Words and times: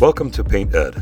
Welcome 0.00 0.30
to 0.30 0.42
Paint 0.42 0.74
Ed. 0.74 0.94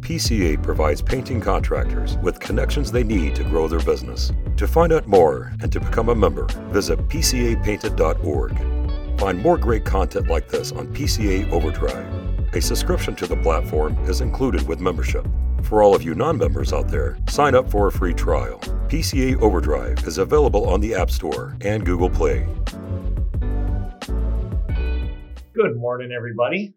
PCA 0.00 0.62
provides 0.62 1.00
painting 1.00 1.40
contractors 1.40 2.18
with 2.18 2.40
connections 2.40 2.92
they 2.92 3.02
need 3.02 3.34
to 3.36 3.42
grow 3.42 3.68
their 3.68 3.80
business. 3.80 4.32
To 4.58 4.68
find 4.68 4.92
out 4.92 5.06
more 5.06 5.54
and 5.62 5.72
to 5.72 5.80
become 5.80 6.10
a 6.10 6.14
member, 6.14 6.46
visit 6.70 6.98
PCAPainted.org. 7.08 9.18
Find 9.18 9.40
more 9.40 9.56
great 9.56 9.86
content 9.86 10.28
like 10.28 10.50
this 10.50 10.72
on 10.72 10.88
PCA 10.88 11.50
Overdrive. 11.52 12.54
A 12.54 12.60
subscription 12.60 13.16
to 13.16 13.26
the 13.26 13.38
platform 13.38 13.96
is 14.00 14.20
included 14.20 14.68
with 14.68 14.78
membership. 14.78 15.26
For 15.62 15.82
all 15.82 15.94
of 15.94 16.02
you 16.02 16.14
non 16.14 16.36
members 16.36 16.74
out 16.74 16.88
there, 16.88 17.16
sign 17.30 17.54
up 17.54 17.70
for 17.70 17.86
a 17.86 17.92
free 17.92 18.12
trial. 18.12 18.58
PCA 18.88 19.40
Overdrive 19.40 20.06
is 20.06 20.18
available 20.18 20.68
on 20.68 20.82
the 20.82 20.94
App 20.94 21.10
Store 21.10 21.56
and 21.62 21.86
Google 21.86 22.10
Play. 22.10 22.46
Good 25.54 25.78
morning, 25.78 26.12
everybody. 26.14 26.74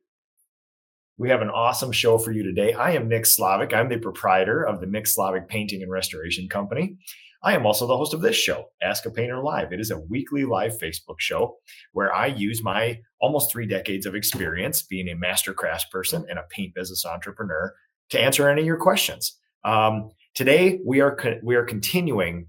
We 1.20 1.30
have 1.30 1.42
an 1.42 1.50
awesome 1.50 1.92
show 1.92 2.20
for 2.20 2.32
you 2.32 2.44
today. 2.44 2.74
I 2.74 2.92
am 2.92 3.10
Nick 3.10 3.24
Slavik. 3.24 3.74
I'm 3.74 3.90
the 3.90 3.98
proprietor 3.98 4.64
of 4.64 4.80
the 4.80 4.86
Nick 4.86 5.06
Slavik 5.06 5.48
Painting 5.48 5.82
and 5.82 5.92
Restoration 5.92 6.48
Company. 6.48 6.96
I 7.42 7.56
am 7.56 7.66
also 7.66 7.88
the 7.88 7.98
host 7.98 8.14
of 8.14 8.22
this 8.22 8.36
show, 8.36 8.66
Ask 8.84 9.04
a 9.08 9.10
Painter 9.10 9.42
Live. 9.42 9.74
It 9.74 9.80
is 9.80 9.90
a 9.90 10.00
weekly 10.00 10.46
live 10.46 10.78
Facebook 10.78 11.20
show 11.20 11.58
where 11.94 12.14
I 12.14 12.28
use 12.28 12.62
my 12.62 13.00
almost 13.20 13.52
three 13.52 13.66
decades 13.66 14.06
of 14.06 14.14
experience 14.14 14.84
being 14.84 15.10
a 15.10 15.16
master 15.16 15.56
craftsperson 15.56 16.24
and 16.30 16.38
a 16.38 16.46
paint 16.52 16.76
business 16.76 17.04
entrepreneur 17.04 17.74
to 18.12 18.22
answer 18.22 18.48
any 18.48 18.62
of 18.62 18.68
your 18.68 18.78
questions. 18.78 19.40
Um, 19.64 20.12
today, 20.36 20.80
we 20.86 21.02
are 21.02 21.16
co- 21.16 21.40
we 21.42 21.56
are 21.56 21.66
continuing 21.66 22.46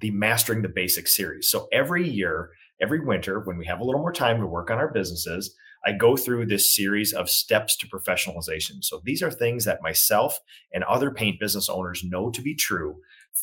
the 0.00 0.12
Mastering 0.12 0.62
the 0.62 0.68
Basics 0.68 1.16
series. 1.16 1.50
So 1.50 1.66
every 1.72 2.08
year, 2.08 2.50
every 2.80 3.00
winter, 3.04 3.40
when 3.40 3.58
we 3.58 3.66
have 3.66 3.80
a 3.80 3.84
little 3.84 4.00
more 4.00 4.12
time 4.12 4.38
to 4.38 4.46
work 4.46 4.70
on 4.70 4.78
our 4.78 4.92
businesses, 4.92 5.56
I 5.86 5.92
go 5.92 6.16
through 6.16 6.46
this 6.46 6.74
series 6.74 7.12
of 7.12 7.30
steps 7.30 7.76
to 7.76 7.86
professionalization. 7.86 8.82
So 8.82 9.00
these 9.04 9.22
are 9.22 9.30
things 9.30 9.64
that 9.64 9.82
myself 9.82 10.38
and 10.74 10.82
other 10.84 11.12
paint 11.12 11.38
business 11.38 11.68
owners 11.68 12.02
know 12.04 12.30
to 12.30 12.42
be 12.42 12.54
true, 12.54 12.96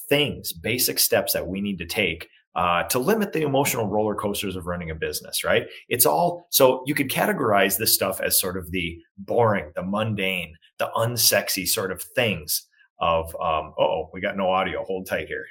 things, 0.10 0.52
basic 0.52 1.00
steps 1.00 1.32
that 1.34 1.48
we 1.48 1.62
need 1.62 1.78
to 1.80 1.86
take 1.86 2.28
uh, 2.56 2.84
to 2.84 3.00
limit 3.00 3.34
the 3.34 3.42
emotional 3.42 3.88
roller 3.88 4.14
coasters 4.14 4.56
of 4.56 4.68
running 4.68 4.92
a 4.92 4.96
business, 4.96 5.44
right? 5.44 5.68
It's 5.90 6.06
all 6.06 6.48
so 6.52 6.84
you 6.86 6.94
could 6.94 7.10
categorize 7.10 7.78
this 7.78 7.94
stuff 7.94 8.22
as 8.22 8.40
sort 8.40 8.58
of 8.58 8.70
the 8.72 9.00
boring, 9.18 9.72
the 9.76 9.82
mundane, 9.82 10.56
the 10.78 10.92
unsexy 10.96 11.68
sort 11.68 11.92
of 11.92 12.02
things 12.02 12.68
of, 13.00 13.36
um, 13.38 13.74
oh, 13.80 14.10
we 14.14 14.22
got 14.22 14.38
no 14.38 14.50
audio. 14.50 14.84
Hold 14.84 15.08
tight 15.08 15.28
here. 15.28 15.46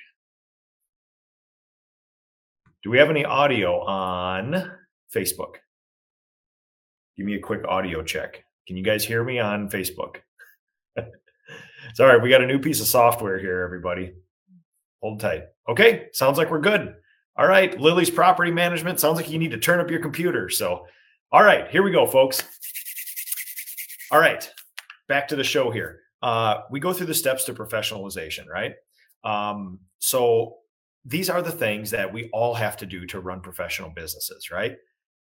Do 2.84 2.90
we 2.90 2.98
have 2.98 3.10
any 3.10 3.24
audio 3.24 3.80
on 3.80 4.72
Facebook? 5.14 5.56
Give 7.16 7.26
me 7.26 7.34
a 7.34 7.40
quick 7.40 7.64
audio 7.66 8.02
check. 8.02 8.44
Can 8.66 8.76
you 8.76 8.82
guys 8.82 9.04
hear 9.04 9.22
me 9.22 9.38
on 9.38 9.68
Facebook? 9.68 10.16
Sorry, 11.94 12.20
we 12.20 12.30
got 12.30 12.42
a 12.42 12.46
new 12.46 12.58
piece 12.58 12.80
of 12.80 12.86
software 12.86 13.38
here, 13.38 13.60
everybody. 13.60 14.14
Hold 15.02 15.20
tight. 15.20 15.44
Okay, 15.68 16.06
sounds 16.12 16.38
like 16.38 16.50
we're 16.50 16.60
good. 16.60 16.94
All 17.36 17.46
right, 17.46 17.78
Lily's 17.80 18.10
property 18.10 18.50
management. 18.50 19.00
Sounds 19.00 19.16
like 19.16 19.30
you 19.30 19.38
need 19.38 19.50
to 19.50 19.58
turn 19.58 19.80
up 19.80 19.90
your 19.90 20.00
computer. 20.00 20.48
So, 20.48 20.86
all 21.30 21.42
right, 21.42 21.68
here 21.70 21.82
we 21.82 21.90
go, 21.90 22.06
folks. 22.06 22.42
All 24.10 24.20
right, 24.20 24.48
back 25.08 25.28
to 25.28 25.36
the 25.36 25.44
show 25.44 25.70
here. 25.70 26.00
Uh, 26.22 26.60
we 26.70 26.78
go 26.78 26.92
through 26.92 27.06
the 27.06 27.14
steps 27.14 27.44
to 27.44 27.54
professionalization, 27.54 28.46
right? 28.48 28.74
Um, 29.24 29.80
so, 29.98 30.56
these 31.04 31.28
are 31.28 31.42
the 31.42 31.50
things 31.50 31.90
that 31.90 32.12
we 32.12 32.30
all 32.32 32.54
have 32.54 32.76
to 32.78 32.86
do 32.86 33.06
to 33.06 33.20
run 33.20 33.40
professional 33.40 33.90
businesses, 33.90 34.50
right? 34.50 34.76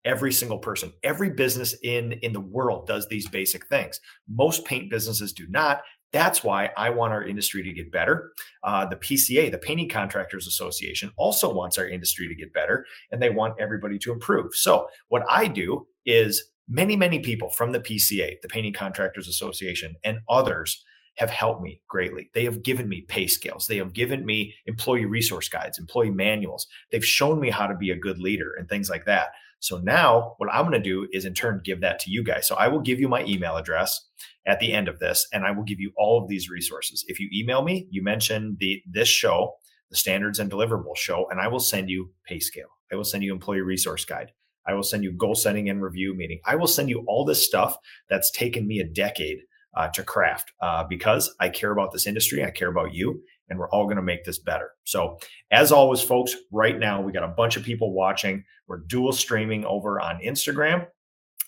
Every 0.06 0.32
single 0.32 0.58
person 0.58 0.92
every 1.04 1.30
business 1.30 1.76
in 1.84 2.14
in 2.22 2.34
the 2.34 2.40
world 2.40 2.88
does 2.88 3.08
these 3.08 3.28
basic 3.28 3.66
things 3.68 4.00
most 4.28 4.66
paint 4.66 4.90
businesses 4.90 5.34
do 5.34 5.46
not 5.50 5.82
that's 6.12 6.44
why 6.44 6.70
i 6.78 6.90
want 6.90 7.14
our 7.14 7.24
industry 7.24 7.62
to 7.64 7.74
get 7.74 7.92
better 7.92 8.32
uh, 8.64 8.86
the 8.86 8.96
pca 8.96 9.52
the 9.52 9.58
painting 9.58 9.90
contractors 9.90 10.48
association 10.48 11.12
also 11.18 11.54
wants 11.54 11.78
our 11.78 11.88
industry 11.88 12.28
to 12.28 12.36
get 12.36 12.54
better 12.54 12.86
and 13.12 13.22
they 13.22 13.30
want 13.30 13.54
everybody 13.60 13.98
to 14.00 14.12
improve 14.12 14.54
so 14.56 14.88
what 15.10 15.24
i 15.30 15.48
do 15.48 15.86
is 16.06 16.52
many 16.68 16.96
many 16.96 17.20
people 17.20 17.50
from 17.50 17.72
the 17.72 17.80
pca 17.80 18.40
the 18.42 18.50
painting 18.50 18.74
contractors 18.74 19.28
association 19.28 19.96
and 20.04 20.20
others 20.30 20.84
have 21.20 21.30
helped 21.30 21.62
me 21.62 21.82
greatly. 21.90 22.32
They 22.34 22.46
have 22.46 22.64
given 22.64 22.88
me 22.88 23.02
pay 23.02 23.28
scales. 23.28 23.68
They 23.68 23.76
have 23.76 23.92
given 23.92 24.26
me 24.26 24.56
employee 24.68 25.06
resource 25.06 25.50
guides, 25.50 25.78
employee 25.78 26.12
manuals. 26.12 26.66
They've 26.92 27.06
shown 27.06 27.42
me 27.42 27.50
how 27.50 27.68
to 27.68 27.76
be 27.76 27.92
a 27.92 27.98
good 27.98 28.20
leader 28.20 28.54
and 28.58 28.70
things 28.70 28.90
like 28.90 29.04
that. 29.06 29.28
So 29.60 29.78
now 29.78 30.36
what 30.38 30.50
I'm 30.52 30.64
going 30.64 30.82
to 30.82 30.90
do 30.90 31.08
is 31.12 31.26
in 31.26 31.34
turn 31.34 31.62
give 31.64 31.82
that 31.82 32.00
to 32.00 32.12
you 32.12 32.24
guys. 32.24 32.48
So 32.48 32.56
I 32.56 32.68
will 32.68 32.80
give 32.80 33.00
you 33.00 33.08
my 33.08 33.24
email 33.26 33.58
address 33.58 34.08
at 34.46 34.60
the 34.60 34.72
end 34.72 34.88
of 34.88 35.00
this 35.00 35.28
and 35.34 35.46
I 35.46 35.52
will 35.52 35.64
give 35.64 35.80
you 35.80 35.92
all 35.98 36.22
of 36.22 36.30
these 36.30 36.50
resources. 36.50 37.04
If 37.08 37.20
you 37.20 37.30
email 37.34 37.62
me, 37.64 37.88
you 37.90 38.02
mention 38.02 38.58
the 38.60 38.82
this 38.90 39.10
show, 39.10 39.56
the 39.90 39.98
standards 39.98 40.40
and 40.40 40.50
deliverables 40.52 40.98
show 40.98 41.28
and 41.30 41.40
I 41.40 41.48
will 41.48 41.60
send 41.60 41.90
you 41.90 42.12
pay 42.26 42.40
scale. 42.40 42.70
I 42.92 42.96
will 42.96 43.04
send 43.04 43.24
you 43.24 43.34
employee 43.34 43.62
resource 43.62 44.06
guide. 44.06 44.32
I 44.66 44.74
will 44.74 44.84
send 44.84 45.04
you 45.04 45.12
goal 45.12 45.36
setting 45.36 45.70
and 45.70 45.82
review 45.82 46.14
meeting. 46.14 46.40
I 46.46 46.56
will 46.56 46.68
send 46.68 46.90
you 46.90 47.04
all 47.08 47.26
this 47.26 47.44
stuff 47.44 47.78
that's 48.10 48.32
taken 48.32 48.68
me 48.68 48.80
a 48.80 48.86
decade 48.86 49.40
uh, 49.76 49.88
to 49.90 50.04
craft 50.04 50.52
uh, 50.62 50.84
because 50.84 51.34
I 51.40 51.50
care 51.50 51.72
about 51.72 51.92
this 51.92 52.08
industry. 52.08 52.44
I 52.44 52.52
care 52.52 52.70
about 52.70 52.94
you, 52.94 53.22
and 53.50 53.60
we're 53.60 53.70
all 53.70 53.86
going 53.86 53.98
to 53.98 54.02
make 54.02 54.24
this 54.24 54.40
better. 54.40 54.72
So, 54.84 55.18
as 55.52 55.72
always, 55.72 56.02
folks, 56.02 56.36
right 56.52 56.78
now 56.78 57.02
we 57.02 57.12
got 57.12 57.24
a 57.24 57.30
bunch 57.30 57.58
of 57.58 57.64
people 57.64 57.94
watching. 57.94 58.44
We're 58.68 58.80
dual 58.80 59.12
streaming 59.12 59.66
over 59.66 60.00
on 60.00 60.20
Instagram, 60.22 60.88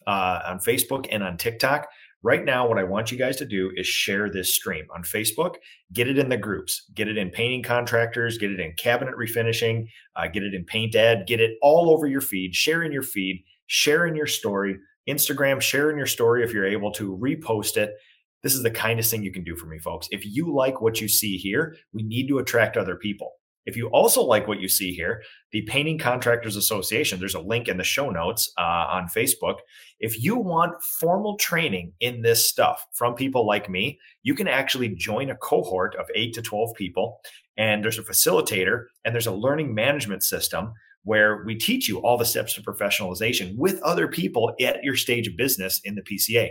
uh, 0.08 0.40
on 0.46 0.60
Facebook, 0.60 1.08
and 1.12 1.24
on 1.24 1.38
TikTok. 1.38 1.88
Right 2.24 2.46
now, 2.46 2.68
what 2.68 2.78
I 2.78 2.84
want 2.84 3.12
you 3.12 3.18
guys 3.18 3.38
to 3.38 3.46
do 3.46 3.72
is 3.76 3.88
share 3.88 4.30
this 4.30 4.54
stream 4.54 4.86
on 4.94 5.02
Facebook, 5.02 5.56
get 5.92 6.08
it 6.08 6.20
in 6.20 6.30
the 6.30 6.38
groups, 6.38 6.86
get 6.94 7.08
it 7.08 7.18
in 7.18 7.32
painting 7.32 7.64
contractors, 7.64 8.38
get 8.38 8.52
it 8.52 8.60
in 8.60 8.74
cabinet 8.74 9.16
refinishing, 9.18 9.88
uh, 10.16 10.28
get 10.28 10.44
it 10.44 10.54
in 10.54 10.64
paint 10.64 10.96
ed, 10.96 11.26
get 11.26 11.40
it 11.40 11.58
all 11.64 11.90
over 11.90 12.06
your 12.06 12.22
feed, 12.22 12.54
share 12.54 12.84
in 12.84 12.92
your 12.92 13.02
feed, 13.02 13.44
share 13.66 14.06
in 14.06 14.16
your 14.16 14.28
story. 14.28 14.78
Instagram, 15.10 15.60
share 15.60 15.90
in 15.90 15.98
your 15.98 16.06
story 16.06 16.44
if 16.44 16.54
you're 16.54 16.68
able 16.68 16.92
to 16.92 17.18
repost 17.18 17.76
it 17.76 17.96
this 18.44 18.54
is 18.54 18.64
the 18.64 18.72
kindest 18.72 19.12
thing 19.12 19.24
you 19.24 19.32
can 19.32 19.44
do 19.44 19.56
for 19.56 19.68
me, 19.68 19.80
folks. 19.80 20.08
If 20.12 20.26
you 20.26 20.54
like 20.54 20.82
what 20.82 21.00
you 21.00 21.08
see 21.08 21.38
here, 21.38 21.76
we 21.94 22.04
need 22.04 22.28
to 22.28 22.40
attract 22.40 22.78
other 22.78 22.96
people. 22.96 23.34
If 23.66 23.78
you 23.78 23.88
also 23.90 24.24
like 24.24 24.48
what 24.48 24.60
you 24.60 24.68
see 24.68 24.92
here, 24.94 25.22
the 25.52 25.62
Painting 25.62 26.00
Contractors 26.00 26.56
Association, 26.56 27.20
there's 27.20 27.36
a 27.36 27.40
link 27.40 27.68
in 27.68 27.78
the 27.78 27.84
show 27.84 28.10
notes 28.10 28.52
uh, 28.58 28.62
on 28.90 29.08
Facebook. 29.08 29.58
If 30.00 30.22
you 30.24 30.36
want 30.36 30.82
formal 30.82 31.38
training 31.38 31.94
in 32.00 32.24
this 32.24 32.48
stuff 32.48 32.88
from 32.94 33.14
people 33.14 33.46
like 33.46 33.70
me, 33.70 34.00
you 34.24 34.34
can 34.34 34.48
actually 34.48 34.90
join 34.90 35.30
a 35.30 35.36
cohort 35.36 35.96
of 35.96 36.08
eight 36.16 36.34
to 36.34 36.42
12 36.42 36.74
people. 36.76 37.20
And 37.56 37.84
there's 37.84 38.00
a 38.00 38.04
facilitator 38.04 38.86
and 39.06 39.14
there's 39.14 39.28
a 39.28 39.32
learning 39.32 39.76
management 39.76 40.24
system 40.24 40.74
where 41.04 41.44
we 41.46 41.56
teach 41.56 41.88
you 41.88 42.00
all 42.00 42.18
the 42.18 42.26
steps 42.26 42.54
to 42.54 42.62
professionalization 42.62 43.56
with 43.58 43.82
other 43.82 44.08
people 44.08 44.56
at 44.62 44.84
your 44.84 44.96
stage 44.96 45.28
of 45.28 45.38
business 45.38 45.82
in 45.84 45.96
the 45.96 46.02
PCA. 46.02 46.50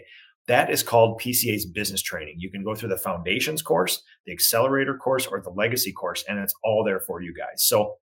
That 0.48 0.70
is 0.70 0.82
called 0.82 1.20
PCA's 1.20 1.66
business 1.66 2.02
training. 2.02 2.36
You 2.38 2.50
can 2.50 2.64
go 2.64 2.74
through 2.74 2.88
the 2.88 2.96
foundations 2.96 3.62
course, 3.62 4.02
the 4.26 4.32
accelerator 4.32 4.96
course, 4.96 5.26
or 5.26 5.40
the 5.40 5.50
legacy 5.50 5.92
course, 5.92 6.24
and 6.28 6.38
it's 6.38 6.54
all 6.64 6.82
there 6.84 7.00
for 7.00 7.22
you 7.22 7.32
guys. 7.34 7.62
So, 7.62 7.96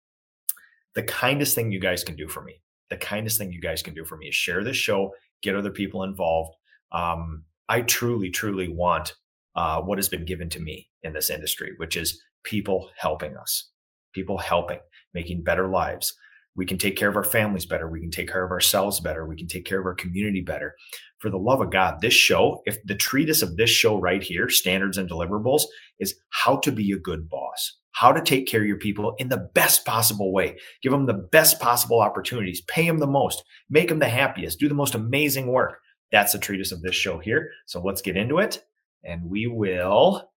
the 0.94 1.02
kindest 1.02 1.54
thing 1.54 1.70
you 1.70 1.80
guys 1.80 2.02
can 2.02 2.16
do 2.16 2.26
for 2.26 2.42
me, 2.42 2.62
the 2.90 2.96
kindest 2.96 3.38
thing 3.38 3.52
you 3.52 3.60
guys 3.60 3.82
can 3.82 3.94
do 3.94 4.04
for 4.04 4.16
me 4.16 4.28
is 4.28 4.34
share 4.34 4.64
this 4.64 4.76
show, 4.76 5.12
get 5.42 5.54
other 5.54 5.70
people 5.70 6.02
involved. 6.02 6.56
Um, 6.92 7.44
I 7.68 7.82
truly, 7.82 8.30
truly 8.30 8.68
want 8.68 9.14
uh, 9.54 9.80
what 9.82 9.98
has 9.98 10.08
been 10.08 10.24
given 10.24 10.48
to 10.50 10.60
me 10.60 10.88
in 11.02 11.12
this 11.12 11.30
industry, 11.30 11.72
which 11.76 11.96
is 11.96 12.22
people 12.44 12.90
helping 12.96 13.36
us, 13.36 13.70
people 14.14 14.38
helping, 14.38 14.80
making 15.12 15.42
better 15.42 15.68
lives. 15.68 16.16
We 16.58 16.66
can 16.66 16.76
take 16.76 16.96
care 16.96 17.08
of 17.08 17.14
our 17.14 17.22
families 17.22 17.66
better. 17.66 17.88
We 17.88 18.00
can 18.00 18.10
take 18.10 18.28
care 18.28 18.44
of 18.44 18.50
ourselves 18.50 18.98
better. 18.98 19.24
We 19.24 19.36
can 19.36 19.46
take 19.46 19.64
care 19.64 19.78
of 19.78 19.86
our 19.86 19.94
community 19.94 20.40
better. 20.40 20.74
For 21.20 21.30
the 21.30 21.38
love 21.38 21.60
of 21.60 21.70
God, 21.70 22.00
this 22.00 22.14
show, 22.14 22.62
if 22.66 22.82
the 22.84 22.96
treatise 22.96 23.42
of 23.42 23.56
this 23.56 23.70
show 23.70 24.00
right 24.00 24.20
here, 24.20 24.48
standards 24.48 24.98
and 24.98 25.08
deliverables, 25.08 25.62
is 26.00 26.16
how 26.30 26.56
to 26.56 26.72
be 26.72 26.90
a 26.90 26.98
good 26.98 27.28
boss, 27.28 27.78
how 27.92 28.10
to 28.10 28.20
take 28.20 28.48
care 28.48 28.62
of 28.62 28.66
your 28.66 28.76
people 28.76 29.14
in 29.18 29.28
the 29.28 29.48
best 29.54 29.84
possible 29.84 30.32
way, 30.32 30.58
give 30.82 30.90
them 30.90 31.06
the 31.06 31.28
best 31.30 31.60
possible 31.60 32.00
opportunities, 32.00 32.60
pay 32.62 32.84
them 32.88 32.98
the 32.98 33.06
most, 33.06 33.44
make 33.70 33.88
them 33.88 34.00
the 34.00 34.08
happiest, 34.08 34.58
do 34.58 34.68
the 34.68 34.74
most 34.74 34.96
amazing 34.96 35.46
work. 35.46 35.78
That's 36.10 36.32
the 36.32 36.40
treatise 36.40 36.72
of 36.72 36.82
this 36.82 36.96
show 36.96 37.18
here. 37.18 37.52
So 37.66 37.80
let's 37.80 38.02
get 38.02 38.16
into 38.16 38.38
it 38.38 38.64
and 39.04 39.30
we 39.30 39.46
will 39.46 40.28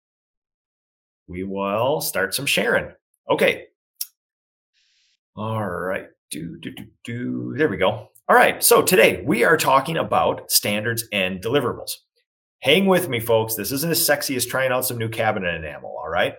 we 1.27 1.45
will 1.45 2.03
start 2.03 2.35
some 2.35 2.47
sharing. 2.47 2.93
Okay, 3.31 3.69
all 5.37 5.65
right. 5.65 6.09
Do, 6.31 6.59
do, 6.61 6.71
do, 6.71 6.85
do. 7.05 7.55
There 7.57 7.69
we 7.69 7.77
go. 7.77 8.09
All 8.29 8.37
right. 8.37 8.63
So 8.63 8.83
today 8.83 9.23
we 9.27 9.43
are 9.43 9.57
talking 9.57 9.97
about 9.97 10.51
standards 10.51 11.05
and 11.13 11.43
deliverables. 11.43 11.93
Hang 12.61 12.87
with 12.87 13.09
me, 13.09 13.19
folks. 13.19 13.57
This 13.57 13.73
isn't 13.73 13.91
as 13.91 14.05
sexy 14.05 14.37
as 14.37 14.47
trying 14.47 14.71
out 14.71 14.85
some 14.85 14.99
new 14.99 15.09
cabinet 15.09 15.55
enamel. 15.55 15.97
All 15.99 16.09
right. 16.09 16.35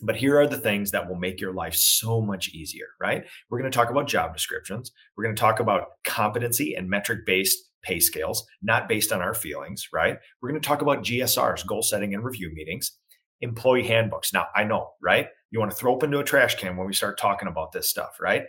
But 0.00 0.16
here 0.16 0.38
are 0.38 0.46
the 0.46 0.56
things 0.56 0.92
that 0.92 1.06
will 1.06 1.16
make 1.16 1.40
your 1.40 1.52
life 1.52 1.74
so 1.74 2.22
much 2.22 2.50
easier, 2.50 2.86
right? 3.00 3.24
We're 3.50 3.58
going 3.58 3.70
to 3.70 3.76
talk 3.76 3.90
about 3.90 4.06
job 4.06 4.32
descriptions. 4.32 4.92
We're 5.16 5.24
going 5.24 5.36
to 5.36 5.40
talk 5.40 5.60
about 5.60 5.88
competency 6.04 6.74
and 6.74 6.88
metric 6.88 7.26
based 7.26 7.58
pay 7.82 8.00
scales, 8.00 8.46
not 8.62 8.88
based 8.88 9.12
on 9.12 9.20
our 9.20 9.34
feelings, 9.34 9.88
right? 9.92 10.16
We're 10.40 10.50
going 10.50 10.60
to 10.60 10.66
talk 10.66 10.82
about 10.82 11.04
GSRs, 11.04 11.66
goal 11.66 11.82
setting 11.82 12.14
and 12.14 12.24
review 12.24 12.50
meetings, 12.54 12.92
employee 13.40 13.86
handbooks. 13.86 14.32
Now, 14.32 14.46
I 14.54 14.64
know, 14.64 14.92
right? 15.02 15.28
You 15.50 15.58
want 15.58 15.70
to 15.70 15.76
throw 15.76 15.96
up 15.96 16.02
into 16.02 16.18
a 16.18 16.24
trash 16.24 16.56
can 16.56 16.76
when 16.76 16.86
we 16.86 16.94
start 16.94 17.18
talking 17.18 17.48
about 17.48 17.72
this 17.72 17.88
stuff, 17.88 18.18
right? 18.20 18.44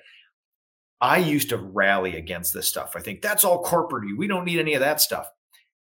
I 1.01 1.17
used 1.17 1.49
to 1.49 1.57
rally 1.57 2.17
against 2.17 2.53
this 2.53 2.67
stuff. 2.67 2.93
I 2.95 2.99
think 2.99 3.21
that's 3.21 3.45
all 3.45 3.63
corporate. 3.63 4.17
We 4.17 4.27
don't 4.27 4.45
need 4.45 4.59
any 4.59 4.73
of 4.73 4.81
that 4.81 4.99
stuff. 4.99 5.29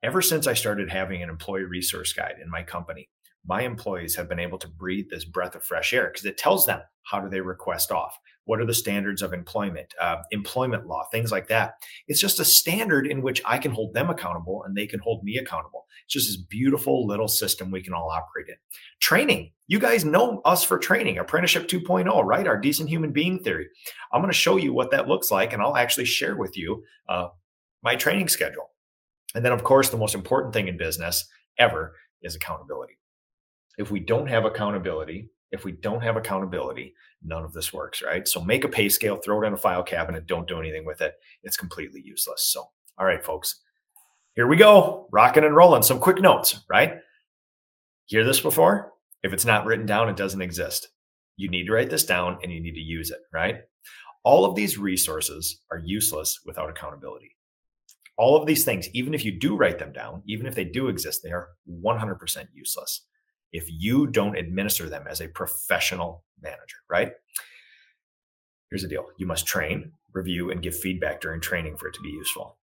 Ever 0.03 0.21
since 0.21 0.47
I 0.47 0.53
started 0.53 0.91
having 0.91 1.23
an 1.23 1.29
employee 1.29 1.63
resource 1.63 2.13
guide 2.13 2.35
in 2.41 2.49
my 2.49 2.63
company, 2.63 3.09
my 3.47 3.61
employees 3.61 4.15
have 4.15 4.27
been 4.27 4.39
able 4.39 4.57
to 4.57 4.67
breathe 4.67 5.09
this 5.09 5.25
breath 5.25 5.55
of 5.55 5.63
fresh 5.63 5.93
air 5.93 6.09
because 6.11 6.25
it 6.25 6.37
tells 6.37 6.65
them 6.65 6.81
how 7.03 7.19
do 7.19 7.29
they 7.29 7.39
request 7.39 7.91
off? 7.91 8.19
What 8.43 8.59
are 8.59 8.65
the 8.65 8.73
standards 8.73 9.21
of 9.21 9.33
employment 9.33 9.93
uh, 10.01 10.17
employment 10.31 10.87
law 10.87 11.05
things 11.11 11.31
like 11.31 11.47
that. 11.47 11.75
It's 12.07 12.19
just 12.19 12.39
a 12.39 12.45
standard 12.45 13.07
in 13.07 13.21
which 13.21 13.41
i 13.45 13.57
can 13.57 13.71
hold 13.71 13.93
them 13.93 14.09
accountable 14.09 14.63
and 14.63 14.75
they 14.75 14.87
can 14.87 14.99
hold 14.99 15.23
me 15.23 15.37
accountable. 15.37 15.85
It's 16.05 16.13
just 16.13 16.27
this 16.27 16.37
beautiful 16.37 17.07
little 17.07 17.27
system 17.27 17.71
we 17.71 17.81
can 17.81 17.93
all 17.93 18.09
operate 18.09 18.47
in. 18.49 18.55
Training. 18.99 19.51
You 19.67 19.79
guys 19.79 20.05
know 20.05 20.41
us 20.45 20.63
for 20.63 20.77
training. 20.77 21.17
Apprenticeship 21.17 21.67
2.0 21.67 22.23
right? 22.23 22.47
Our 22.47 22.59
decent 22.59 22.89
human 22.89 23.11
being 23.11 23.39
theory. 23.39 23.67
I'm 24.11 24.21
going 24.21 24.31
to 24.31 24.37
show 24.37 24.57
you 24.57 24.73
what 24.73 24.91
that 24.91 25.07
looks 25.07 25.31
like 25.31 25.53
and 25.53 25.61
i'll 25.61 25.77
actually 25.77 26.05
share 26.05 26.35
with 26.35 26.57
you 26.57 26.83
uh, 27.07 27.27
my 27.81 27.95
training 27.95 28.27
schedule. 28.27 28.71
And 29.35 29.45
then 29.45 29.53
of 29.53 29.63
course 29.63 29.89
the 29.89 29.97
most 29.97 30.15
important 30.15 30.53
thing 30.53 30.67
in 30.67 30.77
business 30.77 31.25
ever 31.57 31.95
is 32.21 32.35
accountability 32.35 32.97
if 33.77 33.91
we 33.91 33.99
don't 33.99 34.27
have 34.27 34.45
accountability, 34.45 35.29
if 35.51 35.63
we 35.63 35.71
don't 35.71 36.01
have 36.01 36.17
accountability, 36.17 36.93
none 37.23 37.43
of 37.43 37.53
this 37.53 37.71
works, 37.71 38.01
right? 38.01 38.27
So 38.27 38.41
make 38.41 38.63
a 38.63 38.69
pay 38.69 38.89
scale, 38.89 39.17
throw 39.17 39.41
it 39.41 39.47
in 39.47 39.53
a 39.53 39.57
file 39.57 39.83
cabinet, 39.83 40.27
don't 40.27 40.47
do 40.47 40.59
anything 40.59 40.85
with 40.85 41.01
it. 41.01 41.15
It's 41.43 41.57
completely 41.57 42.01
useless. 42.03 42.43
So, 42.43 42.65
all 42.97 43.05
right, 43.05 43.23
folks, 43.23 43.61
here 44.35 44.47
we 44.47 44.57
go, 44.57 45.07
rocking 45.11 45.43
and 45.43 45.55
rolling. 45.55 45.83
Some 45.83 45.99
quick 45.99 46.21
notes, 46.21 46.63
right? 46.69 46.97
Hear 48.05 48.23
this 48.23 48.39
before? 48.39 48.93
If 49.23 49.33
it's 49.33 49.45
not 49.45 49.65
written 49.65 49.85
down, 49.85 50.09
it 50.09 50.17
doesn't 50.17 50.41
exist. 50.41 50.89
You 51.37 51.49
need 51.49 51.65
to 51.65 51.73
write 51.73 51.89
this 51.89 52.05
down 52.05 52.39
and 52.43 52.51
you 52.51 52.61
need 52.61 52.75
to 52.75 52.81
use 52.81 53.11
it, 53.11 53.19
right? 53.31 53.61
All 54.23 54.45
of 54.45 54.55
these 54.55 54.77
resources 54.77 55.61
are 55.71 55.81
useless 55.85 56.39
without 56.45 56.69
accountability. 56.69 57.35
All 58.17 58.35
of 58.35 58.47
these 58.47 58.65
things, 58.65 58.89
even 58.93 59.13
if 59.13 59.23
you 59.23 59.31
do 59.31 59.55
write 59.55 59.77
them 59.77 59.93
down, 59.93 60.23
even 60.25 60.47
if 60.47 60.55
they 60.55 60.65
do 60.65 60.87
exist, 60.87 61.21
they 61.23 61.31
are 61.31 61.49
100% 61.69 62.47
useless 62.53 63.05
if 63.51 63.65
you 63.69 64.07
don't 64.07 64.37
administer 64.37 64.89
them 64.89 65.05
as 65.09 65.21
a 65.21 65.27
professional 65.27 66.23
manager, 66.41 66.77
right? 66.89 67.11
Here's 68.69 68.81
the 68.81 68.87
deal 68.87 69.05
you 69.17 69.25
must 69.25 69.45
train, 69.45 69.93
review, 70.13 70.51
and 70.51 70.61
give 70.61 70.77
feedback 70.77 71.21
during 71.21 71.41
training 71.41 71.77
for 71.77 71.87
it 71.87 71.93
to 71.95 72.01
be 72.01 72.09
useful, 72.09 72.57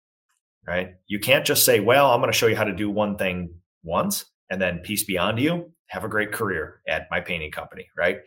right? 0.68 0.96
You 1.08 1.20
can't 1.20 1.46
just 1.46 1.66
say, 1.66 1.80
well, 1.80 2.12
I'm 2.12 2.22
going 2.22 2.32
to 2.32 2.38
show 2.38 2.48
you 2.48 2.56
how 2.56 2.64
to 2.64 2.76
do 2.76 2.90
one 2.90 3.18
thing 3.18 3.54
once 3.84 4.26
and 4.50 4.62
then 4.62 4.80
peace 4.80 5.04
be 5.04 5.18
on 5.18 5.38
you. 5.38 5.72
Have 5.88 6.04
a 6.04 6.10
great 6.10 6.32
career 6.32 6.82
at 6.88 7.08
my 7.12 7.20
painting 7.20 7.52
company, 7.52 7.88
right? 7.98 8.20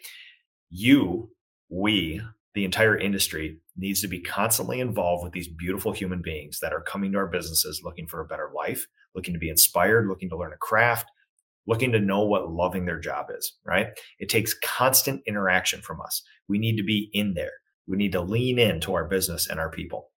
You, 0.71 1.31
we, 1.69 2.21
the 2.55 2.65
entire 2.65 2.97
industry 2.97 3.59
needs 3.77 4.01
to 4.03 4.09
be 4.09 4.21
constantly 4.21 4.81
involved 4.81 5.25
with 5.25 5.33
these 5.33 5.49
beautiful 5.49 5.93
human 5.93 6.23
beings 6.23 6.61
that 6.61 6.73
are 6.73 6.81
coming 6.81 7.13
to 7.13 7.19
our 7.19 7.27
businesses 7.27 7.83
looking 7.83 8.07
for 8.07 8.21
a 8.21 8.27
better 8.27 8.51
life, 8.55 8.87
looking 9.15 9.35
to 9.35 9.41
be 9.41 9.49
inspired, 9.49 10.07
looking 10.07 10.29
to 10.29 10.37
learn 10.37 10.53
a 10.53 10.57
craft, 10.57 11.11
looking 11.67 11.93
to 11.93 12.01
know 12.01 12.25
what 12.25 12.51
loving 12.51 12.85
their 12.85 13.01
job 13.01 13.27
is, 13.37 13.55
right? 13.65 13.89
It 14.19 14.29
takes 14.29 14.55
constant 14.55 15.23
interaction 15.27 15.81
from 15.81 16.01
us. 16.01 16.23
We 16.49 16.59
need 16.59 16.77
to 16.77 16.85
be 16.85 17.11
in 17.13 17.35
there. 17.35 17.53
We 17.87 17.97
need 17.97 18.13
to 18.13 18.21
lean 18.21 18.59
into 18.59 18.95
our 18.95 19.07
business 19.07 19.49
and 19.49 19.61
our 19.61 19.71
people, 19.71 20.11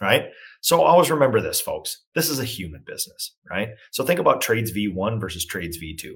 right? 0.00 0.26
So 0.60 0.82
always 0.82 1.10
remember 1.10 1.40
this, 1.40 1.60
folks. 1.60 2.04
This 2.14 2.28
is 2.28 2.38
a 2.38 2.44
human 2.44 2.82
business, 2.86 3.36
right? 3.48 3.70
So 3.90 4.04
think 4.04 4.20
about 4.20 4.40
trades 4.40 4.72
V1 4.72 5.20
versus 5.20 5.44
trades 5.44 5.78
V2. 5.82 6.12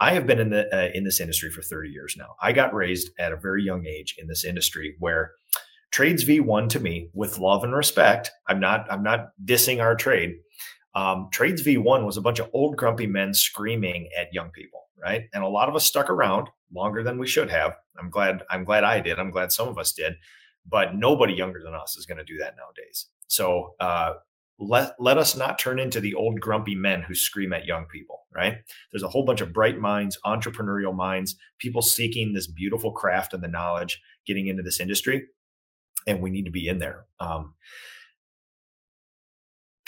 I 0.00 0.14
have 0.14 0.26
been 0.26 0.38
in 0.38 0.48
the 0.50 0.74
uh, 0.74 0.88
in 0.94 1.04
this 1.04 1.20
industry 1.20 1.50
for 1.50 1.60
30 1.60 1.90
years 1.90 2.16
now. 2.18 2.34
I 2.40 2.52
got 2.52 2.74
raised 2.74 3.10
at 3.18 3.32
a 3.32 3.36
very 3.36 3.62
young 3.62 3.84
age 3.86 4.14
in 4.18 4.28
this 4.28 4.44
industry 4.44 4.96
where 4.98 5.32
trades 5.90 6.24
V1 6.24 6.70
to 6.70 6.80
me 6.80 7.10
with 7.12 7.38
love 7.38 7.64
and 7.64 7.74
respect, 7.74 8.30
I'm 8.48 8.60
not 8.60 8.90
I'm 8.90 9.02
not 9.02 9.32
dissing 9.44 9.82
our 9.82 9.94
trade, 9.94 10.36
um, 10.94 11.28
Trades 11.32 11.62
V1 11.62 12.04
was 12.04 12.16
a 12.16 12.22
bunch 12.22 12.38
of 12.38 12.50
old 12.52 12.76
grumpy 12.76 13.06
men 13.06 13.32
screaming 13.32 14.08
at 14.18 14.32
young 14.32 14.50
people, 14.50 14.88
right? 15.00 15.24
And 15.32 15.44
a 15.44 15.48
lot 15.48 15.68
of 15.68 15.76
us 15.76 15.84
stuck 15.84 16.10
around 16.10 16.48
longer 16.72 17.02
than 17.02 17.18
we 17.18 17.26
should 17.26 17.50
have. 17.50 17.76
I'm 17.98 18.10
glad. 18.10 18.42
I'm 18.50 18.64
glad 18.64 18.84
I 18.84 19.00
did. 19.00 19.18
I'm 19.18 19.30
glad 19.30 19.52
some 19.52 19.68
of 19.68 19.78
us 19.78 19.92
did, 19.92 20.14
but 20.66 20.94
nobody 20.94 21.34
younger 21.34 21.60
than 21.62 21.74
us 21.74 21.96
is 21.96 22.06
going 22.06 22.18
to 22.18 22.24
do 22.24 22.38
that 22.38 22.56
nowadays. 22.56 23.06
So 23.28 23.74
uh, 23.78 24.14
let 24.58 24.94
let 24.98 25.18
us 25.18 25.36
not 25.36 25.58
turn 25.58 25.78
into 25.78 26.00
the 26.00 26.14
old 26.14 26.40
grumpy 26.40 26.74
men 26.74 27.02
who 27.02 27.14
scream 27.14 27.52
at 27.52 27.66
young 27.66 27.86
people. 27.86 28.26
Right? 28.34 28.58
There's 28.90 29.02
a 29.02 29.08
whole 29.08 29.24
bunch 29.24 29.40
of 29.40 29.52
bright 29.52 29.78
minds, 29.78 30.18
entrepreneurial 30.24 30.94
minds, 30.94 31.36
people 31.58 31.82
seeking 31.82 32.32
this 32.32 32.46
beautiful 32.46 32.92
craft 32.92 33.34
and 33.34 33.42
the 33.42 33.48
knowledge, 33.48 34.00
getting 34.26 34.46
into 34.46 34.62
this 34.62 34.80
industry, 34.80 35.26
and 36.06 36.20
we 36.20 36.30
need 36.30 36.44
to 36.44 36.50
be 36.50 36.68
in 36.68 36.78
there. 36.78 37.06
Um, 37.18 37.54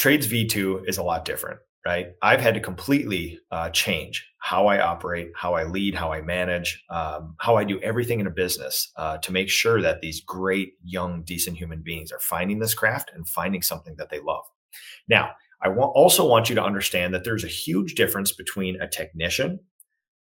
Trades 0.03 0.27
V2 0.27 0.89
is 0.89 0.99
a 0.99 1.03
lot 1.05 1.25
different, 1.25 1.61
right? 1.87 2.09
I've 2.23 2.41
had 2.41 2.55
to 2.55 2.61
completely 2.61 3.39
uh, 3.53 3.71
change 3.71 4.29
how 4.39 4.67
I 4.67 4.81
operate, 4.81 5.31
how 5.37 5.55
I 5.55 5.63
lead, 5.63 5.95
how 5.95 6.13
I 6.13 6.23
manage, 6.23 6.83
um, 6.91 7.37
how 7.39 7.55
I 7.55 7.63
do 7.63 7.81
everything 7.83 8.19
in 8.19 8.27
a 8.27 8.31
business 8.33 8.91
uh, 8.97 9.19
to 9.19 9.31
make 9.31 9.49
sure 9.49 9.81
that 9.81 10.01
these 10.01 10.21
great, 10.21 10.73
young, 10.83 11.23
decent 11.23 11.57
human 11.57 11.83
beings 11.83 12.11
are 12.11 12.19
finding 12.19 12.59
this 12.59 12.75
craft 12.75 13.13
and 13.15 13.29
finding 13.29 13.63
something 13.63 13.95
that 13.97 14.11
they 14.11 14.19
love. 14.19 14.43
Now, 15.07 15.31
I 15.63 15.69
also 15.69 16.27
want 16.27 16.49
you 16.49 16.57
to 16.57 16.65
understand 16.65 17.15
that 17.15 17.23
there's 17.23 17.45
a 17.45 17.47
huge 17.47 17.95
difference 17.95 18.33
between 18.33 18.83
a 18.83 18.89
technician, 18.89 19.61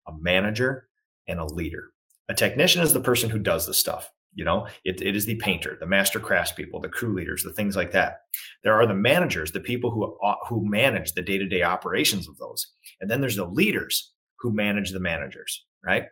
a 0.07 0.13
manager, 0.17 0.87
and 1.27 1.41
a 1.41 1.45
leader. 1.45 1.89
A 2.29 2.35
technician 2.35 2.83
is 2.83 2.93
the 2.93 3.01
person 3.01 3.31
who 3.31 3.41
does 3.41 3.67
the 3.67 3.75
stuff. 3.75 4.13
You 4.35 4.45
know, 4.45 4.67
it, 4.85 5.03
it 5.03 5.15
is 5.15 5.27
the 5.27 5.35
painter, 5.37 5.77
the 5.79 5.87
master 5.87 6.19
craftspeople, 6.19 6.81
the 6.81 6.89
crew 6.89 7.15
leaders, 7.15 7.43
the 7.43 7.53
things 7.53 7.77
like 7.77 7.93
that. 7.93 8.23
There 8.65 8.75
are 8.75 8.87
the 8.87 8.95
managers, 8.95 9.53
the 9.53 9.61
people 9.61 9.91
who 9.91 10.17
uh, 10.27 10.37
who 10.49 10.67
manage 10.69 11.13
the 11.13 11.23
day 11.23 11.39
to 11.39 11.47
day 11.47 11.63
operations 11.63 12.29
of 12.29 12.39
those, 12.39 12.67
and 13.01 13.11
then 13.11 13.21
there's 13.21 13.37
the 13.37 13.45
leaders 13.45 14.13
who 14.39 14.53
manage 14.53 14.91
the 14.91 15.01
managers. 15.01 15.67
Right 15.85 16.07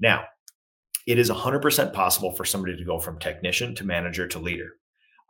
now, 0.00 0.24
it 1.06 1.18
is 1.18 1.30
100% 1.30 1.92
possible 1.92 2.32
for 2.32 2.44
somebody 2.44 2.76
to 2.76 2.84
go 2.84 2.98
from 2.98 3.18
technician 3.18 3.74
to 3.76 3.84
manager 3.84 4.26
to 4.26 4.38
leader. 4.38 4.72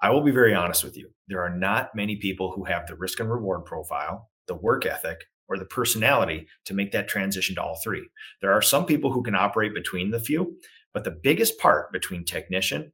I 0.02 0.10
will 0.10 0.22
be 0.22 0.30
very 0.30 0.54
honest 0.54 0.84
with 0.84 0.96
you. 0.96 1.10
There 1.28 1.42
are 1.42 1.54
not 1.54 1.94
many 1.94 2.16
people 2.16 2.52
who 2.52 2.64
have 2.64 2.86
the 2.86 2.96
risk 2.96 3.20
and 3.20 3.30
reward 3.30 3.64
profile, 3.64 4.30
the 4.46 4.54
work 4.54 4.86
ethic, 4.86 5.24
or 5.48 5.58
the 5.58 5.64
personality 5.64 6.46
to 6.64 6.74
make 6.74 6.92
that 6.92 7.08
transition 7.08 7.54
to 7.54 7.62
all 7.62 7.78
three. 7.82 8.06
There 8.40 8.52
are 8.52 8.62
some 8.62 8.84
people 8.84 9.12
who 9.12 9.22
can 9.22 9.34
operate 9.34 9.74
between 9.74 10.10
the 10.10 10.20
few, 10.20 10.56
but 10.96 11.04
the 11.04 11.10
biggest 11.10 11.58
part 11.58 11.92
between 11.92 12.24
technician, 12.24 12.90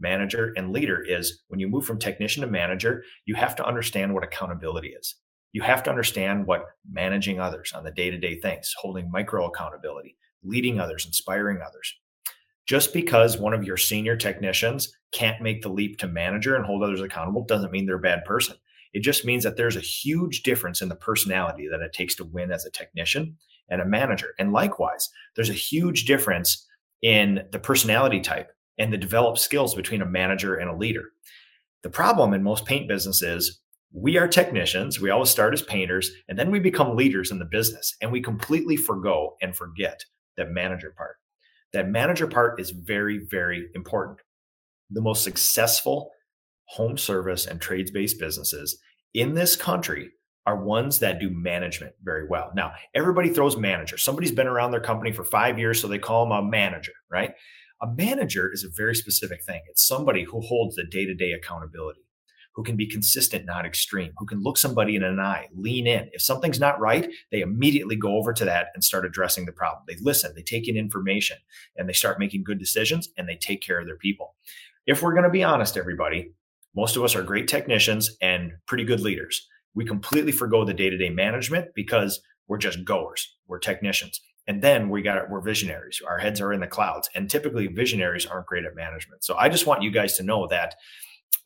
manager, 0.00 0.54
and 0.56 0.72
leader 0.72 1.04
is 1.06 1.42
when 1.48 1.60
you 1.60 1.68
move 1.68 1.84
from 1.84 1.98
technician 1.98 2.40
to 2.40 2.46
manager, 2.46 3.04
you 3.26 3.34
have 3.34 3.54
to 3.56 3.66
understand 3.66 4.14
what 4.14 4.24
accountability 4.24 4.88
is. 4.88 5.16
You 5.52 5.60
have 5.60 5.82
to 5.82 5.90
understand 5.90 6.46
what 6.46 6.64
managing 6.90 7.40
others 7.40 7.74
on 7.74 7.84
the 7.84 7.90
day 7.90 8.10
to 8.10 8.16
day 8.16 8.40
things, 8.40 8.74
holding 8.78 9.10
micro 9.10 9.44
accountability, 9.44 10.16
leading 10.42 10.80
others, 10.80 11.04
inspiring 11.04 11.60
others. 11.60 11.94
Just 12.64 12.94
because 12.94 13.36
one 13.36 13.52
of 13.52 13.64
your 13.64 13.76
senior 13.76 14.16
technicians 14.16 14.90
can't 15.12 15.42
make 15.42 15.60
the 15.60 15.68
leap 15.68 15.98
to 15.98 16.08
manager 16.08 16.56
and 16.56 16.64
hold 16.64 16.82
others 16.82 17.02
accountable 17.02 17.44
doesn't 17.44 17.70
mean 17.70 17.84
they're 17.84 17.96
a 17.96 18.00
bad 18.00 18.24
person. 18.24 18.56
It 18.94 19.00
just 19.00 19.26
means 19.26 19.44
that 19.44 19.58
there's 19.58 19.76
a 19.76 19.80
huge 19.80 20.42
difference 20.42 20.80
in 20.80 20.88
the 20.88 20.96
personality 20.96 21.68
that 21.70 21.82
it 21.82 21.92
takes 21.92 22.14
to 22.14 22.24
win 22.24 22.50
as 22.50 22.64
a 22.64 22.70
technician 22.70 23.36
and 23.68 23.82
a 23.82 23.86
manager. 23.86 24.28
And 24.38 24.54
likewise, 24.54 25.10
there's 25.36 25.50
a 25.50 25.52
huge 25.52 26.06
difference 26.06 26.66
in 27.02 27.46
the 27.50 27.58
personality 27.58 28.20
type 28.20 28.50
and 28.78 28.92
the 28.92 28.98
developed 28.98 29.38
skills 29.38 29.74
between 29.74 30.02
a 30.02 30.06
manager 30.06 30.56
and 30.56 30.70
a 30.70 30.76
leader. 30.76 31.10
The 31.82 31.90
problem 31.90 32.32
in 32.32 32.42
most 32.42 32.64
paint 32.64 32.88
businesses, 32.88 33.60
we 33.92 34.16
are 34.16 34.28
technicians. 34.28 35.00
We 35.00 35.10
always 35.10 35.30
start 35.30 35.52
as 35.52 35.62
painters, 35.62 36.10
and 36.28 36.38
then 36.38 36.50
we 36.50 36.60
become 36.60 36.96
leaders 36.96 37.30
in 37.30 37.38
the 37.38 37.44
business, 37.44 37.96
and 38.00 38.10
we 38.10 38.22
completely 38.22 38.76
forego 38.76 39.36
and 39.42 39.54
forget 39.54 40.04
that 40.36 40.50
manager 40.50 40.94
part. 40.96 41.16
That 41.72 41.88
manager 41.88 42.26
part 42.26 42.60
is 42.60 42.70
very, 42.70 43.18
very 43.18 43.68
important. 43.74 44.18
The 44.90 45.00
most 45.00 45.24
successful 45.24 46.10
home 46.66 46.96
service 46.96 47.46
and 47.46 47.60
trades 47.60 47.90
based 47.90 48.18
businesses 48.18 48.78
in 49.12 49.34
this 49.34 49.56
country 49.56 50.10
are 50.46 50.56
ones 50.56 50.98
that 50.98 51.20
do 51.20 51.30
management 51.30 51.94
very 52.02 52.26
well. 52.26 52.50
Now, 52.54 52.72
everybody 52.94 53.30
throws 53.30 53.56
manager. 53.56 53.96
Somebody's 53.96 54.32
been 54.32 54.48
around 54.48 54.72
their 54.72 54.80
company 54.80 55.12
for 55.12 55.24
five 55.24 55.58
years, 55.58 55.80
so 55.80 55.88
they 55.88 55.98
call 55.98 56.24
them 56.24 56.32
a 56.32 56.42
manager, 56.42 56.92
right? 57.10 57.34
A 57.80 57.86
manager 57.86 58.50
is 58.52 58.64
a 58.64 58.70
very 58.76 58.94
specific 58.94 59.44
thing. 59.44 59.60
It's 59.68 59.86
somebody 59.86 60.24
who 60.24 60.40
holds 60.40 60.76
the 60.76 60.84
day 60.84 61.04
to 61.04 61.14
day 61.14 61.32
accountability, 61.32 62.00
who 62.54 62.62
can 62.62 62.76
be 62.76 62.86
consistent, 62.86 63.44
not 63.44 63.64
extreme, 63.64 64.12
who 64.18 64.26
can 64.26 64.42
look 64.42 64.58
somebody 64.58 64.96
in 64.96 65.04
an 65.04 65.20
eye, 65.20 65.48
lean 65.54 65.86
in. 65.86 66.08
If 66.12 66.22
something's 66.22 66.60
not 66.60 66.80
right, 66.80 67.08
they 67.30 67.40
immediately 67.40 67.96
go 67.96 68.16
over 68.16 68.32
to 68.32 68.44
that 68.44 68.66
and 68.74 68.84
start 68.84 69.06
addressing 69.06 69.46
the 69.46 69.52
problem. 69.52 69.84
They 69.86 69.96
listen, 70.00 70.32
they 70.34 70.42
take 70.42 70.68
in 70.68 70.76
information, 70.76 71.38
and 71.76 71.88
they 71.88 71.92
start 71.92 72.18
making 72.18 72.44
good 72.44 72.58
decisions 72.58 73.08
and 73.16 73.28
they 73.28 73.36
take 73.36 73.62
care 73.62 73.80
of 73.80 73.86
their 73.86 73.96
people. 73.96 74.34
If 74.86 75.02
we're 75.02 75.14
going 75.14 75.24
to 75.24 75.30
be 75.30 75.44
honest, 75.44 75.76
everybody, 75.76 76.32
most 76.74 76.96
of 76.96 77.04
us 77.04 77.14
are 77.14 77.22
great 77.22 77.48
technicians 77.48 78.16
and 78.20 78.52
pretty 78.66 78.84
good 78.84 79.00
leaders 79.00 79.46
We 79.74 79.84
completely 79.84 80.32
forego 80.32 80.64
the 80.64 80.74
day 80.74 80.90
to 80.90 80.96
day 80.96 81.10
management 81.10 81.68
because 81.74 82.20
we're 82.48 82.58
just 82.58 82.84
goers, 82.84 83.36
we're 83.46 83.58
technicians. 83.58 84.20
And 84.46 84.60
then 84.60 84.88
we 84.88 85.02
got 85.02 85.30
we're 85.30 85.40
visionaries. 85.40 86.02
Our 86.06 86.18
heads 86.18 86.40
are 86.40 86.52
in 86.52 86.60
the 86.60 86.66
clouds, 86.66 87.08
and 87.14 87.30
typically 87.30 87.68
visionaries 87.68 88.26
aren't 88.26 88.46
great 88.46 88.64
at 88.64 88.74
management. 88.74 89.22
So 89.22 89.36
I 89.36 89.48
just 89.48 89.66
want 89.66 89.82
you 89.82 89.90
guys 89.90 90.16
to 90.16 90.24
know 90.24 90.48
that 90.48 90.74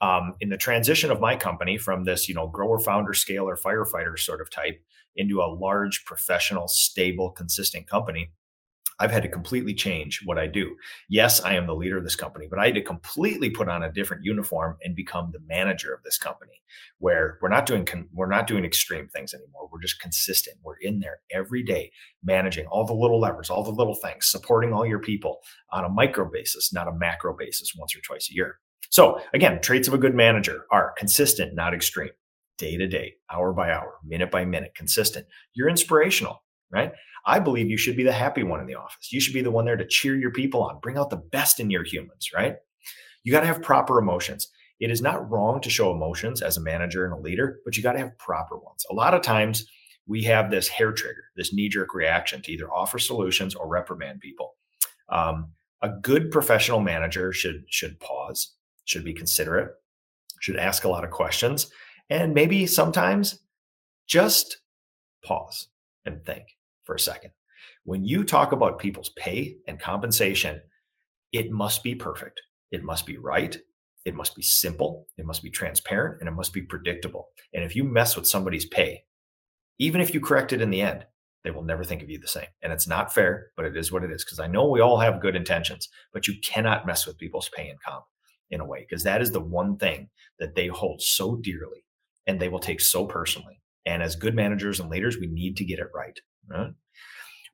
um, 0.01 0.35
in 0.41 0.49
the 0.49 0.57
transition 0.57 1.11
of 1.11 1.21
my 1.21 1.37
company 1.37 1.79
from 1.79 2.05
this, 2.05 2.29
you 2.29 2.35
know, 2.35 2.47
grower, 2.47 2.79
founder, 2.79 3.15
scaler, 3.15 3.57
firefighter 3.57 4.19
sort 4.19 4.41
of 4.41 4.51
type 4.51 4.83
into 5.15 5.41
a 5.41 5.47
large, 5.47 6.05
professional, 6.05 6.69
stable, 6.69 7.31
consistent 7.31 7.87
company, 7.87 8.31
I've 8.99 9.11
had 9.11 9.23
to 9.25 9.29
completely 9.29 9.75
change 9.75 10.23
what 10.25 10.39
I 10.39 10.47
do. 10.47 10.77
Yes, 11.09 11.41
I 11.43 11.55
am 11.55 11.67
the 11.67 11.75
leader 11.75 11.99
of 11.99 12.05
this 12.05 12.17
company, 12.17 12.47
but 12.49 12.59
I 12.59 12.67
had 12.67 12.75
to 12.77 12.83
completely 12.83 13.51
put 13.51 13.69
on 13.69 13.83
a 13.83 13.93
different 13.93 14.25
uniform 14.25 14.77
and 14.83 14.97
become 14.97 15.31
the 15.33 15.41
manager 15.47 15.93
of 15.93 16.03
this 16.03 16.17
company 16.19 16.63
where 16.99 17.39
we're 17.43 17.49
not 17.49 17.67
doing 17.67 17.87
we're 18.13 18.27
not 18.27 18.47
doing 18.47 18.65
extreme 18.65 19.09
things 19.09 19.35
anymore. 19.35 19.69
We're 19.71 19.83
just 19.83 20.01
consistent. 20.01 20.57
We're 20.63 20.79
in 20.81 21.01
there 21.01 21.19
every 21.31 21.63
day 21.63 21.93
managing 22.23 22.67
all 22.67 22.87
the 22.87 22.95
little 22.95 23.21
levers, 23.21 23.51
all 23.51 23.63
the 23.63 23.71
little 23.71 23.95
things, 23.95 24.27
supporting 24.27 24.73
all 24.73 24.87
your 24.87 25.01
people 25.01 25.41
on 25.73 25.85
a 25.85 25.89
micro 25.89 26.31
basis, 26.31 26.73
not 26.73 26.89
a 26.89 26.93
macro 26.93 27.37
basis 27.37 27.75
once 27.77 27.95
or 27.95 28.01
twice 28.01 28.31
a 28.31 28.35
year. 28.35 28.59
So, 28.91 29.21
again, 29.35 29.61
traits 29.61 29.89
of 29.89 29.95
a 29.95 29.99
good 29.99 30.15
manager 30.15 30.65
are 30.71 30.95
consistent, 30.97 31.55
not 31.55 31.75
extreme, 31.75 32.11
day 32.57 32.77
to 32.77 32.87
day, 32.87 33.15
hour 33.31 33.53
by 33.53 33.71
hour, 33.71 33.95
minute 34.05 34.31
by 34.31 34.45
minute, 34.45 34.75
consistent. 34.75 35.27
You're 35.55 35.69
inspirational, 35.69 36.43
right? 36.71 36.93
I 37.27 37.41
believe 37.41 37.69
you 37.69 37.77
should 37.77 37.97
be 37.97 38.05
the 38.05 38.13
happy 38.13 38.43
one 38.43 38.61
in 38.61 38.67
the 38.67 38.77
office. 38.77 39.13
You 39.13 39.21
should 39.21 39.35
be 39.35 39.43
the 39.43 39.51
one 39.51 39.65
there 39.65 39.77
to 39.77 39.87
cheer 39.87 40.17
your 40.17 40.31
people 40.31 40.63
on, 40.63 40.79
bring 40.81 40.97
out 40.97 41.11
the 41.11 41.17
best 41.17 41.59
in 41.59 41.71
your 41.71 41.85
humans, 41.85 42.31
right? 42.35 42.57
You 43.25 43.33
got 43.33 43.41
to 43.41 43.47
have 43.47 43.63
proper 43.63 43.99
emotions. 43.99 44.49
It 44.79 44.91
is 44.91 45.03
not 45.03 45.29
wrong 45.31 45.61
to 45.63 45.71
show 45.71 45.91
emotions 45.91 46.43
as 46.43 46.57
a 46.57 46.61
manager 46.61 47.05
and 47.05 47.15
a 47.15 47.19
leader, 47.21 47.61
but 47.65 47.77
you 47.77 47.83
got 47.83 47.93
to 47.93 47.99
have 47.99 48.17
proper 48.19 48.57
ones. 48.59 48.85
A 48.91 48.95
lot 48.95 49.15
of 49.15 49.23
times 49.23 49.67
we 50.07 50.23
have 50.23 50.51
this 50.51 50.69
hair 50.69 50.93
trigger, 50.93 51.25
this 51.35 51.53
knee 51.53 51.69
jerk 51.69 51.95
reaction 51.95 52.43
to 52.43 52.53
either 52.53 52.73
offer 52.73 52.99
solutions 52.99 53.55
or 53.55 53.67
reprimand 53.67 54.21
people. 54.21 54.55
Um, 55.09 55.53
a 55.83 55.89
good 55.89 56.31
professional 56.31 56.81
manager 56.81 57.33
should 57.33 57.65
should 57.69 57.99
pause, 58.01 58.55
should 58.85 59.05
be 59.05 59.13
considerate, 59.13 59.73
should 60.41 60.57
ask 60.57 60.85
a 60.85 60.89
lot 60.89 61.05
of 61.05 61.11
questions, 61.11 61.71
and 62.09 62.35
maybe 62.35 62.67
sometimes 62.67 63.41
just 64.07 64.59
pause 65.25 65.69
and 66.05 66.25
think 66.25 66.56
for 66.87 66.95
a 66.95 67.01
second. 67.01 67.33
When 67.85 68.05
you 68.05 68.25
talk 68.25 68.53
about 68.53 68.79
people's 68.79 69.11
pay 69.11 69.59
and 69.69 69.79
compensation, 69.79 70.63
it 71.33 71.51
must 71.51 71.83
be 71.83 71.95
perfect. 71.95 72.41
It 72.71 72.83
must 72.83 73.05
be 73.05 73.19
right. 73.19 73.57
It 74.05 74.15
must 74.15 74.35
be 74.35 74.43
simple. 74.43 75.07
It 75.19 75.27
must 75.27 75.43
be 75.43 75.51
transparent 75.51 76.21
and 76.21 76.29
it 76.29 76.33
must 76.33 76.53
be 76.53 76.63
predictable. 76.63 77.29
And 77.53 77.65
if 77.65 77.77
you 77.77 77.85
mess 77.85 78.17
with 78.17 78.27
somebody's 78.27 78.67
pay, 78.67 79.05
even 79.79 80.01
if 80.01 80.15
you 80.15 80.21
correct 80.21 80.53
it 80.53 80.63
in 80.63 80.71
the 80.71 80.81
end, 80.81 81.05
they 81.45 81.51
will 81.51 81.63
never 81.63 81.85
think 81.85 82.03
of 82.03 82.11
you 82.11 82.19
the 82.19 82.27
same. 82.27 82.47
And 82.63 82.73
it's 82.73 82.89
not 82.89 83.13
fair, 83.13 83.51
but 83.57 83.67
it 83.67 83.77
is 83.77 83.93
what 83.93 84.03
it 84.03 84.11
is. 84.11 84.25
Because 84.25 84.41
I 84.41 84.47
know 84.47 84.69
we 84.69 84.81
all 84.81 84.99
have 84.99 85.21
good 85.21 85.37
intentions, 85.37 85.89
but 86.13 86.27
you 86.27 86.35
cannot 86.43 86.87
mess 86.87 87.07
with 87.07 87.19
people's 87.19 87.51
pay 87.55 87.69
and 87.69 87.81
comp 87.81 88.05
in 88.51 88.61
a 88.61 88.67
way, 88.67 88.81
because 88.89 89.03
that 89.05 89.21
is 89.21 89.33
the 89.33 89.41
one 89.41 89.77
thing 89.77 90.09
that 90.39 90.55
they 90.55 90.67
hold 90.69 91.03
so 91.03 91.37
dearly 91.37 91.85
and 92.27 92.41
they 92.41 92.49
will 92.49 92.59
take 92.59 92.81
so 92.81 93.07
personally. 93.07 93.61
And 93.85 94.03
as 94.03 94.17
good 94.17 94.35
managers 94.35 94.81
and 94.81 94.91
leaders, 94.91 95.19
we 95.19 95.29
need 95.29 95.57
to 95.59 95.65
get 95.65 95.79
it 95.79 95.89
right. 95.95 96.19
Right? 96.49 96.73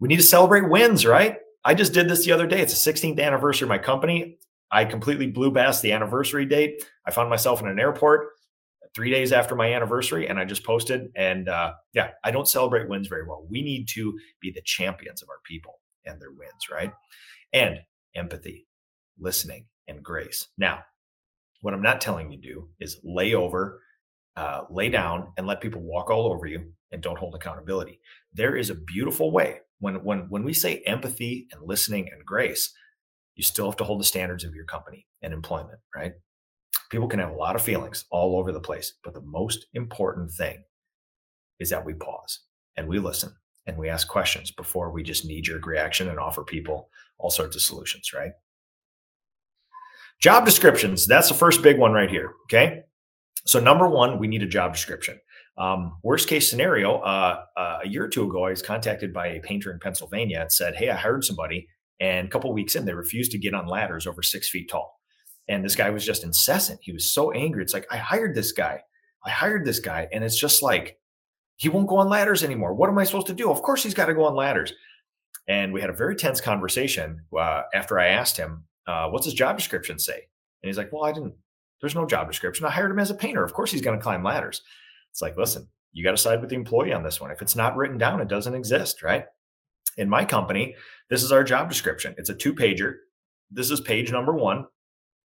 We 0.00 0.08
need 0.08 0.16
to 0.16 0.22
celebrate 0.22 0.68
wins, 0.68 1.06
right? 1.06 1.38
I 1.64 1.74
just 1.74 1.92
did 1.92 2.08
this 2.08 2.24
the 2.24 2.32
other 2.32 2.46
day. 2.46 2.60
It's 2.60 2.82
the 2.82 2.92
16th 2.92 3.20
anniversary 3.20 3.66
of 3.66 3.68
my 3.68 3.78
company. 3.78 4.38
I 4.70 4.84
completely 4.84 5.26
blew 5.26 5.52
past 5.52 5.82
the 5.82 5.92
anniversary 5.92 6.46
date. 6.46 6.84
I 7.06 7.10
found 7.10 7.30
myself 7.30 7.60
in 7.60 7.68
an 7.68 7.78
airport 7.78 8.30
three 8.94 9.10
days 9.10 9.32
after 9.32 9.54
my 9.54 9.72
anniversary, 9.72 10.28
and 10.28 10.38
I 10.38 10.44
just 10.44 10.64
posted. 10.64 11.10
And 11.14 11.48
uh, 11.48 11.74
yeah, 11.92 12.10
I 12.24 12.30
don't 12.30 12.48
celebrate 12.48 12.88
wins 12.88 13.08
very 13.08 13.26
well. 13.26 13.46
We 13.48 13.62
need 13.62 13.88
to 13.88 14.18
be 14.40 14.50
the 14.50 14.62
champions 14.62 15.22
of 15.22 15.28
our 15.28 15.40
people 15.44 15.80
and 16.04 16.20
their 16.20 16.32
wins, 16.32 16.68
right? 16.70 16.92
And 17.52 17.80
empathy, 18.14 18.66
listening, 19.18 19.66
and 19.88 20.02
grace. 20.02 20.48
Now, 20.58 20.80
what 21.60 21.74
I'm 21.74 21.82
not 21.82 22.00
telling 22.00 22.30
you 22.30 22.40
to 22.40 22.48
do 22.48 22.68
is 22.80 23.00
lay 23.04 23.34
over, 23.34 23.80
uh, 24.36 24.62
lay 24.70 24.88
down, 24.88 25.32
and 25.36 25.46
let 25.46 25.60
people 25.60 25.80
walk 25.80 26.10
all 26.10 26.26
over 26.26 26.46
you 26.46 26.72
and 26.90 27.02
don't 27.02 27.18
hold 27.18 27.34
accountability. 27.34 28.00
There 28.34 28.56
is 28.56 28.70
a 28.70 28.74
beautiful 28.74 29.30
way 29.30 29.60
when 29.80 29.96
when 30.04 30.20
when 30.28 30.44
we 30.44 30.54
say 30.54 30.82
empathy 30.86 31.48
and 31.52 31.62
listening 31.66 32.08
and 32.12 32.24
grace, 32.24 32.72
you 33.34 33.42
still 33.42 33.66
have 33.66 33.76
to 33.76 33.84
hold 33.84 34.00
the 34.00 34.04
standards 34.04 34.44
of 34.44 34.54
your 34.54 34.64
company 34.64 35.06
and 35.22 35.32
employment, 35.32 35.78
right? 35.94 36.12
People 36.90 37.08
can 37.08 37.18
have 37.18 37.30
a 37.30 37.36
lot 37.36 37.56
of 37.56 37.62
feelings 37.62 38.04
all 38.10 38.38
over 38.38 38.52
the 38.52 38.60
place, 38.60 38.94
but 39.02 39.14
the 39.14 39.22
most 39.22 39.66
important 39.74 40.30
thing 40.30 40.62
is 41.58 41.70
that 41.70 41.84
we 41.84 41.94
pause 41.94 42.40
and 42.76 42.86
we 42.86 42.98
listen 42.98 43.34
and 43.66 43.76
we 43.76 43.88
ask 43.88 44.08
questions 44.08 44.50
before 44.50 44.90
we 44.90 45.02
just 45.02 45.24
knee 45.24 45.40
jerk 45.40 45.66
reaction 45.66 46.08
and 46.08 46.18
offer 46.18 46.44
people 46.44 46.88
all 47.18 47.30
sorts 47.30 47.56
of 47.56 47.62
solutions, 47.62 48.12
right? 48.12 48.32
Job 50.20 50.44
descriptions. 50.44 51.06
That's 51.06 51.28
the 51.28 51.34
first 51.34 51.62
big 51.62 51.78
one 51.78 51.92
right 51.92 52.10
here. 52.10 52.34
Okay. 52.44 52.82
So, 53.44 53.58
number 53.58 53.88
one, 53.88 54.18
we 54.18 54.28
need 54.28 54.42
a 54.42 54.46
job 54.46 54.72
description. 54.72 55.18
Um, 55.58 55.98
worst 56.02 56.28
case 56.28 56.48
scenario, 56.48 56.98
uh, 56.98 57.44
uh, 57.56 57.78
a 57.84 57.88
year 57.88 58.04
or 58.04 58.08
two 58.08 58.24
ago, 58.24 58.44
I 58.44 58.50
was 58.50 58.62
contacted 58.62 59.12
by 59.12 59.28
a 59.28 59.40
painter 59.40 59.70
in 59.70 59.78
Pennsylvania 59.78 60.40
and 60.40 60.52
said, 60.52 60.74
Hey, 60.74 60.88
I 60.88 60.96
hired 60.96 61.24
somebody. 61.24 61.68
And 62.00 62.26
a 62.26 62.30
couple 62.30 62.52
weeks 62.52 62.74
in, 62.74 62.84
they 62.84 62.94
refused 62.94 63.32
to 63.32 63.38
get 63.38 63.54
on 63.54 63.66
ladders 63.66 64.06
over 64.06 64.22
six 64.22 64.48
feet 64.48 64.68
tall. 64.70 64.98
And 65.48 65.64
this 65.64 65.76
guy 65.76 65.90
was 65.90 66.04
just 66.04 66.24
incessant. 66.24 66.80
He 66.82 66.92
was 66.92 67.12
so 67.12 67.32
angry. 67.32 67.62
It's 67.62 67.74
like, 67.74 67.86
I 67.90 67.96
hired 67.96 68.34
this 68.34 68.52
guy. 68.52 68.80
I 69.24 69.30
hired 69.30 69.64
this 69.64 69.78
guy. 69.78 70.08
And 70.12 70.24
it's 70.24 70.38
just 70.38 70.62
like, 70.62 70.98
he 71.56 71.68
won't 71.68 71.86
go 71.86 71.96
on 71.96 72.08
ladders 72.08 72.42
anymore. 72.42 72.74
What 72.74 72.88
am 72.88 72.98
I 72.98 73.04
supposed 73.04 73.28
to 73.28 73.34
do? 73.34 73.50
Of 73.50 73.62
course, 73.62 73.82
he's 73.82 73.94
got 73.94 74.06
to 74.06 74.14
go 74.14 74.24
on 74.24 74.34
ladders. 74.34 74.72
And 75.48 75.72
we 75.72 75.80
had 75.80 75.90
a 75.90 75.94
very 75.94 76.16
tense 76.16 76.40
conversation 76.40 77.20
uh, 77.38 77.62
after 77.74 77.98
I 77.98 78.06
asked 78.08 78.36
him, 78.36 78.64
uh, 78.86 79.08
What's 79.08 79.26
his 79.26 79.34
job 79.34 79.56
description 79.56 79.98
say? 79.98 80.14
And 80.14 80.68
he's 80.68 80.78
like, 80.78 80.92
Well, 80.92 81.04
I 81.04 81.12
didn't, 81.12 81.34
there's 81.80 81.94
no 81.94 82.06
job 82.06 82.28
description. 82.28 82.64
I 82.66 82.70
hired 82.70 82.90
him 82.90 82.98
as 82.98 83.10
a 83.10 83.14
painter. 83.14 83.44
Of 83.44 83.52
course, 83.52 83.70
he's 83.70 83.80
going 83.82 83.98
to 83.98 84.02
climb 84.02 84.24
ladders. 84.24 84.62
It's 85.12 85.22
like, 85.22 85.36
listen, 85.36 85.68
you 85.92 86.02
got 86.02 86.12
to 86.12 86.16
side 86.16 86.40
with 86.40 86.50
the 86.50 86.56
employee 86.56 86.92
on 86.92 87.02
this 87.02 87.20
one. 87.20 87.30
If 87.30 87.42
it's 87.42 87.54
not 87.54 87.76
written 87.76 87.98
down, 87.98 88.20
it 88.20 88.28
doesn't 88.28 88.54
exist, 88.54 89.02
right? 89.02 89.26
In 89.98 90.08
my 90.08 90.24
company, 90.24 90.74
this 91.10 91.22
is 91.22 91.32
our 91.32 91.44
job 91.44 91.68
description. 91.68 92.14
It's 92.16 92.30
a 92.30 92.34
two 92.34 92.54
pager. 92.54 92.94
This 93.50 93.70
is 93.70 93.80
page 93.80 94.10
number 94.10 94.32
one. 94.32 94.66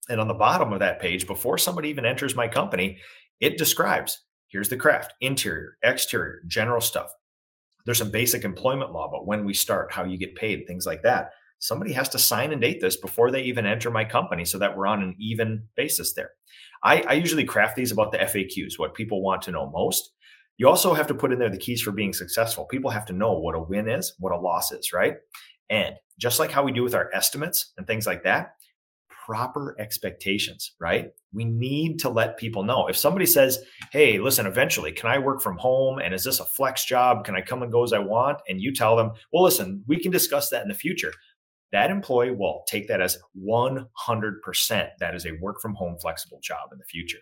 And 0.09 0.21
on 0.21 0.29
the 0.29 0.35
bottom 0.35 0.73
of 0.73 0.81
that 0.81 1.01
page, 1.01 1.27
before 1.27 1.57
somebody 1.57 1.89
even 1.89 2.05
enters 2.05 2.35
my 2.35 2.49
company, 2.49 2.99
it 3.41 3.59
describes 3.59 4.25
here's 4.49 4.69
the 4.69 4.77
craft, 4.77 5.15
interior, 5.21 5.77
exterior, 5.83 6.43
general 6.47 6.81
stuff. 6.81 7.13
There's 7.85 7.99
some 7.99 8.11
basic 8.11 8.45
employment 8.45 8.93
law, 8.93 9.09
but 9.11 9.27
when 9.27 9.45
we 9.45 9.55
start, 9.55 9.93
how 9.93 10.05
you 10.05 10.19
get 10.19 10.35
paid, 10.35 10.67
things 10.67 10.87
like 10.87 11.03
that. 11.03 11.31
Somebody 11.59 11.93
has 11.93 12.09
to 12.11 12.19
sign 12.19 12.53
and 12.53 12.61
date 12.61 12.81
this 12.81 12.97
before 12.97 13.31
they 13.31 13.43
even 13.43 13.65
enter 13.67 13.91
my 13.91 14.05
company 14.05 14.45
so 14.45 14.59
that 14.59 14.77
we're 14.77 14.87
on 14.87 15.03
an 15.03 15.15
even 15.19 15.63
basis 15.77 16.13
there. 16.13 16.31
I, 16.87 17.03
I 17.09 17.13
usually 17.15 17.45
craft 17.45 17.75
these 17.75 17.91
about 17.91 18.13
the 18.13 18.19
FAQs, 18.19 18.79
what 18.79 18.95
people 18.95 19.21
want 19.21 19.43
to 19.43 19.51
know 19.51 19.69
most. 19.71 20.13
You 20.57 20.69
also 20.69 20.95
have 20.95 21.09
to 21.09 21.15
put 21.15 21.33
in 21.33 21.39
there 21.41 21.51
the 21.51 21.59
keys 21.59 21.83
for 21.83 21.91
being 21.91 22.13
successful. 22.13 22.65
People 22.65 22.91
have 22.91 23.05
to 23.07 23.13
know 23.13 23.33
what 23.33 23.57
a 23.57 23.61
win 23.61 23.89
is, 23.89 24.15
what 24.21 24.33
a 24.33 24.39
loss 24.39 24.71
is, 24.71 24.93
right? 24.93 25.17
And 25.69 25.97
just 26.17 26.39
like 26.39 26.53
how 26.53 26.63
we 26.63 26.71
do 26.71 26.85
with 26.85 26.95
our 26.95 27.13
estimates 27.13 27.73
and 27.77 27.89
things 27.89 28.07
like 28.07 28.23
that, 28.23 28.53
proper 29.11 29.75
expectations, 29.81 30.77
right? 30.79 31.11
We 31.33 31.45
need 31.45 31.99
to 32.01 32.09
let 32.09 32.37
people 32.37 32.63
know. 32.63 32.87
If 32.87 32.97
somebody 32.97 33.27
says, 33.27 33.59
Hey, 33.91 34.21
listen, 34.21 34.47
eventually, 34.47 34.93
can 34.93 35.11
I 35.11 35.19
work 35.19 35.43
from 35.43 35.59
home? 35.59 35.99
And 35.99 36.15
is 36.15 36.23
this 36.23 36.39
a 36.39 36.45
flex 36.45 36.85
job? 36.85 37.25
Can 37.25 37.35
I 37.35 37.41
come 37.41 37.65
and 37.65 37.73
go 37.73 37.83
as 37.83 37.93
I 37.93 37.99
want? 37.99 38.39
And 38.49 38.61
you 38.61 38.73
tell 38.73 38.95
them, 38.95 39.11
Well, 39.33 39.43
listen, 39.43 39.83
we 39.89 40.01
can 40.01 40.13
discuss 40.13 40.51
that 40.51 40.63
in 40.63 40.69
the 40.69 40.75
future 40.75 41.13
that 41.73 41.91
employee 41.91 42.31
will 42.31 42.63
take 42.69 42.89
that 42.89 43.01
as 43.01 43.19
100% 43.39 44.89
that 45.01 45.15
is 45.15 45.27
a 45.27 45.33
work 45.41 45.61
from 45.61 45.75
home 45.75 45.97
flexible 46.01 46.41
job 46.43 46.71
in 46.73 46.79
the 46.79 46.85
future. 46.85 47.19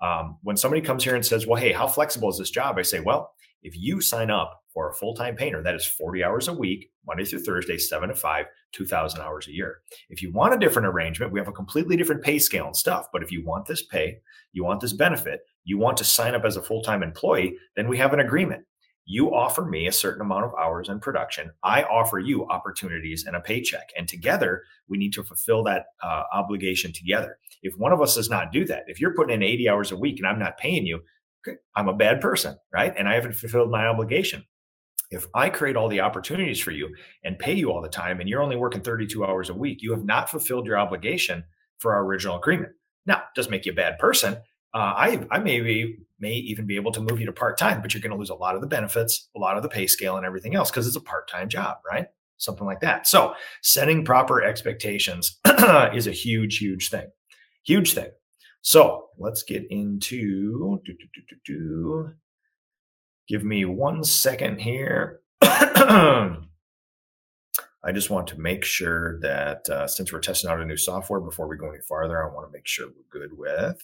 Um, 0.00 0.38
when 0.42 0.56
somebody 0.56 0.80
comes 0.82 1.04
here 1.04 1.14
and 1.14 1.24
says, 1.24 1.46
Well, 1.46 1.60
hey, 1.60 1.72
how 1.72 1.86
flexible 1.86 2.28
is 2.28 2.38
this 2.38 2.50
job? 2.50 2.78
I 2.78 2.82
say, 2.82 3.00
Well, 3.00 3.32
if 3.62 3.76
you 3.76 4.00
sign 4.00 4.30
up 4.30 4.62
for 4.72 4.90
a 4.90 4.94
full 4.94 5.14
time 5.14 5.36
painter, 5.36 5.62
that 5.62 5.74
is 5.74 5.86
40 5.86 6.24
hours 6.24 6.48
a 6.48 6.52
week, 6.52 6.90
Monday 7.06 7.24
through 7.24 7.44
Thursday, 7.44 7.78
seven 7.78 8.08
to 8.08 8.14
five, 8.14 8.46
2,000 8.72 9.20
hours 9.20 9.46
a 9.46 9.52
year. 9.52 9.78
If 10.10 10.22
you 10.22 10.32
want 10.32 10.54
a 10.54 10.58
different 10.58 10.88
arrangement, 10.88 11.32
we 11.32 11.38
have 11.38 11.48
a 11.48 11.52
completely 11.52 11.96
different 11.96 12.22
pay 12.22 12.38
scale 12.38 12.66
and 12.66 12.76
stuff. 12.76 13.06
But 13.12 13.22
if 13.22 13.30
you 13.30 13.44
want 13.44 13.66
this 13.66 13.84
pay, 13.84 14.18
you 14.52 14.64
want 14.64 14.80
this 14.80 14.92
benefit, 14.92 15.40
you 15.64 15.78
want 15.78 15.96
to 15.98 16.04
sign 16.04 16.34
up 16.34 16.44
as 16.44 16.56
a 16.56 16.62
full 16.62 16.82
time 16.82 17.02
employee, 17.02 17.56
then 17.76 17.88
we 17.88 17.98
have 17.98 18.12
an 18.12 18.20
agreement. 18.20 18.64
You 19.04 19.34
offer 19.34 19.64
me 19.64 19.86
a 19.86 19.92
certain 19.92 20.22
amount 20.22 20.44
of 20.44 20.54
hours 20.54 20.88
in 20.88 21.00
production. 21.00 21.50
I 21.62 21.82
offer 21.82 22.18
you 22.18 22.46
opportunities 22.48 23.24
and 23.26 23.34
a 23.34 23.40
paycheck. 23.40 23.90
And 23.96 24.06
together, 24.06 24.62
we 24.88 24.96
need 24.96 25.12
to 25.14 25.24
fulfill 25.24 25.64
that 25.64 25.86
uh, 26.02 26.22
obligation 26.32 26.92
together. 26.92 27.38
If 27.62 27.74
one 27.76 27.92
of 27.92 28.00
us 28.00 28.14
does 28.14 28.30
not 28.30 28.52
do 28.52 28.64
that, 28.66 28.84
if 28.86 29.00
you're 29.00 29.14
putting 29.14 29.34
in 29.34 29.42
80 29.42 29.68
hours 29.68 29.92
a 29.92 29.96
week 29.96 30.18
and 30.18 30.26
I'm 30.26 30.38
not 30.38 30.58
paying 30.58 30.86
you, 30.86 31.00
I'm 31.74 31.88
a 31.88 31.94
bad 31.94 32.20
person, 32.20 32.56
right? 32.72 32.94
And 32.96 33.08
I 33.08 33.14
haven't 33.14 33.34
fulfilled 33.34 33.70
my 33.70 33.86
obligation. 33.86 34.44
If 35.10 35.26
I 35.34 35.50
create 35.50 35.76
all 35.76 35.88
the 35.88 36.00
opportunities 36.00 36.60
for 36.60 36.70
you 36.70 36.94
and 37.24 37.38
pay 37.38 37.52
you 37.52 37.70
all 37.70 37.82
the 37.82 37.88
time 37.88 38.20
and 38.20 38.28
you're 38.28 38.42
only 38.42 38.56
working 38.56 38.80
32 38.80 39.24
hours 39.24 39.50
a 39.50 39.54
week, 39.54 39.82
you 39.82 39.90
have 39.90 40.04
not 40.04 40.30
fulfilled 40.30 40.66
your 40.66 40.78
obligation 40.78 41.44
for 41.78 41.94
our 41.94 42.04
original 42.04 42.38
agreement. 42.38 42.72
Now, 43.04 43.16
it 43.16 43.34
doesn't 43.34 43.50
make 43.50 43.66
you 43.66 43.72
a 43.72 43.74
bad 43.74 43.98
person, 43.98 44.36
uh, 44.74 44.94
I, 44.96 45.26
I 45.30 45.38
maybe 45.38 45.98
may 46.18 46.34
even 46.34 46.66
be 46.66 46.76
able 46.76 46.92
to 46.92 47.00
move 47.00 47.20
you 47.20 47.26
to 47.26 47.32
part 47.32 47.58
time, 47.58 47.82
but 47.82 47.92
you're 47.92 48.00
going 48.00 48.12
to 48.12 48.16
lose 48.16 48.30
a 48.30 48.34
lot 48.34 48.54
of 48.54 48.60
the 48.60 48.66
benefits, 48.66 49.28
a 49.36 49.38
lot 49.38 49.56
of 49.56 49.62
the 49.62 49.68
pay 49.68 49.86
scale, 49.86 50.16
and 50.16 50.24
everything 50.24 50.54
else 50.54 50.70
because 50.70 50.86
it's 50.86 50.96
a 50.96 51.00
part 51.00 51.28
time 51.28 51.48
job, 51.48 51.78
right? 51.90 52.06
Something 52.38 52.66
like 52.66 52.80
that. 52.80 53.06
So, 53.06 53.34
setting 53.60 54.04
proper 54.04 54.42
expectations 54.42 55.38
is 55.92 56.06
a 56.06 56.12
huge, 56.12 56.58
huge 56.58 56.88
thing. 56.88 57.08
Huge 57.64 57.92
thing. 57.92 58.10
So, 58.62 59.08
let's 59.18 59.42
get 59.42 59.64
into. 59.70 60.80
Do, 60.84 60.94
do, 60.94 61.36
do, 61.44 62.10
Give 63.28 63.44
me 63.44 63.64
one 63.64 64.02
second 64.02 64.60
here. 64.60 65.20
I 65.42 66.38
just 67.92 68.10
want 68.10 68.28
to 68.28 68.40
make 68.40 68.64
sure 68.64 69.20
that 69.20 69.68
uh, 69.68 69.86
since 69.86 70.12
we're 70.12 70.20
testing 70.20 70.50
out 70.50 70.60
a 70.60 70.64
new 70.64 70.76
software 70.76 71.20
before 71.20 71.48
we 71.48 71.56
go 71.56 71.68
any 71.68 71.82
farther, 71.88 72.22
I 72.22 72.32
want 72.32 72.48
to 72.48 72.52
make 72.52 72.66
sure 72.66 72.88
we're 72.88 73.20
good 73.20 73.36
with 73.36 73.82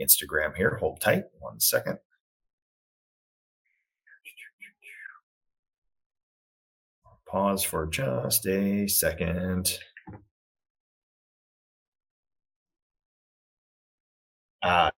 Instagram 0.00 0.56
here. 0.56 0.76
Hold 0.76 1.00
tight 1.00 1.24
one 1.38 1.60
second. 1.60 1.98
Pause 7.26 7.62
for 7.64 7.86
just 7.86 8.46
a 8.46 8.86
second. 8.86 9.78
Uh, 14.62 14.90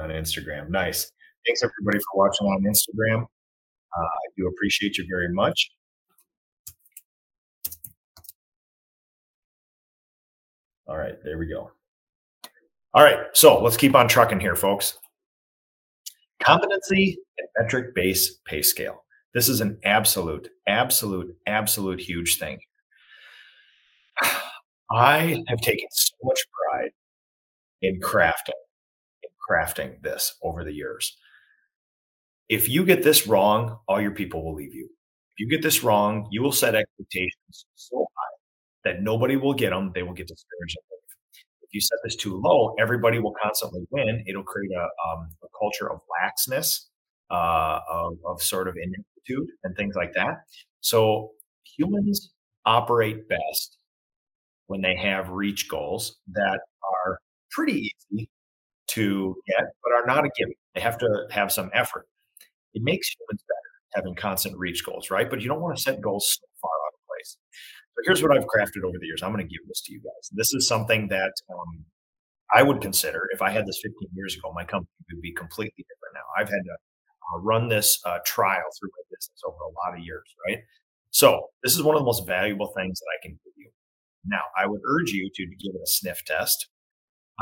on 0.00 0.10
Instagram. 0.10 0.68
Nice. 0.70 1.10
Thanks 1.46 1.62
everybody 1.62 1.98
for 1.98 2.26
watching 2.26 2.46
on 2.46 2.62
Instagram. 2.62 3.22
Uh, 3.22 4.04
I 4.04 4.30
do 4.36 4.46
appreciate 4.46 4.96
you 4.98 5.06
very 5.08 5.32
much. 5.32 5.70
All 10.86 10.96
right, 10.96 11.14
there 11.24 11.38
we 11.38 11.46
go. 11.46 11.70
All 12.94 13.02
right, 13.02 13.20
so 13.32 13.62
let's 13.62 13.78
keep 13.78 13.94
on 13.94 14.06
trucking 14.06 14.40
here, 14.40 14.54
folks. 14.54 14.98
Competency 16.42 17.16
and 17.38 17.48
metric 17.58 17.94
based 17.94 18.44
pay 18.44 18.60
scale. 18.60 19.04
This 19.32 19.48
is 19.48 19.62
an 19.62 19.78
absolute, 19.82 20.48
absolute, 20.68 21.34
absolute 21.46 22.00
huge 22.00 22.36
thing. 22.38 22.58
I 24.90 25.42
have 25.48 25.60
taken 25.62 25.88
so 25.90 26.14
much 26.22 26.40
pride 26.52 26.90
in 27.80 27.98
crafting, 28.00 28.60
in 29.22 29.30
crafting 29.50 30.02
this 30.02 30.34
over 30.42 30.62
the 30.62 30.72
years. 30.72 31.16
If 32.50 32.68
you 32.68 32.84
get 32.84 33.02
this 33.02 33.26
wrong, 33.26 33.78
all 33.88 34.02
your 34.02 34.10
people 34.10 34.44
will 34.44 34.54
leave 34.54 34.74
you. 34.74 34.84
If 34.84 35.40
you 35.40 35.48
get 35.48 35.62
this 35.62 35.82
wrong, 35.82 36.28
you 36.30 36.42
will 36.42 36.52
set 36.52 36.74
expectations 36.74 37.64
so 37.74 38.06
high 38.18 38.36
that 38.90 39.02
nobody 39.02 39.36
will 39.36 39.54
get 39.54 39.70
them. 39.70 39.92
They 39.94 40.02
will 40.02 40.12
get 40.12 40.28
discouraged 40.28 40.76
you 41.72 41.80
set 41.80 41.98
this 42.04 42.16
too 42.16 42.40
low, 42.40 42.74
everybody 42.78 43.18
will 43.18 43.34
constantly 43.42 43.86
win. 43.90 44.24
It'll 44.26 44.42
create 44.42 44.70
a, 44.76 44.82
um, 44.82 45.28
a 45.42 45.46
culture 45.58 45.90
of 45.90 46.00
laxness, 46.22 46.86
uh, 47.30 47.80
of, 47.90 48.18
of 48.26 48.42
sort 48.42 48.68
of 48.68 48.76
ineptitude 48.76 49.48
and 49.64 49.76
things 49.76 49.94
like 49.96 50.12
that. 50.14 50.44
So 50.80 51.32
humans 51.76 52.32
operate 52.66 53.28
best 53.28 53.78
when 54.66 54.80
they 54.82 54.96
have 54.96 55.30
reach 55.30 55.68
goals 55.68 56.18
that 56.32 56.60
are 57.04 57.18
pretty 57.50 57.90
easy 58.12 58.28
to 58.88 59.36
get, 59.48 59.64
but 59.82 59.92
are 59.92 60.06
not 60.06 60.24
a 60.24 60.30
given. 60.36 60.54
They 60.74 60.80
have 60.80 60.98
to 60.98 61.26
have 61.30 61.52
some 61.52 61.70
effort. 61.74 62.06
It 62.74 62.82
makes 62.82 63.08
humans 63.08 63.42
better 63.48 63.58
having 63.94 64.14
constant 64.14 64.56
reach 64.58 64.84
goals, 64.84 65.10
right? 65.10 65.28
But 65.28 65.40
you 65.42 65.48
don't 65.48 65.60
want 65.60 65.76
to 65.76 65.82
set 65.82 66.00
goals 66.00 66.38
so 66.40 66.46
far 66.62 66.70
out 66.70 66.94
of 66.94 67.00
place. 67.08 67.36
So 67.94 68.02
here's 68.06 68.22
what 68.22 68.36
I've 68.36 68.46
crafted 68.46 68.84
over 68.84 68.98
the 68.98 69.06
years. 69.06 69.22
I'm 69.22 69.32
going 69.32 69.46
to 69.46 69.50
give 69.50 69.66
this 69.68 69.82
to 69.82 69.92
you 69.92 70.00
guys. 70.00 70.30
This 70.32 70.54
is 70.54 70.66
something 70.66 71.08
that 71.08 71.32
um, 71.50 71.84
I 72.54 72.62
would 72.62 72.80
consider 72.80 73.28
if 73.32 73.42
I 73.42 73.50
had 73.50 73.66
this 73.66 73.80
15 73.82 74.08
years 74.14 74.36
ago, 74.36 74.52
my 74.54 74.64
company 74.64 74.88
would 75.12 75.22
be 75.22 75.32
completely 75.32 75.84
different 75.88 76.14
now. 76.14 76.26
I've 76.38 76.48
had 76.48 76.64
to 76.64 76.72
uh, 76.72 77.40
run 77.40 77.68
this 77.68 78.00
uh, 78.04 78.18
trial 78.24 78.64
through 78.78 78.90
my 78.96 79.02
business 79.10 79.40
over 79.46 79.56
a 79.56 79.72
lot 79.86 79.98
of 79.98 80.04
years, 80.04 80.24
right? 80.46 80.58
So 81.10 81.48
this 81.62 81.74
is 81.76 81.82
one 81.82 81.94
of 81.94 82.00
the 82.00 82.06
most 82.06 82.26
valuable 82.26 82.72
things 82.76 82.98
that 83.00 83.06
I 83.06 83.18
can 83.22 83.32
give 83.32 83.52
you. 83.56 83.70
Now, 84.24 84.42
I 84.58 84.66
would 84.66 84.80
urge 84.86 85.10
you 85.10 85.30
to 85.34 85.46
give 85.46 85.74
it 85.74 85.80
a 85.82 85.86
sniff 85.86 86.24
test. 86.24 86.68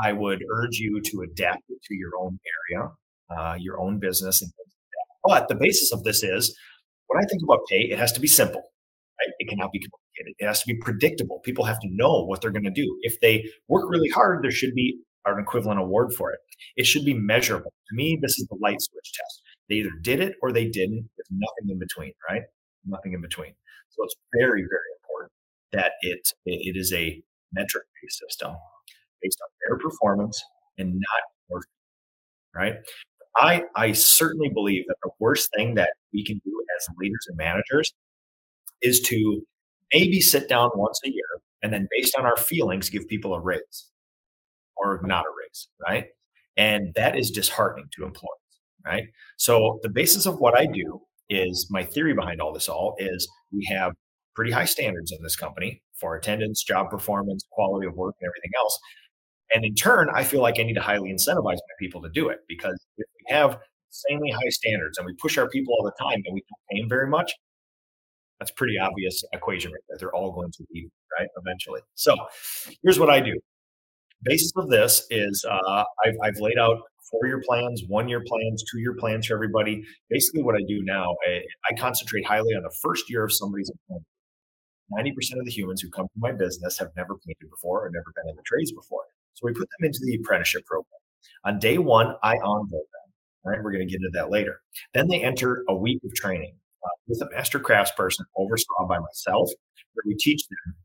I 0.01 0.13
would 0.13 0.43
urge 0.53 0.77
you 0.77 1.01
to 1.01 1.21
adapt 1.21 1.63
it 1.69 1.81
to 1.83 1.95
your 1.95 2.11
own 2.19 2.39
area, 2.71 2.91
uh, 3.29 3.55
your 3.59 3.79
own 3.79 3.99
business, 3.99 4.41
and 4.41 4.51
things 4.51 4.73
like 4.73 5.37
that. 5.37 5.47
But 5.47 5.47
the 5.47 5.55
basis 5.55 5.91
of 5.93 6.03
this 6.03 6.23
is 6.23 6.57
when 7.07 7.23
I 7.23 7.27
think 7.27 7.43
about 7.43 7.59
pay, 7.69 7.81
it 7.81 7.99
has 7.99 8.11
to 8.13 8.19
be 8.19 8.27
simple. 8.27 8.63
Right? 9.21 9.33
It 9.39 9.49
cannot 9.49 9.71
be 9.71 9.79
complicated. 9.79 10.35
It 10.39 10.45
has 10.47 10.61
to 10.61 10.73
be 10.73 10.79
predictable. 10.79 11.39
People 11.39 11.65
have 11.65 11.79
to 11.79 11.87
know 11.91 12.23
what 12.25 12.41
they're 12.41 12.51
going 12.51 12.63
to 12.63 12.71
do. 12.71 12.97
If 13.01 13.19
they 13.19 13.45
work 13.67 13.89
really 13.89 14.09
hard, 14.09 14.43
there 14.43 14.51
should 14.51 14.73
be 14.73 14.99
an 15.25 15.39
equivalent 15.39 15.79
award 15.79 16.13
for 16.13 16.31
it. 16.31 16.39
It 16.77 16.85
should 16.85 17.05
be 17.05 17.13
measurable. 17.13 17.73
To 17.89 17.95
me, 17.95 18.17
this 18.21 18.39
is 18.39 18.47
the 18.47 18.57
light 18.61 18.81
switch 18.81 19.13
test. 19.13 19.41
They 19.69 19.75
either 19.75 19.91
did 20.01 20.19
it 20.19 20.35
or 20.41 20.51
they 20.51 20.65
didn't. 20.67 21.09
There's 21.17 21.29
nothing 21.31 21.69
in 21.69 21.79
between, 21.79 22.13
right? 22.29 22.41
Nothing 22.85 23.13
in 23.13 23.21
between. 23.21 23.53
So 23.89 24.03
it's 24.03 24.15
very, 24.33 24.61
very 24.61 24.91
important 25.03 25.31
that 25.71 25.93
it 26.01 26.33
it 26.45 26.75
is 26.75 26.91
a 26.93 27.21
metric 27.53 27.83
based 28.01 28.19
system 28.19 28.55
based 29.21 29.39
on 29.43 29.49
their 29.67 29.77
performance 29.77 30.43
and 30.77 30.93
not 30.93 31.21
your 31.49 31.61
right? 32.55 32.75
I 33.37 33.63
I 33.75 33.91
certainly 33.93 34.49
believe 34.49 34.85
that 34.87 34.97
the 35.03 35.11
worst 35.19 35.49
thing 35.55 35.75
that 35.75 35.91
we 36.13 36.25
can 36.25 36.41
do 36.43 36.63
as 36.77 36.87
leaders 36.97 37.25
and 37.27 37.37
managers 37.37 37.93
is 38.81 38.99
to 39.01 39.41
maybe 39.93 40.21
sit 40.21 40.49
down 40.49 40.69
once 40.75 40.99
a 41.05 41.09
year 41.09 41.25
and 41.61 41.71
then 41.73 41.87
based 41.91 42.15
on 42.17 42.25
our 42.25 42.37
feelings 42.37 42.89
give 42.89 43.07
people 43.07 43.33
a 43.33 43.39
raise 43.39 43.89
or 44.77 45.01
not 45.03 45.25
a 45.25 45.29
raise 45.43 45.67
right? 45.87 46.05
And 46.57 46.93
that 46.95 47.17
is 47.17 47.31
disheartening 47.31 47.87
to 47.93 48.05
employees 48.05 48.29
right? 48.85 49.05
So 49.37 49.79
the 49.83 49.89
basis 49.89 50.25
of 50.25 50.39
what 50.39 50.57
i 50.57 50.65
do 50.65 51.01
is 51.29 51.67
my 51.69 51.83
theory 51.83 52.13
behind 52.13 52.41
all 52.41 52.53
this 52.53 52.67
all 52.67 52.95
is 52.99 53.27
we 53.53 53.65
have 53.71 53.93
pretty 54.35 54.51
high 54.51 54.65
standards 54.65 55.11
in 55.11 55.19
this 55.23 55.35
company 55.35 55.81
for 55.99 56.15
attendance 56.15 56.63
job 56.63 56.89
performance 56.89 57.45
quality 57.51 57.87
of 57.87 57.95
work 57.95 58.15
and 58.19 58.27
everything 58.27 58.51
else. 58.57 58.79
And 59.53 59.65
in 59.65 59.75
turn 59.75 60.09
i 60.15 60.23
feel 60.23 60.41
like 60.41 60.59
i 60.59 60.63
need 60.63 60.73
to 60.75 60.81
highly 60.81 61.11
incentivize 61.11 61.57
my 61.57 61.75
people 61.79 62.01
to 62.01 62.09
do 62.09 62.29
it 62.29 62.39
because 62.47 62.79
if 62.97 63.07
we 63.19 63.33
have 63.35 63.59
insanely 63.89 64.31
high 64.31 64.49
standards 64.49 64.97
and 64.97 65.05
we 65.05 65.13
push 65.21 65.37
our 65.37 65.49
people 65.49 65.73
all 65.77 65.83
the 65.83 66.03
time 66.03 66.21
and 66.25 66.33
we 66.33 66.41
don't 66.41 66.61
pay 66.71 66.81
them 66.81 66.89
very 66.89 67.07
much 67.07 67.33
that's 68.41 68.51
pretty 68.51 68.79
obvious 68.79 69.23
equation 69.33 69.71
right 69.71 69.81
there. 69.87 69.97
They're 69.99 70.15
all 70.15 70.31
going 70.31 70.51
to 70.51 70.65
leave, 70.73 70.89
right? 71.19 71.27
Eventually. 71.37 71.81
So 71.93 72.15
here's 72.81 72.97
what 72.97 73.11
I 73.11 73.19
do. 73.19 73.39
Basis 74.23 74.51
of 74.57 74.67
this 74.67 75.05
is 75.11 75.45
uh, 75.49 75.83
I've, 76.03 76.15
I've 76.23 76.39
laid 76.39 76.57
out 76.57 76.79
four 77.11 77.27
year 77.27 77.39
plans, 77.47 77.83
one 77.87 78.09
year 78.09 78.23
plans, 78.25 78.63
two 78.71 78.79
year 78.79 78.95
plans 78.97 79.27
for 79.27 79.35
everybody. 79.35 79.83
Basically, 80.09 80.41
what 80.41 80.55
I 80.55 80.63
do 80.67 80.81
now, 80.83 81.15
I, 81.27 81.41
I 81.69 81.75
concentrate 81.77 82.25
highly 82.25 82.55
on 82.55 82.63
the 82.63 82.75
first 82.81 83.11
year 83.11 83.23
of 83.23 83.31
somebody's 83.31 83.69
employment. 83.69 84.07
90% 84.91 85.39
of 85.39 85.45
the 85.45 85.51
humans 85.51 85.79
who 85.81 85.89
come 85.91 86.05
to 86.05 86.19
my 86.19 86.31
business 86.31 86.79
have 86.79 86.89
never 86.97 87.15
painted 87.25 87.49
before 87.49 87.85
or 87.85 87.91
never 87.91 88.11
been 88.15 88.27
in 88.27 88.35
the 88.35 88.41
trades 88.43 88.71
before. 88.71 89.03
So 89.35 89.45
we 89.45 89.53
put 89.53 89.69
them 89.79 89.85
into 89.85 89.99
the 90.01 90.15
apprenticeship 90.15 90.65
program. 90.65 90.87
On 91.45 91.59
day 91.59 91.77
one, 91.77 92.15
I 92.23 92.37
onboard 92.37 92.87
them. 92.91 93.13
All 93.45 93.51
right, 93.51 93.63
we're 93.63 93.71
going 93.71 93.87
to 93.87 93.91
get 93.91 94.01
into 94.01 94.09
that 94.13 94.31
later. 94.31 94.61
Then 94.93 95.07
they 95.07 95.23
enter 95.23 95.63
a 95.69 95.75
week 95.75 96.01
of 96.03 96.13
training 96.15 96.55
uh, 96.83 96.95
with 97.07 97.21
a 97.21 97.29
master 97.35 97.59
craftsperson 97.59 98.21
oversaw 98.37 98.87
by 98.87 98.99
myself, 98.99 99.49
where 99.93 100.03
we 100.05 100.15
teach 100.15 100.47
them 100.47 100.75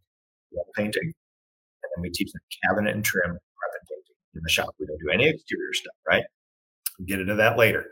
wall 0.52 0.66
painting, 0.74 1.02
and 1.02 1.90
then 1.94 2.02
we 2.02 2.10
teach 2.10 2.32
them 2.32 2.42
cabinet 2.64 2.94
and 2.94 3.04
trim, 3.04 3.30
carpet 3.30 3.82
painting 3.88 4.16
in 4.34 4.40
the 4.42 4.50
shop. 4.50 4.74
We 4.78 4.86
don't 4.86 4.98
do 4.98 5.10
any 5.12 5.28
exterior 5.28 5.72
stuff, 5.72 5.94
right? 6.08 6.24
We'll 6.98 7.06
get 7.06 7.20
into 7.20 7.34
that 7.36 7.58
later. 7.58 7.86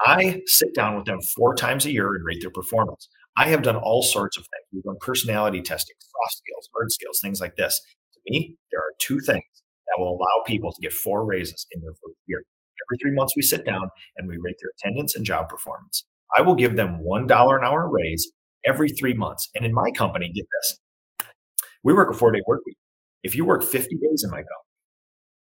I 0.00 0.42
sit 0.46 0.74
down 0.74 0.96
with 0.96 1.06
them 1.06 1.20
four 1.36 1.54
times 1.54 1.86
a 1.86 1.92
year 1.92 2.14
and 2.14 2.24
rate 2.24 2.40
their 2.40 2.50
performance. 2.50 3.08
I 3.36 3.48
have 3.48 3.62
done 3.62 3.76
all 3.76 4.02
sorts 4.02 4.36
of 4.36 4.42
things. 4.44 4.66
We've 4.72 4.82
done 4.84 4.96
personality 5.00 5.62
testing, 5.62 5.96
soft 5.98 6.36
skills, 6.36 6.68
hard 6.74 6.92
skills, 6.92 7.20
things 7.22 7.40
like 7.40 7.56
this. 7.56 7.80
To 8.14 8.20
me, 8.26 8.56
there 8.70 8.80
are 8.80 8.92
two 8.98 9.20
things 9.20 9.44
that 9.86 9.96
will 9.98 10.16
allow 10.16 10.42
people 10.46 10.72
to 10.72 10.80
get 10.80 10.92
four 10.92 11.24
raises 11.24 11.66
in 11.72 11.80
their 11.80 11.92
first 11.92 12.18
year. 12.26 12.42
Every 12.88 12.98
three 12.98 13.14
months, 13.14 13.34
we 13.36 13.42
sit 13.42 13.64
down 13.64 13.88
and 14.16 14.28
we 14.28 14.36
rate 14.36 14.56
their 14.60 14.70
attendance 14.78 15.16
and 15.16 15.24
job 15.24 15.48
performance. 15.48 16.04
I 16.36 16.42
will 16.42 16.54
give 16.54 16.76
them 16.76 17.00
$1 17.04 17.22
an 17.24 17.64
hour 17.64 17.88
raise 17.88 18.30
every 18.64 18.88
three 18.90 19.14
months. 19.14 19.48
And 19.54 19.64
in 19.64 19.72
my 19.72 19.90
company, 19.92 20.32
get 20.34 20.46
this 20.60 20.78
we 21.84 21.92
work 21.92 22.10
a 22.10 22.14
four 22.14 22.32
day 22.32 22.40
work 22.46 22.62
week. 22.66 22.78
If 23.22 23.36
you 23.36 23.44
work 23.44 23.62
50 23.62 23.94
days 23.96 24.24
in 24.24 24.30
my 24.30 24.38
company, 24.38 24.48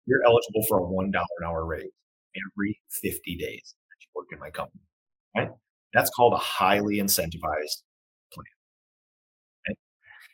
you're 0.06 0.22
eligible 0.26 0.62
for 0.68 0.78
a 0.78 0.82
$1 0.82 1.06
an 1.06 1.46
hour 1.46 1.64
raise 1.64 1.90
every 2.36 2.80
50 2.90 3.36
days 3.36 3.74
that 3.88 3.96
you 4.00 4.08
work 4.14 4.26
in 4.32 4.38
my 4.38 4.50
company. 4.50 4.82
Right? 5.36 5.48
That's 5.94 6.10
called 6.10 6.34
a 6.34 6.38
highly 6.38 6.96
incentivized 6.96 7.82
plan. 8.32 8.44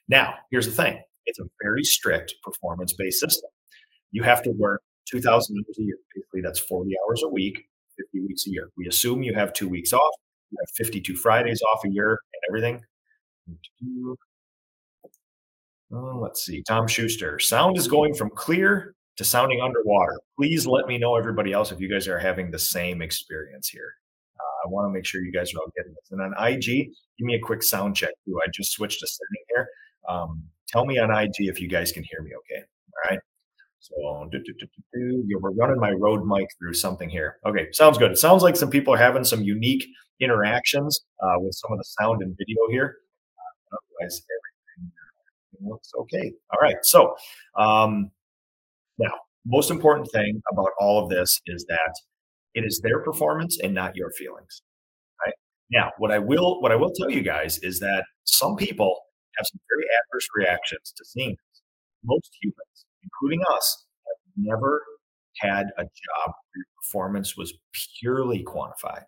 Now, 0.09 0.35
here's 0.51 0.67
the 0.67 0.73
thing 0.73 1.01
it's 1.27 1.39
a 1.39 1.45
very 1.63 1.85
strict 1.85 2.35
performance 2.43 2.95
based 2.95 3.21
system. 3.21 3.51
You 4.11 4.23
have 4.23 4.43
to 4.45 4.51
work 4.53 4.83
2,000 5.11 5.29
hours 5.31 5.77
a 5.79 5.83
year. 5.83 5.97
Basically, 6.15 6.41
that's 6.41 6.59
40 6.59 6.91
hours 7.07 7.23
a 7.25 7.29
week, 7.29 7.59
50 7.99 8.27
weeks 8.27 8.47
a 8.47 8.51
year. 8.51 8.71
We 8.79 8.87
assume 8.89 9.23
you 9.23 9.35
have 9.35 9.53
two 9.53 9.69
weeks 9.69 9.93
off 9.93 10.15
you 10.51 10.59
have 10.61 10.71
52 10.77 11.17
Fridays 11.17 11.63
off 11.63 11.85
a 11.85 11.89
year 11.89 12.11
and 12.11 12.43
everything. 12.49 12.81
Oh, 15.93 16.19
let's 16.23 16.45
see. 16.45 16.63
Tom 16.63 16.87
Schuster. 16.87 17.39
Sound 17.39 17.79
is 17.79 17.89
going 17.89 18.15
from 18.15 18.31
clear 18.31 18.95
to 19.17 19.25
sounding 19.25 19.61
underwater. 19.61 20.19
Please 20.39 20.67
let 20.67 20.87
me 20.87 20.99
know, 20.99 21.17
everybody 21.17 21.53
else, 21.53 21.73
if 21.73 21.81
you 21.81 21.89
guys 21.89 22.07
are 22.09 22.19
having 22.19 22.51
the 22.51 22.59
same 22.59 23.03
experience 23.03 23.69
here. 23.69 23.93
Uh, 24.39 24.67
I 24.67 24.71
want 24.71 24.89
to 24.89 24.93
make 24.93 25.05
sure 25.05 25.23
you 25.23 25.33
guys 25.33 25.53
are 25.55 25.59
all 25.59 25.73
getting 25.77 25.93
this. 25.93 26.11
And 26.11 26.21
on 26.21 26.35
IG, 26.47 26.65
give 26.65 27.27
me 27.27 27.35
a 27.35 27.41
quick 27.41 27.63
sound 27.63 27.97
check 27.97 28.11
too. 28.25 28.39
I 28.45 28.49
just 28.53 28.73
switched 28.73 29.03
a 29.03 29.07
setting 29.07 29.45
here. 29.55 29.69
Um, 30.09 30.43
tell 30.69 30.85
me 30.85 30.99
on 30.99 31.11
IG 31.11 31.35
if 31.39 31.61
you 31.61 31.69
guys 31.69 31.91
can 31.91 32.05
hear 32.05 32.23
me 32.23 32.31
okay. 32.37 32.63
All 32.63 33.11
right. 33.11 33.21
So 33.81 34.29
do, 34.31 34.39
do, 34.45 34.53
do, 34.93 35.25
yeah, 35.27 35.37
we're 35.41 35.53
running 35.53 35.79
my 35.81 35.93
Rode 35.93 36.27
mic 36.27 36.49
through 36.59 36.75
something 36.75 37.09
here. 37.09 37.37
Okay, 37.47 37.69
sounds 37.73 37.97
good. 37.97 38.11
It 38.11 38.19
sounds 38.19 38.43
like 38.43 38.57
some 38.57 38.71
people 38.71 38.93
are 38.93 38.99
having 38.99 39.25
some 39.25 39.43
unique 39.43 39.87
interactions 40.21 41.01
uh, 41.23 41.35
with 41.39 41.55
some 41.55 41.73
of 41.73 41.79
the 41.79 41.85
sound 41.85 42.23
and 42.23 42.37
video 42.37 42.59
here. 42.71 42.97
Uh, 43.73 43.77
otherwise, 43.77 44.23
everything 44.23 45.71
looks 45.71 45.91
okay. 45.99 46.33
All 46.53 46.61
right. 46.61 46.77
So 46.83 47.15
um, 47.57 48.11
now, 48.99 49.11
most 49.47 49.71
important 49.71 50.09
thing 50.13 50.43
about 50.53 50.71
all 50.79 51.03
of 51.03 51.09
this 51.09 51.41
is 51.47 51.65
that 51.69 51.95
it 52.55 52.65
is 52.65 52.81
their 52.81 53.01
performance 53.03 53.59
and 53.63 53.75
not 53.75 53.97
your 53.97 54.11
feelings. 54.13 54.63
Right 55.25 55.35
now, 55.71 55.93
what 55.99 56.11
I 56.11 56.19
will 56.19 56.61
what 56.61 56.73
I 56.73 56.77
will 56.77 56.93
tell 56.93 57.11
you 57.11 57.23
guys 57.23 57.59
is 57.59 57.81
that 57.81 58.05
some 58.25 58.57
people 58.57 59.01
have 59.37 59.47
some 59.47 59.61
very 59.71 59.87
adverse 59.99 60.27
reactions 60.35 60.93
to 60.97 61.05
seeing 61.05 61.31
this. 61.31 61.63
Most 62.05 62.31
humans 62.43 62.87
including 63.03 63.41
us, 63.55 63.85
have 64.07 64.17
never 64.37 64.83
had 65.41 65.67
a 65.77 65.83
job 65.83 66.27
where 66.27 66.57
your 66.57 66.67
performance 66.83 67.37
was 67.37 67.53
purely 68.01 68.45
quantified, 68.45 69.05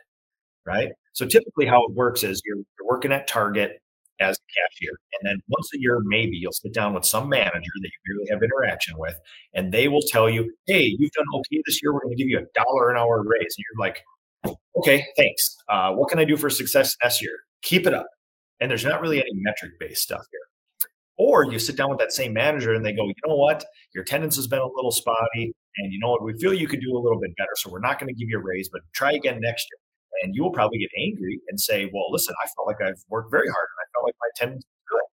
right? 0.66 0.90
So 1.12 1.26
typically, 1.26 1.66
how 1.66 1.84
it 1.84 1.92
works 1.92 2.22
is 2.22 2.40
you're, 2.44 2.56
you're 2.56 2.88
working 2.88 3.12
at 3.12 3.26
Target 3.26 3.80
as 4.20 4.36
a 4.36 4.46
cashier, 4.52 4.92
and 5.14 5.30
then 5.30 5.40
once 5.48 5.70
a 5.74 5.80
year, 5.80 6.00
maybe 6.04 6.36
you'll 6.36 6.52
sit 6.52 6.74
down 6.74 6.92
with 6.94 7.04
some 7.06 7.28
manager 7.28 7.72
that 7.80 7.88
you 7.88 8.14
really 8.14 8.30
have 8.30 8.42
interaction 8.42 8.94
with, 8.98 9.18
and 9.54 9.72
they 9.72 9.88
will 9.88 10.02
tell 10.08 10.28
you, 10.28 10.52
"Hey, 10.66 10.94
you've 10.98 11.12
done 11.12 11.26
okay 11.36 11.62
this 11.66 11.82
year. 11.82 11.92
We're 11.92 12.02
going 12.02 12.16
to 12.16 12.22
give 12.22 12.28
you 12.28 12.38
a 12.38 12.46
dollar 12.54 12.90
an 12.90 12.98
hour 12.98 13.22
raise." 13.22 13.56
And 13.56 13.64
you're 13.72 13.86
like, 13.86 14.04
"Okay, 14.76 15.06
thanks. 15.16 15.56
Uh, 15.68 15.92
what 15.92 16.10
can 16.10 16.18
I 16.18 16.24
do 16.24 16.36
for 16.36 16.50
success 16.50 16.96
next 17.02 17.22
year? 17.22 17.32
Keep 17.62 17.86
it 17.86 17.94
up." 17.94 18.06
And 18.60 18.70
there's 18.70 18.84
not 18.84 19.00
really 19.00 19.20
any 19.20 19.32
metric 19.34 19.72
based 19.80 20.02
stuff 20.02 20.22
here. 20.30 20.40
Or 21.16 21.44
you 21.44 21.58
sit 21.58 21.76
down 21.76 21.90
with 21.90 21.98
that 21.98 22.12
same 22.12 22.32
manager 22.32 22.72
and 22.72 22.84
they 22.84 22.92
go, 22.92 23.06
you 23.06 23.14
know 23.26 23.36
what, 23.36 23.64
your 23.94 24.02
attendance 24.02 24.36
has 24.36 24.46
been 24.46 24.58
a 24.58 24.66
little 24.66 24.90
spotty, 24.90 25.52
and 25.76 25.92
you 25.92 25.98
know 25.98 26.10
what, 26.10 26.22
we 26.22 26.32
feel 26.38 26.54
you 26.54 26.66
could 26.66 26.80
do 26.80 26.96
a 26.96 26.98
little 26.98 27.20
bit 27.20 27.36
better, 27.36 27.50
so 27.56 27.70
we're 27.70 27.80
not 27.80 27.98
going 28.00 28.08
to 28.08 28.18
give 28.18 28.28
you 28.30 28.38
a 28.38 28.42
raise, 28.42 28.70
but 28.70 28.80
try 28.94 29.12
again 29.12 29.38
next 29.40 29.66
year. 29.70 29.78
And 30.22 30.34
you 30.34 30.42
will 30.42 30.52
probably 30.52 30.78
get 30.78 30.90
angry 30.98 31.40
and 31.48 31.60
say, 31.60 31.90
well, 31.94 32.10
listen, 32.12 32.34
I 32.44 32.48
felt 32.56 32.68
like 32.68 32.78
I've 32.82 33.02
worked 33.08 33.30
very 33.30 33.48
hard 33.48 33.68
and 33.72 33.80
I 33.82 33.86
felt 33.94 34.06
like 34.06 34.16
my 34.20 34.28
attendance 34.36 34.64
is 34.64 34.82
good. 34.88 35.04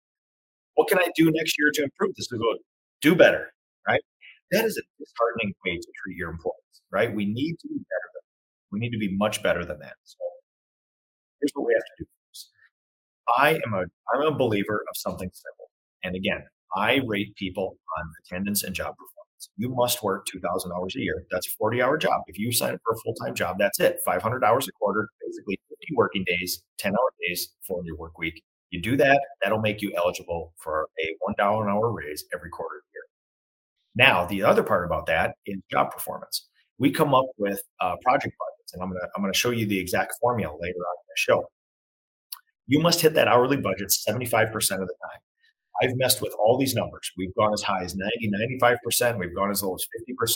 What 0.74 0.88
can 0.88 0.98
I 0.98 1.08
do 1.16 1.30
next 1.32 1.58
year 1.58 1.70
to 1.74 1.82
improve 1.84 2.14
this? 2.16 2.28
To 2.28 2.38
go 2.38 2.58
do 3.02 3.14
better, 3.16 3.52
right? 3.88 4.02
That 4.52 4.64
is 4.64 4.76
a 4.78 4.82
disheartening 4.98 5.54
way 5.66 5.76
to 5.78 5.88
treat 6.02 6.16
your 6.16 6.30
employees, 6.30 6.82
right? 6.92 7.14
We 7.14 7.26
need 7.26 7.56
to 7.60 7.68
be 7.68 7.76
better 7.76 8.08
than 8.14 8.22
that. 8.26 8.72
we 8.72 8.80
need 8.80 8.90
to 8.92 8.98
be 8.98 9.16
much 9.16 9.42
better 9.42 9.64
than 9.64 9.78
that. 9.80 9.94
So 10.04 10.18
here's 11.40 11.52
what 11.54 11.66
we 11.66 11.74
have 11.74 11.82
to 11.98 12.04
do. 12.04 12.06
I 13.36 13.50
am 13.66 13.74
a 13.74 13.84
I'm 14.14 14.22
a 14.34 14.36
believer 14.36 14.84
of 14.88 14.96
something 14.96 15.30
simple. 15.32 15.70
And 16.04 16.14
again, 16.16 16.44
I 16.76 17.00
rate 17.06 17.34
people 17.36 17.78
on 17.98 18.10
attendance 18.24 18.62
and 18.64 18.74
job 18.74 18.94
performance. 18.96 19.15
You 19.56 19.68
must 19.74 20.02
work 20.02 20.26
2,000 20.26 20.72
hours 20.72 20.94
a 20.96 21.00
year. 21.00 21.24
That's 21.30 21.46
a 21.46 21.50
40 21.58 21.82
hour 21.82 21.98
job. 21.98 22.22
If 22.26 22.38
you 22.38 22.52
sign 22.52 22.74
up 22.74 22.80
for 22.84 22.94
a 22.94 22.98
full 23.04 23.14
time 23.14 23.34
job, 23.34 23.56
that's 23.58 23.80
it 23.80 24.00
500 24.04 24.44
hours 24.44 24.68
a 24.68 24.72
quarter, 24.72 25.08
basically 25.24 25.58
50 25.68 25.86
working 25.94 26.24
days, 26.26 26.62
10 26.78 26.92
hour 26.92 27.12
days 27.26 27.54
for 27.66 27.82
your 27.84 27.96
work 27.96 28.18
week. 28.18 28.42
You 28.70 28.82
do 28.82 28.96
that, 28.96 29.20
that'll 29.42 29.60
make 29.60 29.80
you 29.80 29.92
eligible 29.96 30.52
for 30.58 30.88
a 31.00 31.32
$1 31.32 31.62
an 31.62 31.68
hour 31.68 31.92
raise 31.92 32.24
every 32.34 32.50
quarter 32.50 32.76
of 32.76 32.82
the 32.82 32.96
year. 32.96 33.04
Now, 34.08 34.26
the 34.26 34.42
other 34.42 34.62
part 34.62 34.84
about 34.84 35.06
that 35.06 35.36
is 35.46 35.58
job 35.70 35.92
performance. 35.92 36.48
We 36.78 36.90
come 36.90 37.14
up 37.14 37.26
with 37.38 37.62
uh, 37.80 37.96
project 38.02 38.34
budgets, 38.38 38.74
and 38.74 38.82
I'm 38.82 38.90
gonna 38.90 39.06
I'm 39.16 39.22
gonna 39.22 39.32
show 39.32 39.50
you 39.50 39.66
the 39.66 39.78
exact 39.78 40.14
formula 40.20 40.52
later 40.60 40.76
on 40.76 40.96
in 40.98 41.06
the 41.08 41.16
show. 41.16 41.48
You 42.66 42.80
must 42.80 43.00
hit 43.00 43.14
that 43.14 43.28
hourly 43.28 43.56
budget 43.56 43.88
75% 43.88 44.52
of 44.54 44.58
the 44.58 44.72
time. 44.76 45.20
I've 45.82 45.96
messed 45.96 46.22
with 46.22 46.34
all 46.38 46.58
these 46.58 46.74
numbers. 46.74 47.10
We've 47.16 47.34
gone 47.34 47.52
as 47.52 47.62
high 47.62 47.82
as 47.82 47.94
90, 47.94 48.30
95%. 48.62 49.18
We've 49.18 49.34
gone 49.34 49.50
as 49.50 49.62
low 49.62 49.74
as 49.74 49.86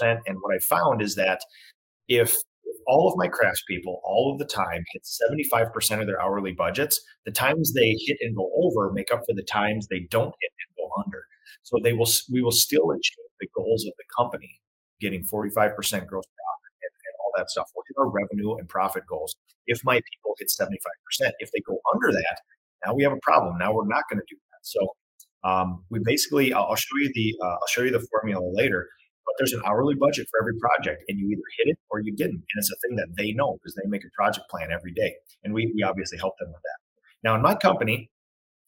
50%. 0.03 0.21
And 0.27 0.37
what 0.41 0.55
I 0.55 0.59
found 0.59 1.03
is 1.03 1.15
that 1.15 1.41
if 2.09 2.37
all 2.87 3.09
of 3.09 3.17
my 3.17 3.29
craftspeople 3.29 4.01
all 4.05 4.33
of 4.33 4.39
the 4.39 4.45
time 4.45 4.85
hit 4.93 5.03
75% 5.53 6.01
of 6.01 6.07
their 6.07 6.21
hourly 6.21 6.53
budgets, 6.53 7.01
the 7.25 7.33
times 7.33 7.73
they 7.73 7.97
hit 8.07 8.19
and 8.21 8.37
go 8.37 8.51
over 8.55 8.93
make 8.93 9.13
up 9.13 9.23
for 9.27 9.35
the 9.35 9.43
times 9.43 9.87
they 9.87 10.01
don't 10.11 10.35
hit 10.41 10.53
and 10.67 10.77
go 10.77 10.91
under. 11.05 11.25
So 11.63 11.79
they 11.83 11.93
will 11.93 12.09
we 12.33 12.43
will 12.43 12.53
still 12.53 12.91
achieve 12.91 13.17
the 13.41 13.49
goals 13.55 13.87
of 13.87 13.93
the 13.99 14.05
company, 14.17 14.61
getting 15.01 15.23
45% 15.23 15.53
gross 15.55 15.77
profit 15.81 16.73
and, 16.83 16.93
and 16.93 17.15
all 17.21 17.33
that 17.37 17.51
stuff. 17.51 17.71
We'll 17.75 17.85
hit 17.89 17.97
our 17.99 18.11
revenue 18.11 18.57
and 18.57 18.69
profit 18.69 19.05
goals 19.07 19.37
if 19.67 19.85
my 19.85 19.95
people 19.95 20.35
hit 20.39 20.49
75%. 20.49 21.31
If 21.39 21.51
they 21.53 21.61
go 21.61 21.79
under 21.95 22.13
that, 22.13 22.41
now 22.85 22.95
we 22.95 23.03
have 23.03 23.13
a 23.13 23.21
problem. 23.23 23.59
Now 23.59 23.73
we're 23.73 23.87
not 23.87 24.05
going 24.11 24.21
to 24.21 24.27
do 24.29 24.37
that. 24.37 24.59
So 24.63 24.95
um, 25.45 25.85
we 25.91 26.01
basically, 26.05 26.53
I'll, 26.53 26.75
show 26.77 26.97
you 27.01 27.11
the, 27.15 27.35
uh, 27.43 27.47
I'll 27.47 27.67
show 27.69 27.83
you 27.83 27.91
the 27.91 28.07
formula 28.11 28.45
later. 28.53 28.89
But 29.27 29.35
there's 29.39 29.53
an 29.53 29.63
hourly 29.65 29.95
budget 29.95 30.27
for 30.31 30.41
every 30.41 30.59
project, 30.59 31.05
and 31.09 31.19
you 31.19 31.29
either 31.31 31.43
hit 31.59 31.69
it 31.73 31.79
or 31.91 32.01
you 32.01 32.13
didn't. 32.17 32.43
And 32.43 32.57
it's 32.57 32.71
a 32.73 32.77
thing 32.83 32.97
that 32.97 33.09
they 33.17 33.33
know 33.33 33.59
because 33.59 33.75
they 33.75 33.89
make 33.89 34.03
a 34.03 34.11
project 34.17 34.49
plan 34.51 34.73
every 34.73 34.93
day, 34.93 35.15
and 35.45 35.55
we 35.55 35.71
we 35.75 35.85
obviously 35.85 36.19
help 36.19 36.35
them 36.41 36.49
with 36.49 36.63
that. 36.63 36.79
Now, 37.23 37.37
in 37.37 37.43
my 37.43 37.55
company, 37.55 38.11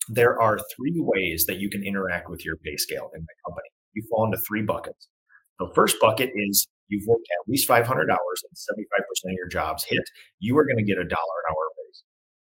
there 0.09 0.41
are 0.41 0.59
three 0.77 0.97
ways 0.97 1.47
that 1.47 1.59
you 1.59 1.71
can 1.71 1.83
interact 1.83 2.31
with 2.31 2.45
your 2.45 2.57
pay 2.57 2.77
scale 2.77 3.11
in 3.15 3.23
my 3.23 3.35
company. 3.45 3.69
You 3.95 4.05
fall 4.11 4.25
into 4.25 4.39
three 4.39 4.63
buckets. 4.63 5.09
The 5.59 5.71
first 5.75 5.97
bucket 6.01 6.31
is 6.35 6.69
you've 6.89 7.07
worked 7.07 7.27
at 7.31 7.51
least 7.51 7.67
500 7.67 8.11
hours 8.11 8.45
and 8.45 8.79
75% 8.85 9.33
of 9.33 9.37
your 9.37 9.49
jobs 9.49 9.85
hit, 9.85 10.03
you 10.41 10.57
are 10.59 10.65
going 10.65 10.77
to 10.77 10.85
get 10.85 10.99
a 10.99 11.05
dollar 11.05 11.37
an 11.47 11.51
hour 11.51 11.65
raise. 11.79 12.03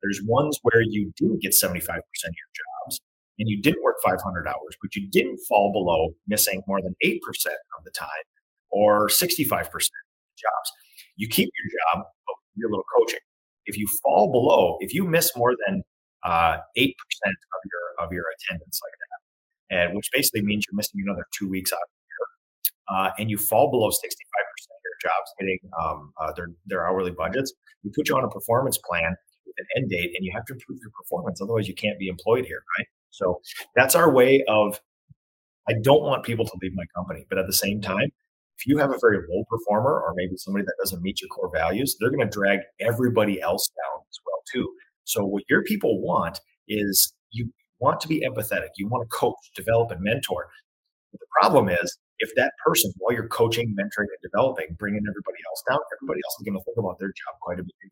There's 0.01 0.21
ones 0.25 0.57
where 0.63 0.81
you 0.81 1.11
didn't 1.17 1.41
get 1.41 1.51
75% 1.51 1.77
of 1.77 1.83
your 1.85 2.51
jobs 2.53 2.72
and 3.39 3.49
you 3.49 3.61
didn't 3.61 3.83
work 3.83 3.97
500 4.03 4.47
hours, 4.47 4.75
but 4.81 4.95
you 4.95 5.07
didn't 5.09 5.39
fall 5.47 5.71
below 5.71 6.13
missing 6.27 6.61
more 6.67 6.81
than 6.81 6.95
8% 7.03 7.17
of 7.77 7.83
the 7.83 7.91
time 7.91 8.07
or 8.73 9.07
65% 9.07 9.61
of 9.61 9.69
jobs, 10.35 10.69
you 11.15 11.27
keep 11.27 11.49
your 11.49 11.79
job, 11.79 12.05
but 12.25 12.35
your 12.55 12.69
little 12.69 12.85
coaching. 12.97 13.19
If 13.65 13.77
you 13.77 13.87
fall 14.03 14.31
below, 14.31 14.77
if 14.81 14.93
you 14.93 15.05
miss 15.05 15.31
more 15.37 15.53
than 15.67 15.83
uh, 16.23 16.57
8% 16.77 16.89
of 16.89 17.61
your, 17.71 18.05
of 18.05 18.11
your 18.11 18.25
attendance 18.35 18.79
like 18.83 18.93
that, 18.99 19.77
and 19.77 19.95
which 19.95 20.09
basically 20.13 20.41
means 20.41 20.65
you're 20.67 20.75
missing 20.75 21.01
another 21.05 21.25
two 21.37 21.49
weeks 21.49 21.71
out 21.71 21.77
of 21.77 21.89
the 21.89 22.03
year, 22.09 22.25
uh, 22.97 23.11
and 23.19 23.29
you 23.29 23.37
fall 23.37 23.69
below 23.71 23.89
65% 23.89 23.93
of 23.93 24.81
your 24.83 24.97
jobs 25.01 25.33
hitting 25.39 25.59
um, 25.81 26.13
uh, 26.19 26.33
their, 26.35 26.49
their 26.65 26.85
hourly 26.85 27.11
budgets, 27.11 27.53
we 27.83 27.91
put 27.91 28.09
you 28.09 28.17
on 28.17 28.23
a 28.23 28.29
performance 28.29 28.77
plan 28.77 29.15
with 29.45 29.55
an 29.57 29.65
end 29.77 29.89
date 29.89 30.13
and 30.15 30.25
you 30.25 30.31
have 30.33 30.45
to 30.45 30.53
improve 30.53 30.79
your 30.81 30.91
performance. 30.91 31.41
Otherwise, 31.41 31.67
you 31.67 31.75
can't 31.75 31.99
be 31.99 32.07
employed 32.07 32.45
here, 32.45 32.63
right? 32.77 32.87
So 33.13 33.41
that's 33.75 33.95
our 33.95 34.11
way 34.11 34.43
of, 34.47 34.81
I 35.69 35.73
don't 35.81 36.01
want 36.01 36.23
people 36.23 36.45
to 36.45 36.57
leave 36.61 36.73
my 36.75 36.85
company, 36.95 37.25
but 37.29 37.37
at 37.37 37.45
the 37.47 37.53
same 37.53 37.79
time, 37.79 38.11
if 38.57 38.67
you 38.67 38.77
have 38.79 38.89
a 38.91 38.97
very 38.99 39.19
low 39.29 39.43
performer 39.49 40.01
or 40.01 40.13
maybe 40.15 40.35
somebody 40.35 40.65
that 40.65 40.75
doesn't 40.81 41.01
meet 41.01 41.21
your 41.21 41.29
core 41.29 41.51
values, 41.53 41.95
they're 41.99 42.09
going 42.09 42.27
to 42.27 42.31
drag 42.31 42.59
everybody 42.79 43.41
else 43.41 43.69
down 43.69 44.01
as 44.09 44.19
well 44.25 44.41
too. 44.51 44.73
So 45.05 45.25
what 45.25 45.43
your 45.49 45.63
people 45.63 46.01
want 46.01 46.39
is 46.67 47.13
you 47.31 47.49
want 47.79 47.99
to 48.01 48.07
be 48.07 48.21
empathetic. 48.21 48.69
You 48.77 48.87
want 48.87 49.09
to 49.09 49.15
coach, 49.15 49.35
develop, 49.55 49.91
and 49.91 50.01
mentor. 50.01 50.47
But 51.11 51.19
the 51.19 51.27
problem 51.39 51.69
is 51.69 51.97
if 52.19 52.33
that 52.35 52.51
person, 52.65 52.91
while 52.97 53.13
you're 53.13 53.27
coaching, 53.27 53.75
mentoring, 53.79 54.07
and 54.09 54.21
developing, 54.23 54.75
bringing 54.79 55.01
everybody 55.07 55.37
else 55.49 55.63
down, 55.69 55.79
everybody 55.97 56.21
else 56.25 56.35
is 56.39 56.45
going 56.45 56.57
to 56.57 56.63
think 56.63 56.77
about 56.77 56.97
their 56.99 57.09
job 57.09 57.39
quite 57.41 57.59
a 57.59 57.63
bit. 57.63 57.91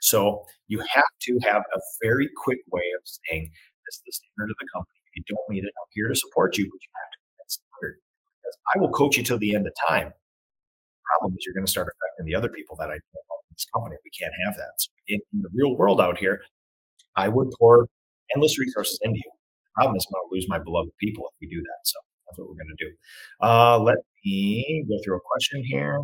So 0.00 0.44
you 0.68 0.80
have 0.88 1.04
to 1.22 1.38
have 1.42 1.62
a 1.74 1.80
very 2.02 2.28
quick 2.42 2.60
way 2.70 2.84
of 2.96 3.02
saying, 3.04 3.50
is 3.90 4.02
the 4.06 4.12
standard 4.12 4.50
of 4.50 4.58
the 4.60 4.68
company. 4.72 4.98
If 5.10 5.12
you 5.18 5.24
don't 5.26 5.46
meet 5.48 5.64
it, 5.64 5.72
I'm 5.74 5.90
here 5.92 6.08
to 6.08 6.14
support 6.14 6.56
you, 6.56 6.64
but 6.64 6.78
you 6.78 6.90
have 6.94 7.10
to 7.10 7.18
meet 7.18 7.34
that 7.42 7.50
standard. 7.50 7.94
Because 8.38 8.56
I 8.74 8.78
will 8.78 8.90
coach 8.90 9.16
you 9.16 9.24
till 9.24 9.38
the 9.38 9.54
end 9.54 9.66
of 9.66 9.74
time. 9.88 10.08
The 10.08 11.02
problem 11.18 11.34
is 11.34 11.44
you're 11.44 11.54
going 11.54 11.66
to 11.66 11.70
start 11.70 11.88
affecting 11.90 12.26
the 12.26 12.34
other 12.34 12.48
people 12.48 12.76
that 12.78 12.90
I 12.90 12.96
know 12.96 13.34
in 13.50 13.50
this 13.52 13.66
company. 13.74 13.96
We 14.04 14.10
can't 14.14 14.34
have 14.46 14.56
that. 14.56 14.78
So 14.78 14.88
in, 15.08 15.20
in, 15.34 15.42
the 15.42 15.50
real 15.52 15.76
world 15.76 16.00
out 16.00 16.18
here, 16.18 16.40
I 17.16 17.28
would 17.28 17.50
pour 17.58 17.88
endless 18.34 18.58
resources 18.58 18.98
into 19.02 19.18
you. 19.18 19.30
The 19.64 19.82
problem 19.82 19.96
is 19.96 20.06
I'm 20.06 20.14
going 20.14 20.28
to 20.30 20.34
lose 20.34 20.46
my 20.48 20.58
beloved 20.58 20.90
people 21.00 21.26
if 21.26 21.34
we 21.40 21.48
do 21.48 21.60
that. 21.60 21.80
So 21.84 21.98
that's 22.26 22.38
what 22.38 22.48
we're 22.48 22.62
going 22.62 22.74
to 22.76 22.84
do. 22.84 22.90
Uh, 23.42 23.78
let 23.78 23.98
me 24.24 24.84
go 24.88 24.96
through 25.04 25.16
a 25.16 25.20
question 25.20 25.64
here. 25.64 25.98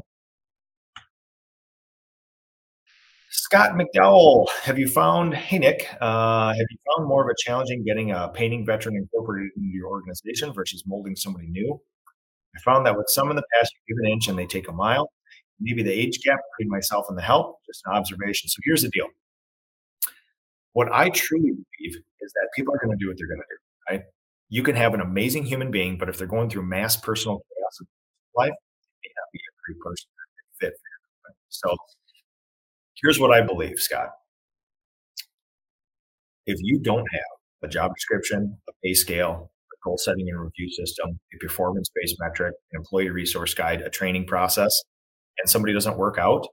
Scott 3.47 3.79
McDowell, 3.79 4.49
have 4.65 4.77
you 4.77 4.89
found, 4.89 5.33
hey 5.33 5.61
Nick, 5.61 5.89
uh, 6.01 6.49
have 6.49 6.67
you 6.69 6.79
found 6.91 7.07
more 7.07 7.23
of 7.23 7.29
a 7.31 7.35
challenging 7.39 7.85
getting 7.85 8.11
a 8.11 8.29
painting 8.35 8.67
veteran 8.67 8.97
incorporated 8.97 9.53
into 9.57 9.69
your 9.69 9.87
organization 9.87 10.53
versus 10.53 10.83
molding 10.85 11.15
somebody 11.15 11.47
new? 11.47 11.81
I 12.57 12.61
found 12.63 12.85
that 12.87 12.97
with 12.97 13.07
some 13.09 13.31
in 13.31 13.37
the 13.37 13.45
past, 13.55 13.73
you 13.73 13.95
give 13.95 14.05
an 14.05 14.11
inch 14.11 14.27
and 14.27 14.37
they 14.37 14.47
take 14.47 14.67
a 14.67 14.73
mile. 14.73 15.13
Maybe 15.61 15.85
the 15.85 15.93
age 15.93 16.19
gap 16.25 16.41
between 16.59 16.73
myself 16.73 17.07
and 17.09 17.17
the 17.17 17.23
help, 17.23 17.59
just 17.65 17.83
an 17.87 17.93
observation. 17.93 18.49
So 18.49 18.59
here's 18.65 18.83
the 18.83 18.89
deal. 18.89 19.07
What 20.73 20.91
I 20.91 21.09
truly 21.11 21.53
believe 21.53 22.03
is 22.21 22.33
that 22.33 22.49
people 22.57 22.75
are 22.75 22.85
going 22.85 22.99
to 22.99 23.01
do 23.01 23.07
what 23.07 23.17
they're 23.17 23.29
going 23.29 23.39
to 23.39 23.47
do, 23.49 23.95
right? 23.95 24.03
You 24.49 24.65
can 24.65 24.75
have 24.75 24.93
an 24.93 25.01
amazing 25.01 25.45
human 25.45 25.71
being, 25.71 25.99
but 25.99 26.09
if 26.09 26.19
they're 26.19 26.27
going 26.27 26.51
through 26.51 26.65
mass 26.65 26.97
personal 26.97 27.37
chaos, 27.37 27.79
in 27.79 27.87
life, 28.35 28.51
they 28.51 29.09
may 29.09 29.13
not 29.15 29.29
be 29.33 29.39
a 29.39 29.73
great 29.73 29.81
person 29.85 30.09
fit. 30.59 30.73
So 31.49 31.77
here's 33.03 33.19
what 33.19 33.33
I 33.33 33.41
believe, 33.41 33.79
Scott. 33.79 34.11
If 36.47 36.59
you 36.61 36.79
don't 36.79 37.07
have 37.13 37.65
a 37.65 37.69
job 37.69 37.93
description, 37.95 38.59
a 38.69 38.73
pay 38.85 38.95
scale, 38.95 39.51
a 39.73 39.77
goal 39.85 39.99
setting 39.99 40.29
and 40.29 40.41
review 40.41 40.71
system, 40.71 41.19
a 41.35 41.39
performance 41.39 41.91
based 41.95 42.17
metric, 42.21 42.55
an 42.73 42.79
employee 42.79 43.11
resource 43.11 43.55
guide, 43.55 43.81
a 43.83 43.91
training 43.91 44.27
process, 44.27 44.83
and 45.39 45.51
somebody 45.51 45.73
doesn't 45.73 45.99
work 45.99 46.19
out, 46.19 46.47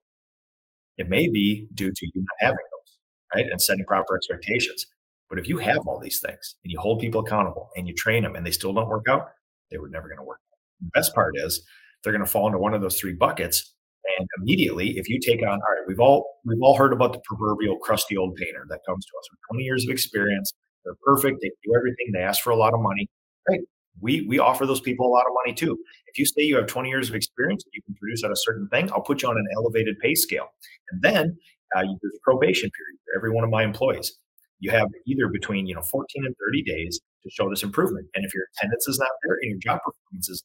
it 0.97 1.09
may 1.09 1.29
be 1.29 1.67
due 1.73 1.91
to 1.91 2.05
you 2.05 2.11
not 2.15 2.37
having 2.39 2.57
those, 2.57 2.97
right? 3.35 3.51
And 3.51 3.61
setting 3.61 3.85
proper 3.85 4.15
expectations. 4.15 4.85
But 5.29 5.39
if 5.39 5.47
you 5.47 5.57
have 5.57 5.79
all 5.87 5.99
these 5.99 6.19
things 6.19 6.55
and 6.63 6.71
you 6.71 6.79
hold 6.79 6.99
people 6.99 7.21
accountable 7.21 7.69
and 7.75 7.87
you 7.87 7.93
train 7.95 8.23
them 8.23 8.35
and 8.35 8.45
they 8.45 8.51
still 8.51 8.73
don't 8.73 8.87
work 8.87 9.05
out, 9.09 9.29
they 9.71 9.77
were 9.77 9.89
never 9.89 10.07
going 10.07 10.19
to 10.19 10.23
work. 10.23 10.39
The 10.81 10.91
best 10.93 11.15
part 11.15 11.33
is 11.37 11.63
they're 12.03 12.13
going 12.13 12.23
to 12.23 12.29
fall 12.29 12.47
into 12.47 12.59
one 12.59 12.73
of 12.73 12.81
those 12.81 12.99
three 12.99 13.13
buckets. 13.13 13.72
And 14.17 14.27
immediately, 14.39 14.97
if 14.97 15.07
you 15.07 15.19
take 15.19 15.41
on, 15.41 15.53
all 15.53 15.57
right, 15.57 15.83
we've 15.87 15.99
all 15.99 16.39
we've 16.45 16.61
all 16.61 16.75
heard 16.75 16.93
about 16.93 17.13
the 17.13 17.21
proverbial 17.25 17.77
crusty 17.77 18.17
old 18.17 18.35
painter 18.35 18.65
that 18.69 18.79
comes 18.87 19.05
to 19.05 19.11
us 19.17 19.29
with 19.31 19.39
20 19.51 19.63
years 19.63 19.85
of 19.85 19.91
experience. 19.91 20.51
They're 20.83 20.95
perfect. 21.05 21.39
They 21.41 21.51
do 21.63 21.73
everything. 21.75 22.11
They 22.13 22.19
ask 22.19 22.41
for 22.41 22.49
a 22.49 22.57
lot 22.57 22.73
of 22.73 22.81
money. 22.81 23.07
Right? 23.49 23.61
We 24.01 24.25
we 24.27 24.39
offer 24.39 24.65
those 24.65 24.81
people 24.81 25.07
a 25.07 25.13
lot 25.13 25.25
of 25.25 25.33
money 25.45 25.53
too. 25.53 25.77
If 26.07 26.17
you 26.17 26.25
say 26.25 26.41
you 26.41 26.57
have 26.57 26.67
20 26.67 26.89
years 26.89 27.09
of 27.09 27.15
experience, 27.15 27.63
you 27.73 27.81
can 27.81 27.95
produce 27.95 28.23
at 28.23 28.31
a 28.31 28.35
certain 28.35 28.67
thing. 28.69 28.91
I'll 28.91 29.01
put 29.01 29.21
you 29.21 29.29
on 29.29 29.37
an 29.37 29.45
elevated 29.55 29.97
pay 29.99 30.15
scale, 30.15 30.47
and 30.91 31.01
then 31.01 31.37
uh, 31.75 31.81
there's 31.81 32.15
a 32.15 32.23
probation 32.23 32.69
period 32.69 32.99
for 33.05 33.17
every 33.17 33.31
one 33.31 33.43
of 33.43 33.49
my 33.49 33.63
employees 33.63 34.13
you 34.63 34.71
have 34.71 34.87
either 35.05 35.27
between 35.27 35.67
you 35.67 35.75
know 35.75 35.81
14 35.81 36.25
and 36.25 36.33
30 36.47 36.63
days 36.63 36.99
to 37.23 37.29
show 37.29 37.49
this 37.49 37.63
improvement. 37.63 38.07
And 38.15 38.25
if 38.25 38.33
your 38.33 38.45
attendance 38.55 38.87
is 38.87 38.97
not 38.97 39.09
there 39.23 39.37
and 39.41 39.51
your 39.51 39.59
job 39.59 39.79
performance 39.83 40.29
is 40.29 40.41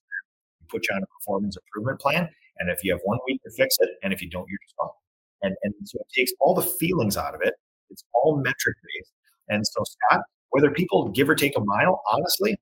put 0.68 0.87
you 0.88 0.94
on 0.94 1.02
a 1.02 1.07
performance 1.07 1.57
improvement 1.57 2.00
plan. 2.00 2.28
And 2.59 2.70
if 2.70 2.83
you 2.85 2.92
have 2.92 3.00
one 3.04 3.18
week 3.26 3.42
to 3.44 3.50
fix 3.57 3.76
it, 3.81 3.90
and 4.02 4.12
if 4.12 4.20
you 4.20 4.28
don't, 4.28 4.46
you're 4.48 4.59
just 4.64 4.76
gone. 4.76 4.90
And 5.42 5.54
and 5.62 5.74
so 5.85 5.98
it 6.00 6.07
takes 6.18 6.33
all 6.40 6.54
the 6.54 6.62
feelings 6.62 7.16
out 7.16 7.35
of 7.35 7.40
it. 7.42 7.54
It's 7.90 8.04
all 8.14 8.37
metric 8.37 8.76
based. 8.83 9.12
And 9.48 9.66
so 9.66 9.83
Scott, 9.85 10.22
whether 10.50 10.70
people 10.70 11.09
give 11.11 11.28
or 11.28 11.35
take 11.35 11.57
a 11.57 11.61
mile, 11.61 12.02
honestly, 12.12 12.57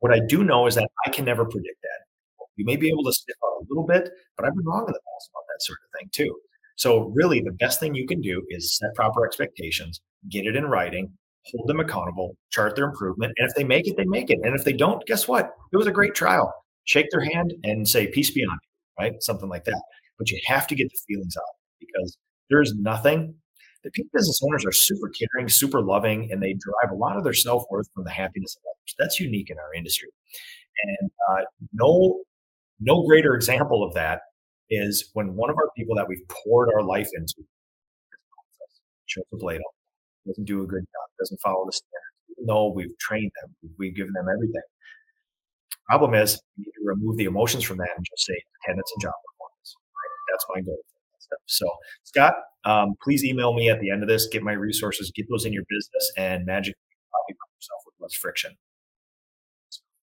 what 0.00 0.12
I 0.12 0.20
do 0.20 0.44
know 0.44 0.66
is 0.66 0.74
that 0.76 0.88
I 1.06 1.10
can 1.10 1.24
never 1.24 1.44
predict 1.44 1.80
that. 1.82 2.46
You 2.56 2.64
may 2.64 2.76
be 2.76 2.88
able 2.88 3.04
to 3.04 3.12
sniff 3.12 3.36
out 3.44 3.62
a 3.62 3.66
little 3.68 3.86
bit, 3.86 4.10
but 4.36 4.46
I've 4.46 4.54
been 4.54 4.64
wrong 4.64 4.84
in 4.86 4.92
the 4.92 5.00
past 5.00 5.30
about 5.32 5.44
that 5.48 5.62
sort 5.62 5.78
of 5.84 5.98
thing 5.98 6.08
too. 6.12 6.36
So 6.76 7.12
really 7.14 7.40
the 7.40 7.52
best 7.52 7.80
thing 7.80 7.94
you 7.94 8.06
can 8.06 8.20
do 8.20 8.42
is 8.50 8.76
set 8.76 8.94
proper 8.94 9.26
expectations, 9.26 10.00
get 10.28 10.46
it 10.46 10.56
in 10.56 10.64
writing, 10.64 11.12
hold 11.46 11.68
them 11.68 11.80
accountable, 11.80 12.36
chart 12.50 12.76
their 12.76 12.86
improvement. 12.86 13.32
And 13.38 13.48
if 13.48 13.54
they 13.54 13.64
make 13.64 13.86
it, 13.86 13.96
they 13.96 14.04
make 14.04 14.30
it. 14.30 14.40
And 14.42 14.58
if 14.58 14.64
they 14.64 14.72
don't, 14.72 15.04
guess 15.06 15.28
what? 15.28 15.52
It 15.72 15.76
was 15.76 15.86
a 15.86 15.92
great 15.92 16.14
trial. 16.14 16.52
Shake 16.84 17.06
their 17.10 17.24
hand 17.24 17.54
and 17.64 17.88
say, 17.88 18.06
peace 18.06 18.30
be 18.30 18.42
on 18.42 18.58
you, 18.62 19.04
right? 19.04 19.22
Something 19.22 19.48
like 19.48 19.64
that. 19.64 19.82
But 20.18 20.30
you 20.30 20.40
have 20.46 20.66
to 20.68 20.74
get 20.74 20.88
the 20.90 20.98
feelings 21.08 21.36
out 21.36 21.56
because 21.80 22.16
there's 22.50 22.74
nothing. 22.74 23.34
The 23.82 23.90
peak 23.90 24.06
business 24.12 24.40
owners 24.42 24.64
are 24.64 24.72
super 24.72 25.10
caring, 25.10 25.48
super 25.48 25.82
loving, 25.82 26.28
and 26.30 26.42
they 26.42 26.54
derive 26.54 26.90
a 26.92 26.94
lot 26.94 27.16
of 27.16 27.24
their 27.24 27.34
self 27.34 27.64
worth 27.70 27.88
from 27.94 28.04
the 28.04 28.10
happiness 28.10 28.56
of 28.56 28.62
others. 28.70 28.94
That's 28.98 29.20
unique 29.20 29.50
in 29.50 29.58
our 29.58 29.74
industry. 29.74 30.08
And 30.84 31.10
uh, 31.30 31.42
no, 31.72 32.20
no 32.80 33.06
greater 33.06 33.34
example 33.34 33.84
of 33.84 33.94
that 33.94 34.22
is 34.70 35.10
when 35.12 35.34
one 35.36 35.50
of 35.50 35.56
our 35.56 35.70
people 35.76 35.94
that 35.96 36.08
we've 36.08 36.26
poured 36.28 36.70
our 36.74 36.82
life 36.82 37.08
into 37.14 37.34
shows 39.06 39.24
a 39.32 39.36
blade 39.36 39.60
up, 39.60 39.74
doesn't 40.26 40.44
do 40.44 40.62
a 40.62 40.66
good 40.66 40.80
job, 40.80 41.08
doesn't 41.18 41.40
follow 41.40 41.66
the 41.66 41.72
standards, 41.72 42.30
even 42.30 42.46
though 42.46 42.72
we've 42.72 42.96
trained 42.98 43.30
them, 43.42 43.54
we've 43.78 43.94
given 43.94 44.12
them 44.14 44.26
everything. 44.32 44.62
Problem 45.88 46.14
is, 46.14 46.40
you 46.56 46.64
need 46.64 46.72
to 46.72 46.84
remove 46.84 47.16
the 47.16 47.24
emotions 47.24 47.64
from 47.64 47.78
that 47.78 47.88
and 47.96 48.04
just 48.04 48.26
say 48.26 48.34
attendance 48.62 48.90
and 48.94 49.02
job 49.02 49.12
performance. 49.26 49.76
Right? 49.76 50.32
That's 50.32 50.46
my 50.54 50.60
goal. 50.62 50.78
So, 51.46 51.66
Scott, 52.04 52.34
um, 52.64 52.94
please 53.02 53.24
email 53.24 53.54
me 53.54 53.68
at 53.68 53.80
the 53.80 53.90
end 53.90 54.02
of 54.02 54.08
this. 54.08 54.26
Get 54.28 54.42
my 54.42 54.52
resources, 54.52 55.10
get 55.14 55.26
those 55.28 55.44
in 55.44 55.52
your 55.52 55.64
business, 55.68 56.12
and 56.16 56.46
magically 56.46 56.78
copy 57.12 57.36
yourself 57.56 57.82
with 57.86 57.94
less 57.98 58.14
friction. 58.14 58.52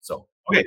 So, 0.02 0.28
okay, 0.50 0.64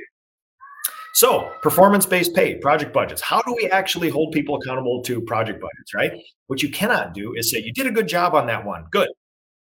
so, 1.15 1.51
performance 1.61 2.07
based 2.07 2.33
pay, 2.33 2.55
project 2.55 2.91
budgets. 2.91 3.21
How 3.21 3.39
do 3.43 3.53
we 3.53 3.69
actually 3.69 4.09
hold 4.09 4.33
people 4.33 4.55
accountable 4.55 5.03
to 5.03 5.21
project 5.21 5.61
budgets, 5.61 5.93
right? 5.93 6.11
What 6.47 6.63
you 6.63 6.69
cannot 6.69 7.13
do 7.13 7.35
is 7.35 7.51
say, 7.51 7.61
you 7.61 7.71
did 7.71 7.85
a 7.85 7.91
good 7.91 8.07
job 8.07 8.33
on 8.33 8.47
that 8.47 8.65
one, 8.65 8.85
good. 8.89 9.09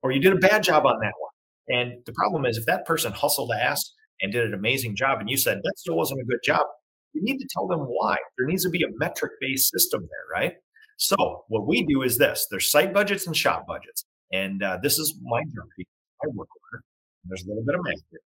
Or 0.01 0.13
you 0.13 0.21
did 0.21 0.32
a 0.32 0.38
bad 0.38 0.63
job 0.63 0.86
on 0.86 0.99
that 1.01 1.13
one. 1.19 1.77
And 1.77 2.06
the 2.06 2.13
problem 2.13 2.45
is, 2.45 2.58
if 2.58 2.65
that 2.67 2.86
person 2.86 3.12
hustled 3.12 3.51
ass 3.51 3.91
and 4.23 4.31
did 4.31 4.45
an 4.45 4.55
amazing 4.55 4.95
job 4.95 5.19
and 5.19 5.29
you 5.29 5.38
said, 5.38 5.59
that 5.63 5.73
still 5.77 5.95
wasn't 5.95 6.19
a 6.19 6.25
good 6.25 6.39
job, 6.43 6.65
you 7.13 7.21
need 7.21 7.38
to 7.38 7.47
tell 7.53 7.67
them 7.67 7.81
why. 7.81 8.17
There 8.38 8.47
needs 8.47 8.63
to 8.63 8.69
be 8.71 8.81
a 8.81 8.88
metric 8.97 9.33
based 9.39 9.69
system 9.71 10.01
there, 10.01 10.41
right? 10.41 10.53
So, 10.97 11.43
what 11.49 11.67
we 11.67 11.86
do 11.86 12.01
is 12.01 12.17
this 12.17 12.47
there's 12.49 12.71
site 12.71 12.93
budgets 12.93 13.27
and 13.27 13.38
shop 13.38 13.67
budgets. 13.67 14.05
And 14.31 14.63
uh, 14.63 14.79
this 14.81 14.97
is 14.97 15.15
my 15.21 15.41
journey, 15.41 15.86
my 16.23 16.31
work 16.33 16.47
order. 16.71 16.83
There's 17.25 17.43
a 17.43 17.47
little 17.49 17.63
bit 17.63 17.75
of 17.75 17.81
math 17.83 18.01
here. 18.09 18.19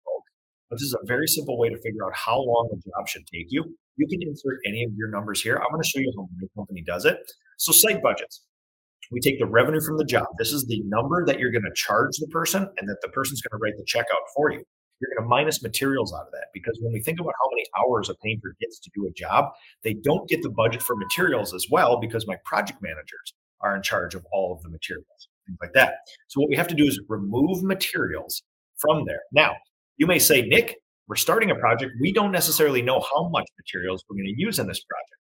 But 0.69 0.79
this 0.79 0.87
is 0.87 0.95
a 1.01 1.05
very 1.05 1.27
simple 1.27 1.57
way 1.59 1.69
to 1.69 1.77
figure 1.77 2.05
out 2.05 2.15
how 2.15 2.37
long 2.37 2.69
a 2.71 2.75
job 2.75 3.07
should 3.07 3.25
take 3.27 3.47
you. 3.49 3.63
You 3.97 4.07
can 4.07 4.21
insert 4.23 4.59
any 4.65 4.83
of 4.83 4.91
your 4.95 5.09
numbers 5.09 5.41
here. 5.41 5.55
I'm 5.57 5.71
going 5.71 5.81
to 5.81 5.87
show 5.87 5.99
you 5.99 6.11
how 6.17 6.27
my 6.39 6.47
company 6.55 6.83
does 6.85 7.05
it. 7.05 7.19
So 7.57 7.71
site 7.71 8.01
budgets. 8.01 8.43
We 9.11 9.19
take 9.19 9.39
the 9.39 9.45
revenue 9.45 9.79
from 9.81 9.97
the 9.97 10.05
job. 10.05 10.25
This 10.39 10.51
is 10.51 10.65
the 10.65 10.81
number 10.85 11.23
that 11.27 11.39
you're 11.39 11.51
going 11.51 11.63
to 11.63 11.73
charge 11.75 12.17
the 12.17 12.27
person 12.27 12.67
and 12.77 12.89
that 12.89 12.97
the 13.03 13.09
person's 13.09 13.41
going 13.41 13.59
to 13.59 13.63
write 13.63 13.77
the 13.77 13.85
check 13.85 14.07
out 14.11 14.21
for 14.35 14.51
you. 14.51 14.63
You're 14.99 15.09
going 15.15 15.25
to 15.25 15.29
minus 15.29 15.61
materials 15.61 16.13
out 16.13 16.27
of 16.27 16.31
that 16.31 16.47
because 16.53 16.77
when 16.81 16.93
we 16.93 17.01
think 17.01 17.19
about 17.19 17.33
how 17.41 17.49
many 17.51 17.65
hours 17.77 18.09
a 18.09 18.15
painter 18.23 18.55
gets 18.61 18.79
to 18.79 18.89
do 18.95 19.07
a 19.07 19.11
job, 19.11 19.51
they 19.83 19.93
don't 19.93 20.27
get 20.29 20.41
the 20.41 20.49
budget 20.49 20.81
for 20.81 20.95
materials 20.95 21.53
as 21.53 21.67
well 21.69 21.99
because 21.99 22.25
my 22.27 22.37
project 22.45 22.81
managers 22.81 23.33
are 23.61 23.75
in 23.75 23.81
charge 23.81 24.15
of 24.15 24.25
all 24.31 24.53
of 24.53 24.61
the 24.61 24.69
materials, 24.69 25.27
things 25.45 25.57
like 25.61 25.73
that. 25.73 25.95
So 26.27 26.39
what 26.39 26.49
we 26.49 26.55
have 26.55 26.67
to 26.69 26.75
do 26.75 26.85
is 26.85 27.01
remove 27.09 27.63
materials 27.63 28.41
from 28.77 29.05
there. 29.05 29.21
Now, 29.33 29.55
you 29.97 30.07
may 30.07 30.19
say, 30.19 30.41
Nick, 30.41 30.77
we're 31.07 31.15
starting 31.15 31.51
a 31.51 31.55
project. 31.55 31.91
We 32.01 32.11
don't 32.11 32.31
necessarily 32.31 32.81
know 32.81 32.99
how 33.13 33.29
much 33.29 33.45
materials 33.59 34.03
we're 34.09 34.17
going 34.17 34.33
to 34.33 34.41
use 34.41 34.59
in 34.59 34.67
this 34.67 34.83
project. 34.83 35.15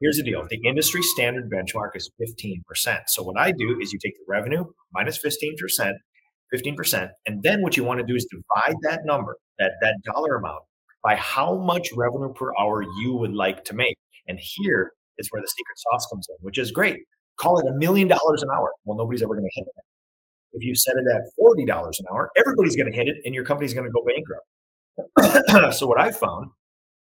Here's 0.00 0.16
the 0.16 0.24
deal 0.24 0.44
the 0.50 0.60
industry 0.66 1.00
standard 1.02 1.48
benchmark 1.50 1.90
is 1.94 2.10
15%. 2.20 3.02
So, 3.06 3.22
what 3.22 3.38
I 3.38 3.52
do 3.52 3.78
is 3.80 3.92
you 3.92 3.98
take 4.00 4.14
the 4.18 4.24
revenue 4.26 4.64
minus 4.92 5.18
15%, 5.22 5.92
15%, 6.54 7.10
and 7.26 7.42
then 7.42 7.62
what 7.62 7.76
you 7.76 7.84
want 7.84 8.00
to 8.00 8.06
do 8.06 8.14
is 8.14 8.26
divide 8.26 8.76
that 8.82 9.04
number, 9.04 9.36
that, 9.58 9.72
that 9.80 9.94
dollar 10.04 10.36
amount, 10.36 10.62
by 11.02 11.16
how 11.16 11.56
much 11.56 11.88
revenue 11.96 12.32
per 12.32 12.52
hour 12.60 12.82
you 13.00 13.14
would 13.14 13.32
like 13.34 13.64
to 13.64 13.74
make. 13.74 13.96
And 14.28 14.38
here 14.40 14.92
is 15.18 15.28
where 15.30 15.42
the 15.42 15.48
secret 15.48 15.76
sauce 15.76 16.06
comes 16.10 16.26
in, 16.28 16.36
which 16.40 16.58
is 16.58 16.70
great. 16.70 17.00
Call 17.38 17.58
it 17.58 17.66
a 17.66 17.72
million 17.72 18.08
dollars 18.08 18.42
an 18.42 18.50
hour. 18.54 18.72
Well, 18.84 18.96
nobody's 18.96 19.22
ever 19.22 19.34
going 19.34 19.48
to 19.48 19.50
hit 19.54 19.66
it. 19.66 19.84
If 20.52 20.62
you 20.62 20.74
set 20.74 20.96
it 20.96 21.04
at 21.12 21.22
$40 21.40 21.66
an 21.66 22.06
hour, 22.12 22.30
everybody's 22.36 22.76
going 22.76 22.90
to 22.90 22.96
hit 22.96 23.08
it 23.08 23.16
and 23.24 23.34
your 23.34 23.44
company's 23.44 23.72
going 23.74 23.86
to 23.86 23.92
go 23.92 24.04
bankrupt. 24.06 25.74
so 25.78 25.86
what 25.86 25.98
I've 26.00 26.16
found 26.16 26.50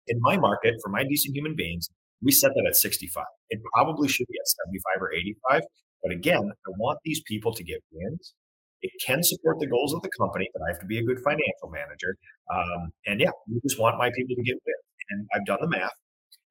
in 0.07 0.17
my 0.21 0.37
market 0.37 0.75
for 0.83 0.89
my 0.89 1.03
decent 1.03 1.35
human 1.35 1.55
beings, 1.55 1.89
we 2.23 2.31
set 2.31 2.51
that 2.55 2.65
at 2.67 2.75
65. 2.75 3.23
It 3.49 3.59
probably 3.73 4.07
should 4.07 4.27
be 4.27 4.37
at 4.39 4.47
75 4.47 5.01
or 5.01 5.13
85. 5.13 5.61
But 6.03 6.11
again, 6.11 6.51
I 6.65 6.69
want 6.77 6.99
these 7.05 7.21
people 7.21 7.53
to 7.53 7.63
get 7.63 7.83
wins. 7.91 8.33
It 8.81 8.91
can 9.05 9.23
support 9.23 9.59
the 9.59 9.67
goals 9.67 9.93
of 9.93 10.01
the 10.01 10.09
company, 10.19 10.49
but 10.53 10.61
I 10.63 10.71
have 10.71 10.79
to 10.79 10.85
be 10.85 10.99
a 10.99 11.03
good 11.03 11.19
financial 11.19 11.69
manager. 11.71 12.15
Um, 12.53 12.91
and 13.05 13.19
yeah, 13.19 13.31
we 13.49 13.59
just 13.61 13.79
want 13.79 13.97
my 13.97 14.11
people 14.15 14.35
to 14.35 14.43
get 14.43 14.55
wins. 14.55 14.85
And 15.09 15.27
I've 15.33 15.45
done 15.45 15.59
the 15.61 15.67
math. 15.67 15.93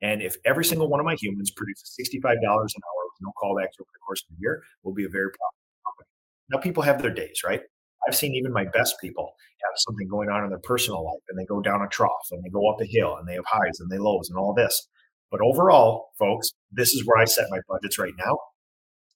And 0.02 0.22
if 0.22 0.36
every 0.44 0.64
single 0.64 0.88
one 0.88 1.00
of 1.00 1.06
my 1.06 1.16
humans 1.20 1.50
produces 1.50 1.96
$65 1.98 2.24
an 2.24 2.40
hour 2.42 2.60
with 2.60 3.20
no 3.20 3.32
callbacks 3.42 3.80
over 3.80 3.88
the 3.92 4.00
course 4.06 4.22
of 4.28 4.36
the 4.36 4.40
year, 4.40 4.62
we'll 4.82 4.94
be 4.94 5.04
a 5.04 5.08
very 5.08 5.30
profitable 5.30 5.80
company. 5.84 6.08
now, 6.50 6.58
people 6.58 6.82
have 6.82 7.00
their 7.00 7.12
days, 7.12 7.42
right? 7.44 7.62
I've 8.06 8.14
seen 8.14 8.34
even 8.34 8.52
my 8.52 8.64
best 8.64 8.96
people 9.00 9.32
have 9.64 9.72
something 9.76 10.06
going 10.08 10.28
on 10.28 10.44
in 10.44 10.50
their 10.50 10.60
personal 10.60 11.04
life 11.04 11.22
and 11.28 11.38
they 11.38 11.44
go 11.46 11.60
down 11.60 11.82
a 11.82 11.88
trough 11.88 12.28
and 12.30 12.42
they 12.44 12.50
go 12.50 12.70
up 12.70 12.80
a 12.80 12.86
hill 12.86 13.16
and 13.16 13.26
they 13.26 13.34
have 13.34 13.44
highs 13.46 13.80
and 13.80 13.90
they 13.90 13.98
lows 13.98 14.28
and 14.28 14.38
all 14.38 14.54
this. 14.54 14.88
But 15.30 15.40
overall, 15.40 16.10
folks, 16.18 16.50
this 16.70 16.92
is 16.92 17.04
where 17.04 17.20
I 17.20 17.24
set 17.24 17.46
my 17.50 17.58
budgets 17.68 17.98
right 17.98 18.12
now. 18.18 18.36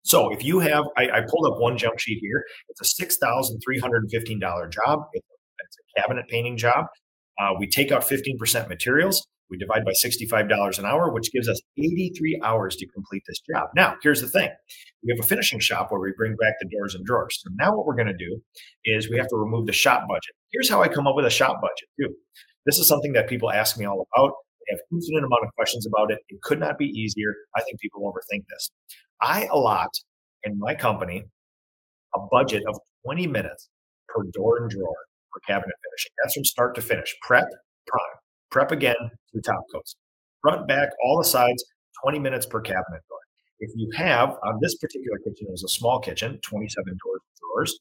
So 0.02 0.32
if 0.32 0.44
you 0.44 0.58
have, 0.60 0.84
I, 0.96 1.10
I 1.10 1.20
pulled 1.20 1.52
up 1.52 1.60
one 1.60 1.76
jump 1.76 1.98
sheet 1.98 2.18
here. 2.20 2.44
It's 2.68 2.80
a 2.80 3.04
$6,315 3.04 4.72
job. 4.72 5.00
It's 5.12 5.26
a, 5.26 6.00
cabinet 6.00 6.26
painting 6.28 6.56
job. 6.56 6.86
Uh, 7.40 7.50
we 7.58 7.66
take 7.66 7.90
out 7.90 8.02
15% 8.02 8.68
materials. 8.68 9.26
We 9.50 9.58
divide 9.58 9.84
by 9.84 9.92
$65 9.92 10.78
an 10.78 10.84
hour, 10.84 11.12
which 11.12 11.32
gives 11.32 11.48
us 11.48 11.60
83 11.76 12.40
hours 12.44 12.76
to 12.76 12.86
complete 12.86 13.22
this 13.26 13.40
job. 13.52 13.68
Now, 13.74 13.96
here's 14.02 14.20
the 14.20 14.28
thing 14.28 14.48
we 15.02 15.12
have 15.12 15.24
a 15.24 15.26
finishing 15.26 15.58
shop 15.58 15.90
where 15.90 16.00
we 16.00 16.12
bring 16.16 16.36
back 16.36 16.54
the 16.60 16.68
doors 16.68 16.94
and 16.94 17.04
drawers. 17.04 17.40
So 17.42 17.50
now 17.54 17.74
what 17.76 17.86
we're 17.86 17.96
going 17.96 18.06
to 18.06 18.16
do 18.16 18.40
is 18.84 19.10
we 19.10 19.16
have 19.16 19.28
to 19.28 19.36
remove 19.36 19.66
the 19.66 19.72
shop 19.72 20.06
budget. 20.08 20.34
Here's 20.52 20.70
how 20.70 20.82
I 20.82 20.88
come 20.88 21.06
up 21.06 21.16
with 21.16 21.26
a 21.26 21.30
shop 21.30 21.60
budget, 21.60 21.88
too. 21.98 22.14
This 22.66 22.78
is 22.78 22.86
something 22.86 23.12
that 23.14 23.28
people 23.28 23.50
ask 23.50 23.78
me 23.78 23.86
all 23.86 24.06
about. 24.14 24.32
They 24.60 24.76
have 24.76 24.80
infinite 24.92 25.24
amount 25.24 25.44
of 25.46 25.54
questions 25.54 25.86
about 25.86 26.10
it. 26.10 26.18
It 26.28 26.40
could 26.42 26.60
not 26.60 26.78
be 26.78 26.86
easier. 26.86 27.34
I 27.56 27.62
think 27.62 27.80
people 27.80 28.02
overthink 28.02 28.44
this. 28.48 28.70
I 29.20 29.46
allot 29.52 29.90
in 30.44 30.58
my 30.58 30.74
company 30.74 31.24
a 32.14 32.20
budget 32.30 32.62
of 32.68 32.78
20 33.04 33.26
minutes 33.26 33.68
per 34.08 34.22
door 34.32 34.58
and 34.58 34.70
drawer 34.70 34.96
for 35.32 35.40
cabinet 35.46 35.74
finishing. 35.84 36.12
That's 36.22 36.34
from 36.34 36.44
start 36.44 36.74
to 36.74 36.82
finish. 36.82 37.16
Prep, 37.22 37.46
prime 37.86 38.20
prep 38.50 38.72
again 38.72 38.96
through 39.32 39.42
top 39.42 39.64
coats. 39.72 39.96
front, 40.42 40.66
back, 40.66 40.88
all 41.04 41.18
the 41.18 41.24
sides, 41.24 41.64
20 42.02 42.18
minutes 42.18 42.46
per 42.46 42.60
cabinet 42.60 43.02
door. 43.08 43.18
If 43.60 43.70
you 43.76 43.90
have 43.94 44.30
on 44.44 44.58
this 44.60 44.76
particular 44.76 45.18
kitchen, 45.18 45.46
it 45.48 45.50
was 45.50 45.64
a 45.64 45.68
small 45.68 46.00
kitchen, 46.00 46.38
27 46.42 46.84
doors 46.84 47.20
and 47.20 47.40
drawers. 47.40 47.78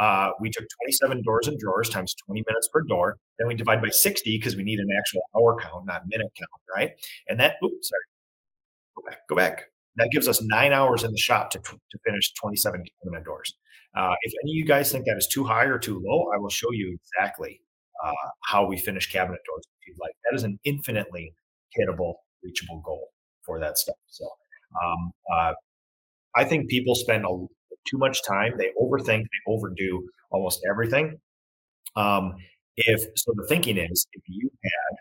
Uh, 0.00 0.30
we 0.40 0.48
took 0.48 0.64
27 0.82 1.22
doors 1.22 1.46
and 1.46 1.58
drawers 1.58 1.90
times 1.90 2.14
20 2.26 2.42
minutes 2.48 2.68
per 2.72 2.80
door. 2.82 3.18
Then 3.38 3.46
we 3.48 3.54
divide 3.54 3.82
by 3.82 3.90
60 3.90 4.38
because 4.38 4.56
we 4.56 4.64
need 4.64 4.78
an 4.78 4.88
actual 4.98 5.20
hour 5.36 5.56
count, 5.60 5.84
not 5.86 6.02
minute 6.06 6.32
count, 6.38 6.50
right? 6.74 6.90
And 7.28 7.38
that, 7.38 7.56
oops, 7.62 7.90
sorry, 7.90 8.02
go 8.96 9.02
back, 9.10 9.28
go 9.28 9.36
back. 9.36 9.64
That 9.96 10.08
gives 10.10 10.26
us 10.26 10.40
nine 10.42 10.72
hours 10.72 11.04
in 11.04 11.12
the 11.12 11.18
shop 11.18 11.50
to, 11.50 11.58
to 11.58 11.98
finish 12.06 12.32
27 12.34 12.82
cabinet 13.04 13.24
doors. 13.24 13.54
Uh, 13.94 14.14
if 14.22 14.32
any 14.42 14.52
of 14.52 14.56
you 14.56 14.64
guys 14.64 14.90
think 14.90 15.04
that 15.04 15.18
is 15.18 15.26
too 15.26 15.44
high 15.44 15.64
or 15.64 15.78
too 15.78 16.02
low, 16.02 16.30
I 16.34 16.38
will 16.38 16.48
show 16.48 16.70
you 16.72 16.96
exactly 16.96 17.60
uh, 18.02 18.12
how 18.44 18.66
we 18.66 18.78
finish 18.78 19.12
cabinet 19.12 19.40
doors 19.46 19.64
if 19.82 19.88
you'd 19.88 19.98
like. 20.00 20.12
That 20.30 20.36
is 20.36 20.44
an 20.44 20.58
infinitely 20.64 21.34
hittable, 21.78 22.14
reachable 22.42 22.80
goal 22.84 23.08
for 23.44 23.60
that 23.60 23.76
stuff. 23.76 23.96
So 24.06 24.24
um, 24.82 25.12
uh, 25.34 25.52
I 26.36 26.44
think 26.44 26.70
people 26.70 26.94
spend 26.94 27.26
a, 27.26 27.46
too 27.86 27.98
much 27.98 28.22
time. 28.24 28.52
They 28.58 28.70
overthink, 28.80 29.22
they 29.22 29.52
overdo 29.52 30.08
almost 30.30 30.60
everything. 30.68 31.18
Um, 31.96 32.34
if 32.76 33.00
so, 33.16 33.32
the 33.34 33.46
thinking 33.48 33.76
is 33.78 34.06
if 34.12 34.22
you 34.28 34.50
had 34.62 34.96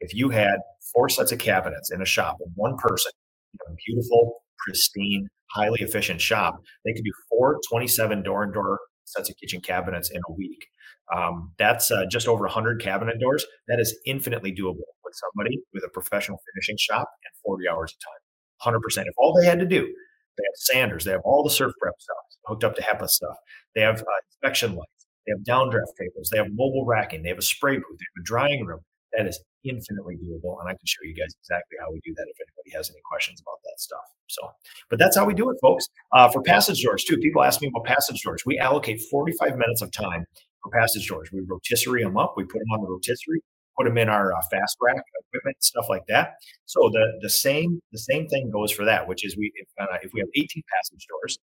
if 0.00 0.14
you 0.14 0.28
had 0.30 0.56
four 0.92 1.08
sets 1.08 1.32
of 1.32 1.38
cabinets 1.38 1.92
in 1.92 2.02
a 2.02 2.04
shop 2.04 2.38
of 2.44 2.50
one 2.56 2.76
person, 2.76 3.12
you 3.52 3.58
know, 3.66 3.76
beautiful, 3.86 4.42
pristine, 4.58 5.28
highly 5.52 5.80
efficient 5.80 6.20
shop, 6.20 6.60
they 6.84 6.92
could 6.92 7.04
do 7.04 7.12
four 7.28 7.60
27 7.70 8.22
door 8.22 8.42
and 8.42 8.52
door 8.52 8.80
sets 9.04 9.30
of 9.30 9.36
kitchen 9.36 9.60
cabinets 9.60 10.10
in 10.10 10.20
a 10.28 10.32
week. 10.32 10.66
Um, 11.14 11.52
that's 11.58 11.90
uh, 11.90 12.04
just 12.10 12.26
over 12.26 12.44
100 12.44 12.80
cabinet 12.80 13.20
doors. 13.20 13.44
That 13.68 13.78
is 13.78 13.96
infinitely 14.06 14.52
doable 14.52 14.86
with 15.04 15.14
somebody 15.14 15.58
with 15.72 15.84
a 15.84 15.88
professional 15.88 16.40
finishing 16.52 16.76
shop 16.78 17.08
and 17.24 17.32
40 17.44 17.68
hours 17.68 17.94
of 17.94 18.72
time. 18.72 18.80
100%. 18.80 19.06
If 19.06 19.14
all 19.18 19.34
they 19.38 19.46
had 19.46 19.58
to 19.58 19.66
do, 19.66 19.92
they 20.36 20.44
have 20.44 20.56
sanders, 20.56 21.04
they 21.04 21.12
have 21.12 21.20
all 21.24 21.42
the 21.42 21.50
surf 21.50 21.72
prep 21.80 21.94
stuff 21.98 22.16
hooked 22.46 22.64
up 22.64 22.74
to 22.74 22.82
HEPA 22.82 23.08
stuff, 23.08 23.36
they 23.74 23.80
have 23.82 24.00
uh, 24.00 24.20
inspection 24.30 24.74
lights, 24.74 25.06
they 25.26 25.32
have 25.32 25.40
downdraft 25.44 25.94
tables, 25.98 26.28
they 26.30 26.38
have 26.38 26.48
mobile 26.52 26.84
racking, 26.86 27.22
they 27.22 27.28
have 27.28 27.38
a 27.38 27.42
spray 27.42 27.76
booth, 27.76 27.98
they 27.98 28.06
have 28.16 28.22
a 28.22 28.24
drying 28.24 28.64
room. 28.64 28.80
That 29.12 29.26
is 29.26 29.38
infinitely 29.64 30.16
doable. 30.16 30.58
And 30.60 30.68
I 30.68 30.72
can 30.72 30.84
show 30.84 31.00
you 31.04 31.14
guys 31.14 31.34
exactly 31.40 31.76
how 31.80 31.92
we 31.92 32.00
do 32.04 32.14
that 32.16 32.26
if 32.28 32.36
anybody 32.40 32.76
has 32.76 32.90
any 32.90 33.00
questions 33.04 33.40
about 33.40 33.58
that 33.64 33.78
stuff. 33.78 34.00
So, 34.28 34.40
but 34.88 34.98
that's 34.98 35.16
how 35.16 35.24
we 35.26 35.34
do 35.34 35.50
it, 35.50 35.58
folks. 35.60 35.86
Uh, 36.12 36.28
for 36.30 36.42
passage 36.42 36.82
doors, 36.82 37.04
too, 37.04 37.18
people 37.18 37.42
ask 37.42 37.60
me 37.60 37.68
about 37.68 37.84
passage 37.84 38.22
doors. 38.22 38.42
We 38.46 38.58
allocate 38.58 39.02
45 39.10 39.58
minutes 39.58 39.82
of 39.82 39.92
time 39.92 40.24
for 40.62 40.70
passage 40.70 41.08
doors. 41.08 41.28
We 41.32 41.42
rotisserie 41.46 42.02
them 42.02 42.16
up, 42.16 42.34
we 42.36 42.44
put 42.44 42.58
them 42.60 42.70
on 42.72 42.82
the 42.82 42.90
rotisserie, 42.90 43.42
put 43.82 43.88
them 43.88 43.98
in 43.98 44.08
our 44.08 44.32
uh, 44.32 44.40
fast 44.50 44.76
rack 44.80 45.02
equipment, 45.28 45.56
stuff 45.62 45.86
like 45.88 46.06
that. 46.08 46.34
So 46.66 46.90
the 46.92 47.18
the 47.22 47.30
same 47.30 47.80
the 47.92 47.98
same 47.98 48.28
thing 48.28 48.50
goes 48.50 48.70
for 48.70 48.84
that, 48.84 49.08
which 49.08 49.24
is 49.24 49.36
we 49.36 49.52
if, 49.56 49.68
uh, 49.80 49.96
if 50.02 50.12
we 50.12 50.20
have 50.20 50.28
18 50.34 50.62
passage 50.76 51.06
doors 51.08 51.38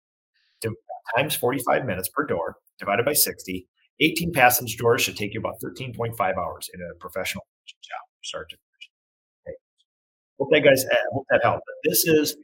times 1.16 1.34
45 1.34 1.84
minutes 1.86 2.08
per 2.08 2.26
door 2.26 2.56
divided 2.78 3.04
by 3.04 3.12
60, 3.12 3.66
18 4.00 4.32
passage 4.32 4.76
doors 4.76 5.02
should 5.02 5.16
take 5.16 5.34
you 5.34 5.40
about 5.40 5.54
13.5 5.64 6.36
hours 6.36 6.70
in 6.74 6.80
a 6.80 6.94
professional 6.98 7.46
job, 7.66 8.00
start 8.22 8.50
to. 8.50 8.56
Okay. 9.46 9.56
Hope 10.38 10.48
that 10.52 10.60
guys 10.60 10.84
uh, 10.84 10.96
hope 11.12 11.26
that 11.30 11.40
helped. 11.42 11.62
This 11.84 12.06
is 12.06 12.36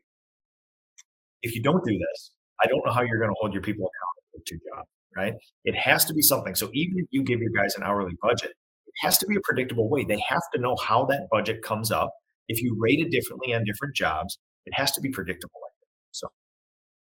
if 1.43 1.55
you 1.55 1.63
don't 1.63 1.85
do 1.85 1.99
this, 1.99 2.33
I 2.63 2.67
don't 2.67 2.85
know 2.87 2.93
how 2.93 3.03
you're 3.03 3.19
going 3.19 3.31
to 3.31 3.37
hold 3.39 3.53
your 3.53 3.63
people 3.63 3.87
accountable 3.87 4.45
to 4.47 4.55
job, 4.55 4.85
right? 5.17 5.35
It 5.65 5.77
has 5.77 6.05
to 6.07 6.15
be 6.15 6.23
something. 6.23 6.55
So 6.55 6.71
even 6.73 6.99
if 6.99 7.07
you 7.11 7.23
give 7.23 7.41
your 7.41 7.51
guys 7.51 7.77
an 7.77 7.83
hourly 7.83 8.15
budget, 8.23 8.53
has 8.99 9.19
to 9.19 9.27
be 9.27 9.37
a 9.37 9.41
predictable 9.43 9.89
way. 9.89 10.05
They 10.05 10.23
have 10.29 10.43
to 10.55 10.61
know 10.61 10.77
how 10.77 11.05
that 11.07 11.29
budget 11.31 11.63
comes 11.63 11.91
up. 11.91 12.13
If 12.49 12.63
you 12.63 12.77
rate 12.79 13.01
it 13.01 13.11
differently 13.11 13.55
on 13.55 13.65
different 13.65 13.95
jobs, 13.95 14.39
it 14.67 14.75
has 14.75 14.93
to 14.93 15.01
be 15.01 15.11
predictable. 15.11 15.61
So, 16.11 16.29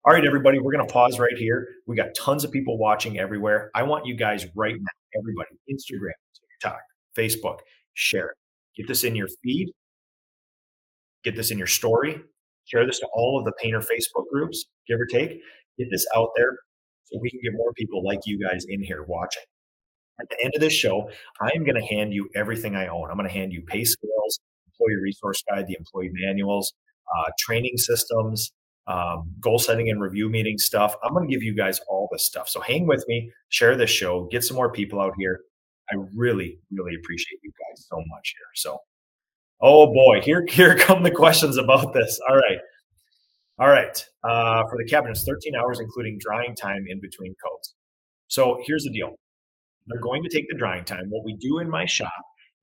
all 0.04 0.14
right, 0.14 0.24
everybody, 0.24 0.58
we're 0.58 0.72
going 0.72 0.86
to 0.86 0.92
pause 0.92 1.18
right 1.18 1.36
here. 1.36 1.68
We 1.86 1.96
got 1.96 2.14
tons 2.14 2.44
of 2.44 2.52
people 2.52 2.78
watching 2.78 3.18
everywhere. 3.18 3.70
I 3.74 3.82
want 3.82 4.06
you 4.06 4.14
guys 4.14 4.46
right 4.54 4.74
now, 4.78 5.18
everybody, 5.18 5.50
Instagram, 5.70 6.12
TikTok, 6.62 6.80
Facebook, 7.16 7.58
share 7.94 8.28
it. 8.28 8.36
Get 8.76 8.88
this 8.88 9.04
in 9.04 9.16
your 9.16 9.28
feed. 9.42 9.72
Get 11.24 11.34
this 11.34 11.50
in 11.50 11.58
your 11.58 11.66
story. 11.66 12.20
Share 12.66 12.86
this 12.86 13.00
to 13.00 13.08
all 13.14 13.38
of 13.38 13.44
the 13.44 13.52
painter 13.60 13.80
Facebook 13.80 14.24
groups, 14.32 14.64
give 14.88 15.00
or 15.00 15.06
take. 15.06 15.40
Get 15.78 15.88
this 15.90 16.06
out 16.14 16.30
there 16.36 16.56
so 17.04 17.18
we 17.20 17.30
can 17.30 17.40
get 17.42 17.52
more 17.54 17.72
people 17.74 18.04
like 18.04 18.20
you 18.26 18.38
guys 18.42 18.64
in 18.68 18.82
here 18.82 19.04
watching. 19.06 19.42
At 20.20 20.28
the 20.30 20.36
end 20.42 20.54
of 20.54 20.60
this 20.60 20.72
show, 20.72 21.10
I 21.40 21.50
am 21.54 21.64
going 21.64 21.80
to 21.80 21.86
hand 21.86 22.12
you 22.12 22.28
everything 22.34 22.74
I 22.74 22.86
own. 22.86 23.10
I'm 23.10 23.16
going 23.16 23.28
to 23.28 23.34
hand 23.34 23.52
you 23.52 23.62
pay 23.62 23.84
scales, 23.84 24.40
employee 24.66 24.96
resource 24.96 25.42
guide, 25.48 25.66
the 25.66 25.76
employee 25.78 26.10
manuals, 26.12 26.72
uh, 27.14 27.30
training 27.38 27.76
systems, 27.76 28.52
um, 28.86 29.30
goal 29.40 29.58
setting 29.58 29.90
and 29.90 30.00
review 30.00 30.28
meeting 30.28 30.58
stuff. 30.58 30.94
I'm 31.02 31.12
going 31.12 31.28
to 31.28 31.32
give 31.32 31.42
you 31.42 31.54
guys 31.54 31.80
all 31.88 32.08
this 32.12 32.24
stuff. 32.24 32.48
So 32.48 32.60
hang 32.60 32.86
with 32.86 33.04
me, 33.08 33.30
share 33.48 33.76
this 33.76 33.90
show, 33.90 34.28
get 34.30 34.44
some 34.44 34.56
more 34.56 34.70
people 34.72 35.00
out 35.00 35.12
here. 35.18 35.40
I 35.90 35.96
really, 36.14 36.58
really 36.72 36.94
appreciate 36.96 37.38
you 37.42 37.50
guys 37.50 37.86
so 37.88 37.96
much 38.06 38.34
here. 38.36 38.46
So, 38.54 38.78
oh 39.60 39.92
boy, 39.92 40.20
here, 40.22 40.44
here 40.48 40.76
come 40.78 41.02
the 41.02 41.10
questions 41.10 41.56
about 41.56 41.92
this. 41.92 42.18
All 42.28 42.36
right. 42.36 42.58
All 43.58 43.68
right. 43.68 44.04
Uh, 44.22 44.64
for 44.68 44.76
the 44.76 44.84
cabinets, 44.88 45.24
13 45.24 45.54
hours, 45.54 45.80
including 45.80 46.18
drying 46.20 46.54
time 46.54 46.84
in 46.88 47.00
between 47.00 47.34
coats. 47.44 47.74
So 48.28 48.58
here's 48.66 48.84
the 48.84 48.90
deal. 48.90 49.16
They're 49.86 50.00
going 50.00 50.22
to 50.22 50.28
take 50.28 50.48
the 50.48 50.56
drying 50.56 50.84
time. 50.84 51.04
What 51.08 51.24
we 51.24 51.36
do 51.36 51.58
in 51.58 51.70
my 51.70 51.84
shop 51.84 52.12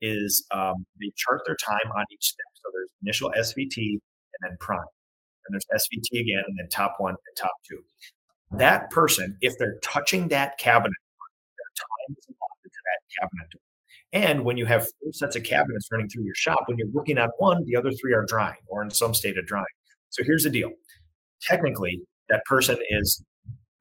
is 0.02 0.46
um, 0.52 0.86
they 1.00 1.12
chart 1.16 1.42
their 1.46 1.56
time 1.56 1.92
on 1.96 2.06
each 2.12 2.26
step. 2.26 2.46
So 2.56 2.70
there's 2.74 2.90
initial 3.02 3.32
SVT 3.38 3.78
and 3.78 4.00
then 4.42 4.58
prime. 4.60 4.80
And 5.48 5.54
there's 5.54 5.84
SVT 5.84 6.22
again, 6.22 6.44
and 6.48 6.58
then 6.58 6.70
top 6.70 6.96
one 7.00 7.12
and 7.12 7.38
top 7.38 7.52
two. 7.70 7.80
That 8.58 8.90
person, 8.92 9.38
if 9.42 9.58
they're 9.58 9.78
touching 9.82 10.28
that 10.30 10.58
cabinet, 10.58 10.94
their 11.58 11.88
time 11.88 12.16
is 12.18 12.26
allotted 12.28 12.72
to 12.72 12.80
that 12.86 13.20
cabinet. 13.20 13.54
And 14.14 14.46
when 14.46 14.58
you 14.58 14.66
have 14.66 14.84
four 14.84 15.12
sets 15.12 15.36
of 15.36 15.44
cabinets 15.44 15.88
running 15.92 16.08
through 16.08 16.24
your 16.24 16.36
shop, 16.36 16.64
when 16.68 16.78
you're 16.78 16.92
working 16.92 17.18
on 17.18 17.30
one, 17.40 17.66
the 17.66 17.76
other 17.76 17.92
three 17.92 18.14
are 18.14 18.26
drying 18.26 18.60
or 18.68 18.84
in 18.84 18.92
some 18.92 19.14
state 19.14 19.38
of 19.38 19.46
drying. 19.48 19.66
So 20.12 20.24
here's 20.24 20.44
the 20.44 20.50
deal. 20.50 20.70
Technically, 21.42 22.00
that 22.30 22.46
person 22.46 22.78
is 22.90 23.24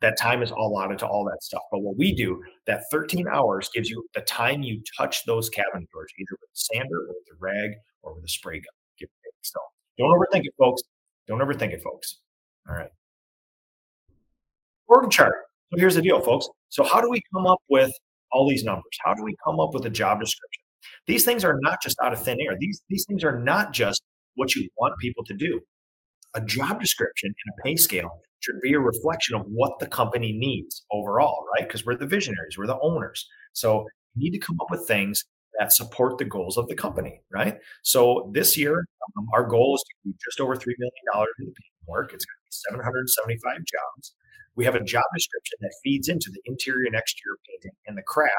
that 0.03 0.19
time 0.19 0.43
is 0.43 0.53
all 0.53 0.69
allotted 0.69 0.99
to 0.99 1.07
all 1.07 1.25
that 1.25 1.43
stuff. 1.43 1.63
But 1.71 1.81
what 1.81 1.97
we 1.97 2.15
do, 2.15 2.43
that 2.67 2.83
13 2.91 3.27
hours 3.29 3.71
gives 3.73 3.89
you 3.89 4.05
the 4.15 4.21
time 4.23 4.63
you 4.63 4.83
touch 4.99 5.25
those 5.25 5.49
cabinet 5.49 5.89
doors, 5.93 6.13
either 6.19 6.29
with 6.33 6.51
a 6.53 6.55
sander 6.55 6.97
or 6.97 7.09
with 7.09 7.27
a 7.33 7.37
rag 7.39 7.71
or 8.03 8.15
with 8.15 8.25
a 8.25 8.29
spray 8.29 8.59
gun. 8.59 9.09
So 9.43 9.59
don't 9.99 10.11
overthink 10.11 10.45
it, 10.45 10.55
folks. 10.59 10.83
Don't 11.27 11.41
overthink 11.41 11.73
it, 11.73 11.83
folks. 11.83 12.19
All 12.69 12.75
right. 12.75 12.91
Org 14.89 15.11
chart. 15.11 15.35
So 15.71 15.79
here's 15.79 15.95
the 15.95 16.03
deal, 16.03 16.21
folks. 16.21 16.49
So 16.69 16.85
how 16.85 17.01
do 17.01 17.11
we 17.11 17.21
come 17.33 17.47
up 17.47 17.59
with 17.69 17.93
all 18.31 18.49
these 18.49 18.65
numbers? 18.65 18.97
How 19.05 19.15
do 19.15 19.23
we 19.23 19.35
come 19.45 19.61
up 19.61 19.75
with 19.75 19.87
a 19.87 19.91
job 19.91 20.21
description? 20.21 20.63
These 21.07 21.25
things 21.25 21.45
are 21.45 21.59
not 21.63 21.83
just 21.83 21.97
out 22.03 22.13
of 22.13 22.23
thin 22.23 22.39
air. 22.41 22.57
These 22.59 22.83
these 22.89 23.05
things 23.07 23.25
are 23.25 23.39
not 23.39 23.73
just 23.73 24.03
what 24.35 24.55
you 24.55 24.69
want 24.77 24.95
people 24.99 25.25
to 25.25 25.35
do. 25.35 25.61
A 26.35 26.41
job 26.41 26.81
description 26.81 27.29
and 27.29 27.55
a 27.59 27.63
pay 27.63 27.77
scale 27.77 28.11
should 28.43 28.61
be 28.61 28.75
a 28.75 28.81
reflection 28.81 29.37
of 29.37 29.43
what 29.47 29.79
the 29.79 29.87
company 29.87 30.33
needs 30.33 30.85
overall, 30.91 31.45
right? 31.55 31.67
Because 31.67 31.87
we're 31.87 31.97
the 31.97 32.07
visionaries, 32.07 32.59
we're 32.59 32.67
the 32.67 32.79
owners. 32.81 33.27
So 33.53 33.87
we 34.17 34.25
need 34.25 34.33
to 34.33 34.39
come 34.39 34.59
up 34.61 34.71
with 34.71 34.87
things 34.87 35.25
that 35.59 35.73
support 35.73 36.19
the 36.19 36.25
goals 36.25 36.57
of 36.57 36.67
the 36.69 36.75
company, 36.75 37.21
right? 37.31 37.59
So 37.83 38.31
this 38.35 38.57
year, 38.57 38.85
um, 39.19 39.27
our 39.35 39.47
goal 39.47 39.77
is 39.77 39.83
to 39.83 40.11
do 40.11 40.17
just 40.25 40.41
over 40.41 40.57
$3 40.57 40.65
million 40.67 41.27
in 41.41 41.47
the 41.47 41.53
work. 41.87 42.13
It's 42.15 42.25
going 42.25 42.39
to 42.39 42.77
be 42.77 42.79
775 42.81 43.57
jobs. 43.59 44.15
We 44.55 44.65
have 44.65 44.75
a 44.75 44.85
job 44.85 45.05
description 45.15 45.59
that 45.61 45.75
feeds 45.85 46.09
into 46.09 46.31
the 46.33 46.41
interior 46.47 46.87
and 46.87 46.97
exterior 46.97 47.37
painting 47.49 47.77
and 47.87 47.97
the 47.97 48.03
craft 48.03 48.33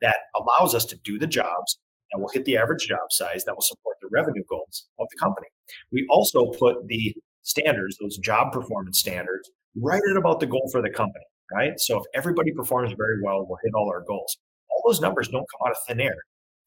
that 0.00 0.16
allows 0.36 0.74
us 0.74 0.84
to 0.86 0.96
do 1.04 1.18
the 1.18 1.26
jobs 1.26 1.78
that 2.12 2.20
will 2.20 2.28
hit 2.28 2.44
the 2.44 2.56
average 2.56 2.86
job 2.86 3.10
size 3.10 3.44
that 3.44 3.54
will 3.54 3.62
support 3.62 3.96
the 4.00 4.08
revenue 4.10 4.44
goals 4.48 4.86
of 4.98 5.06
the 5.10 5.18
company. 5.18 5.48
We 5.92 6.06
also 6.08 6.46
put 6.58 6.86
the 6.86 7.14
standards, 7.48 7.96
those 8.00 8.18
job 8.18 8.52
performance 8.52 8.98
standards, 8.98 9.50
right 9.80 10.02
at 10.10 10.16
about 10.16 10.40
the 10.40 10.46
goal 10.46 10.68
for 10.70 10.82
the 10.82 10.90
company, 10.90 11.24
right? 11.52 11.72
So 11.78 11.98
if 11.98 12.04
everybody 12.14 12.52
performs 12.52 12.92
very 12.96 13.22
well, 13.22 13.46
we'll 13.48 13.58
hit 13.64 13.72
all 13.74 13.88
our 13.88 14.04
goals. 14.06 14.36
All 14.70 14.82
those 14.86 15.00
numbers 15.00 15.28
don't 15.28 15.46
come 15.50 15.66
out 15.68 15.72
of 15.72 15.78
thin 15.86 16.00
air. 16.00 16.16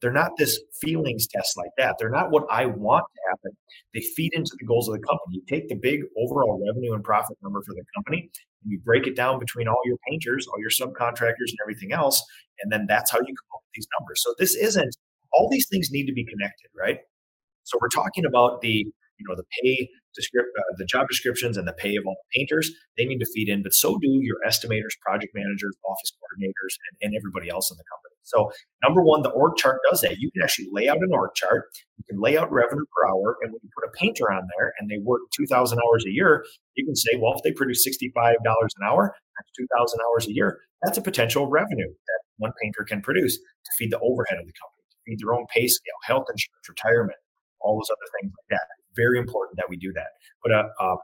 They're 0.00 0.12
not 0.12 0.32
this 0.36 0.60
feelings 0.80 1.28
test 1.28 1.56
like 1.56 1.70
that. 1.78 1.94
They're 1.98 2.10
not 2.10 2.32
what 2.32 2.44
I 2.50 2.66
want 2.66 3.04
to 3.14 3.20
happen. 3.30 3.56
They 3.94 4.00
feed 4.16 4.34
into 4.34 4.50
the 4.58 4.66
goals 4.66 4.88
of 4.88 4.94
the 4.94 5.06
company. 5.06 5.36
You 5.36 5.42
take 5.48 5.68
the 5.68 5.76
big 5.76 6.00
overall 6.18 6.60
revenue 6.66 6.94
and 6.94 7.04
profit 7.04 7.36
number 7.40 7.62
for 7.62 7.72
the 7.72 7.84
company 7.94 8.28
and 8.64 8.72
you 8.72 8.80
break 8.80 9.06
it 9.06 9.14
down 9.14 9.38
between 9.38 9.68
all 9.68 9.78
your 9.84 9.96
painters, 10.08 10.48
all 10.48 10.58
your 10.58 10.70
subcontractors, 10.70 11.50
and 11.50 11.58
everything 11.62 11.92
else. 11.92 12.20
And 12.60 12.72
then 12.72 12.86
that's 12.88 13.12
how 13.12 13.18
you 13.18 13.26
come 13.26 13.54
up 13.54 13.62
with 13.62 13.74
these 13.76 13.86
numbers. 14.00 14.22
So 14.24 14.34
this 14.40 14.56
isn't, 14.56 14.96
all 15.32 15.48
these 15.48 15.68
things 15.68 15.90
need 15.92 16.06
to 16.06 16.12
be 16.12 16.24
connected, 16.24 16.68
right? 16.76 16.98
So 17.62 17.78
we're 17.80 17.88
talking 17.88 18.24
about 18.24 18.60
the 18.60 18.84
you 19.18 19.28
know 19.28 19.36
the 19.36 19.44
pay 19.62 19.88
descript, 20.14 20.48
uh, 20.58 20.62
the 20.78 20.84
job 20.84 21.08
descriptions 21.08 21.56
and 21.56 21.66
the 21.66 21.72
pay 21.72 21.96
of 21.96 22.04
all 22.06 22.16
the 22.16 22.38
painters 22.38 22.70
they 22.96 23.04
need 23.04 23.18
to 23.18 23.26
feed 23.34 23.48
in 23.48 23.62
but 23.62 23.74
so 23.74 23.98
do 23.98 24.20
your 24.22 24.36
estimators 24.46 24.98
project 25.00 25.32
managers 25.34 25.76
office 25.88 26.12
coordinators 26.18 26.74
and, 26.90 27.08
and 27.08 27.16
everybody 27.16 27.48
else 27.48 27.70
in 27.70 27.76
the 27.76 27.84
company 27.90 28.12
So, 28.24 28.52
number 28.82 29.02
one, 29.02 29.22
the 29.22 29.30
org 29.30 29.56
chart 29.56 29.80
does 29.90 30.00
that. 30.02 30.18
You 30.18 30.30
can 30.30 30.42
actually 30.42 30.68
lay 30.70 30.88
out 30.88 30.98
an 30.98 31.12
org 31.12 31.30
chart. 31.34 31.64
You 31.98 32.04
can 32.08 32.20
lay 32.20 32.38
out 32.38 32.50
revenue 32.52 32.84
per 32.94 33.08
hour, 33.08 33.36
and 33.42 33.52
when 33.52 33.60
you 33.62 33.70
put 33.74 33.88
a 33.88 33.92
painter 33.98 34.30
on 34.32 34.46
there 34.56 34.72
and 34.78 34.90
they 34.90 34.98
work 35.02 35.22
2,000 35.36 35.78
hours 35.78 36.04
a 36.06 36.10
year, 36.10 36.44
you 36.74 36.84
can 36.84 36.96
say, 36.96 37.10
well, 37.18 37.34
if 37.34 37.42
they 37.42 37.52
produce 37.52 37.86
$65 37.86 38.12
an 38.14 38.82
hour, 38.84 39.14
that's 39.36 39.50
2,000 39.56 40.00
hours 40.06 40.26
a 40.28 40.32
year. 40.32 40.60
That's 40.82 40.98
a 40.98 41.02
potential 41.02 41.48
revenue 41.48 41.88
that 41.88 42.20
one 42.38 42.52
painter 42.62 42.84
can 42.84 43.02
produce 43.02 43.36
to 43.36 43.70
feed 43.78 43.92
the 43.92 44.00
overhead 44.00 44.38
of 44.38 44.46
the 44.46 44.54
company, 44.54 44.84
to 44.90 44.96
feed 45.06 45.18
their 45.20 45.34
own 45.34 45.46
pay 45.54 45.68
scale, 45.68 45.98
health 46.04 46.26
insurance, 46.30 46.68
retirement, 46.68 47.18
all 47.60 47.76
those 47.76 47.90
other 47.90 48.10
things 48.20 48.32
like 48.32 48.58
that. 48.58 48.66
Very 48.94 49.18
important 49.18 49.56
that 49.56 49.68
we 49.68 49.76
do 49.76 49.92
that. 49.94 50.08
But 50.42 50.52
a, 50.52 50.68
a, 50.80 50.96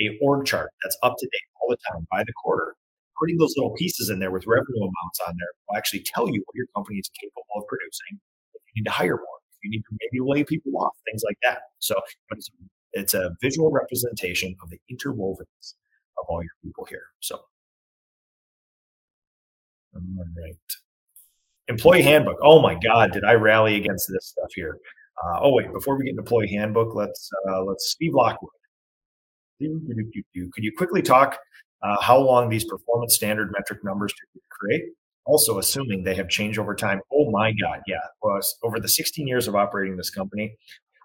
a 0.00 0.18
org 0.22 0.46
chart 0.46 0.70
that's 0.82 0.96
up 1.02 1.14
to 1.18 1.26
date 1.26 1.48
all 1.60 1.68
the 1.70 1.78
time 1.90 2.06
by 2.10 2.24
the 2.24 2.32
quarter 2.32 2.74
putting 3.18 3.36
those 3.36 3.54
little 3.56 3.72
pieces 3.72 4.10
in 4.10 4.18
there 4.18 4.30
with 4.30 4.46
revenue 4.46 4.82
amounts 4.82 5.20
on 5.26 5.34
there 5.36 5.48
will 5.68 5.76
actually 5.76 6.00
tell 6.00 6.28
you 6.28 6.42
what 6.46 6.54
your 6.54 6.66
company 6.74 6.98
is 6.98 7.10
capable 7.20 7.44
of 7.56 7.66
producing. 7.66 8.20
If 8.54 8.62
you 8.74 8.80
need 8.82 8.84
to 8.84 8.92
hire 8.92 9.16
more, 9.16 9.38
if 9.52 9.58
you 9.64 9.70
need 9.70 9.82
to 9.82 9.96
maybe 10.00 10.24
lay 10.24 10.44
people 10.44 10.72
off, 10.78 10.94
things 11.04 11.22
like 11.26 11.38
that. 11.42 11.62
So 11.80 12.00
it's, 12.30 12.50
it's 12.92 13.14
a 13.14 13.30
visual 13.42 13.70
representation 13.70 14.54
of 14.62 14.70
the 14.70 14.78
interwovenness 14.90 15.74
of 16.18 16.26
all 16.28 16.42
your 16.42 16.52
people 16.62 16.86
here. 16.88 17.06
So, 17.20 17.40
all 19.94 20.02
right. 20.40 20.56
Employee 21.68 22.02
handbook. 22.02 22.38
Oh 22.42 22.62
my 22.62 22.74
God, 22.74 23.12
did 23.12 23.24
I 23.24 23.34
rally 23.34 23.76
against 23.76 24.08
this 24.08 24.28
stuff 24.28 24.48
here? 24.54 24.78
Uh, 25.24 25.38
oh 25.42 25.52
wait, 25.54 25.72
before 25.72 25.96
we 25.96 26.04
get 26.04 26.10
into 26.10 26.22
employee 26.22 26.48
handbook, 26.48 26.94
let's 26.94 27.30
uh, 27.50 27.62
let's 27.62 27.90
Steve 27.90 28.14
Lockwood. 28.14 28.50
Could 29.60 30.64
you 30.64 30.72
quickly 30.76 31.02
talk 31.02 31.38
uh, 31.82 32.00
how 32.00 32.18
long 32.18 32.48
these 32.48 32.64
performance 32.64 33.14
standard 33.14 33.52
metric 33.52 33.80
numbers 33.84 34.12
to 34.12 34.40
create. 34.50 34.82
Also, 35.26 35.58
assuming 35.58 36.02
they 36.02 36.14
have 36.14 36.28
changed 36.28 36.58
over 36.58 36.74
time. 36.74 37.00
Oh 37.12 37.30
my 37.30 37.52
God, 37.52 37.80
yeah. 37.86 37.98
Was 38.22 38.56
over 38.62 38.80
the 38.80 38.88
16 38.88 39.26
years 39.26 39.46
of 39.46 39.54
operating 39.54 39.96
this 39.96 40.10
company, 40.10 40.56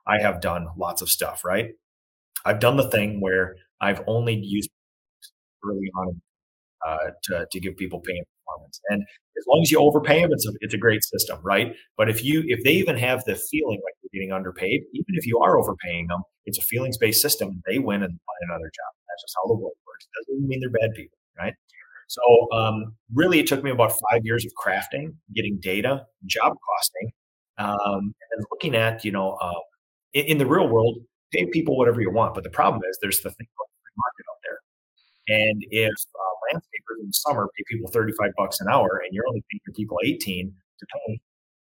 I 0.07 0.19
have 0.19 0.41
done 0.41 0.67
lots 0.77 1.01
of 1.01 1.09
stuff. 1.09 1.43
Right, 1.43 1.71
I've 2.45 2.59
done 2.59 2.77
the 2.77 2.89
thing 2.89 3.19
where 3.21 3.55
I've 3.81 4.01
only 4.07 4.35
used 4.35 4.69
early 5.65 5.91
on 5.95 6.21
uh, 6.85 7.11
to, 7.23 7.47
to 7.51 7.59
give 7.59 7.77
people 7.77 7.99
pay 7.99 8.13
and 8.13 8.25
performance. 8.53 8.79
And 8.89 9.03
as 9.37 9.43
long 9.47 9.61
as 9.61 9.71
you 9.71 9.79
overpay 9.79 10.21
them, 10.21 10.31
it's 10.31 10.47
a, 10.47 10.51
it's 10.61 10.73
a 10.73 10.77
great 10.77 11.03
system, 11.03 11.39
right? 11.43 11.73
But 11.97 12.09
if 12.09 12.23
you 12.23 12.43
if 12.47 12.63
they 12.63 12.71
even 12.71 12.97
have 12.97 13.23
the 13.25 13.35
feeling 13.35 13.79
like 13.83 13.93
you're 14.01 14.09
getting 14.13 14.31
underpaid, 14.31 14.81
even 14.93 15.15
if 15.15 15.25
you 15.25 15.39
are 15.39 15.57
overpaying 15.57 16.07
them, 16.07 16.21
it's 16.45 16.57
a 16.57 16.61
feelings 16.61 16.97
based 16.97 17.21
system. 17.21 17.61
They 17.67 17.79
win 17.79 18.03
and 18.03 18.11
find 18.11 18.49
another 18.49 18.65
job. 18.65 18.91
That's 19.07 19.23
just 19.23 19.35
how 19.37 19.47
the 19.47 19.55
world 19.55 19.75
works. 19.87 20.05
It 20.05 20.31
Doesn't 20.31 20.47
mean 20.47 20.59
they're 20.59 20.69
bad 20.69 20.95
people, 20.95 21.17
right? 21.37 21.53
So 22.07 22.21
um, 22.51 22.95
really, 23.13 23.39
it 23.39 23.47
took 23.47 23.63
me 23.63 23.71
about 23.71 23.93
five 24.11 24.21
years 24.23 24.45
of 24.45 24.51
crafting, 24.61 25.15
getting 25.33 25.57
data, 25.61 26.05
job 26.25 26.53
costing, 26.69 27.11
um, 27.57 28.13
and 28.31 28.45
looking 28.51 28.75
at 28.75 29.03
you 29.05 29.11
know 29.11 29.33
uh, 29.41 29.59
in, 30.13 30.25
in, 30.25 30.37
the 30.37 30.45
real 30.45 30.67
world, 30.67 30.97
pay 31.31 31.45
people 31.47 31.77
whatever 31.77 32.01
you 32.01 32.11
want. 32.11 32.35
But 32.35 32.43
the 32.43 32.49
problem 32.49 32.81
is 32.89 32.97
there's 33.01 33.21
the 33.21 33.31
thing 33.31 33.47
called 33.57 33.69
market 33.97 34.25
and 35.27 35.65
if 35.71 35.91
uh, 35.91 36.55
landscapers 36.55 36.99
in 37.01 37.07
the 37.07 37.13
summer 37.13 37.47
pay 37.57 37.63
people 37.69 37.89
35 37.91 38.31
bucks 38.37 38.59
an 38.61 38.67
hour, 38.69 39.01
and 39.03 39.13
you're 39.13 39.27
only 39.27 39.43
paying 39.51 39.75
people 39.75 39.97
18 40.03 40.53
to 40.79 40.85
pay 41.07 41.19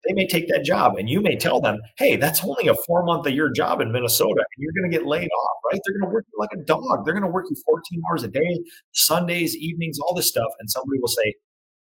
they 0.07 0.13
may 0.13 0.27
take 0.27 0.49
that 0.49 0.65
job 0.65 0.97
and 0.97 1.09
you 1.09 1.21
may 1.21 1.37
tell 1.37 1.61
them, 1.61 1.79
hey, 1.97 2.17
that's 2.17 2.45
only 2.45 2.69
a 2.69 2.75
four 2.75 3.05
month 3.05 3.27
a 3.27 3.33
year 3.33 3.51
job 3.51 3.81
in 3.81 3.91
Minnesota 3.91 4.45
and 4.57 4.59
you're 4.59 4.73
going 4.73 4.91
to 4.91 4.97
get 4.97 5.07
laid 5.07 5.29
off, 5.29 5.57
right? 5.73 5.81
They're 5.85 5.99
going 5.99 6.11
to 6.11 6.15
work 6.15 6.27
you 6.33 6.39
like 6.39 6.51
a 6.53 6.63
dog. 6.65 7.05
They're 7.05 7.15
going 7.15 7.25
to 7.25 7.31
work 7.31 7.47
you 7.49 7.57
14 7.65 8.03
hours 8.11 8.23
a 8.23 8.29
day, 8.29 8.61
Sundays, 8.93 9.57
evenings, 9.57 9.99
all 9.99 10.15
this 10.15 10.29
stuff. 10.29 10.53
And 10.61 10.71
somebody 10.71 11.01
will 11.01 11.09
say, 11.09 11.35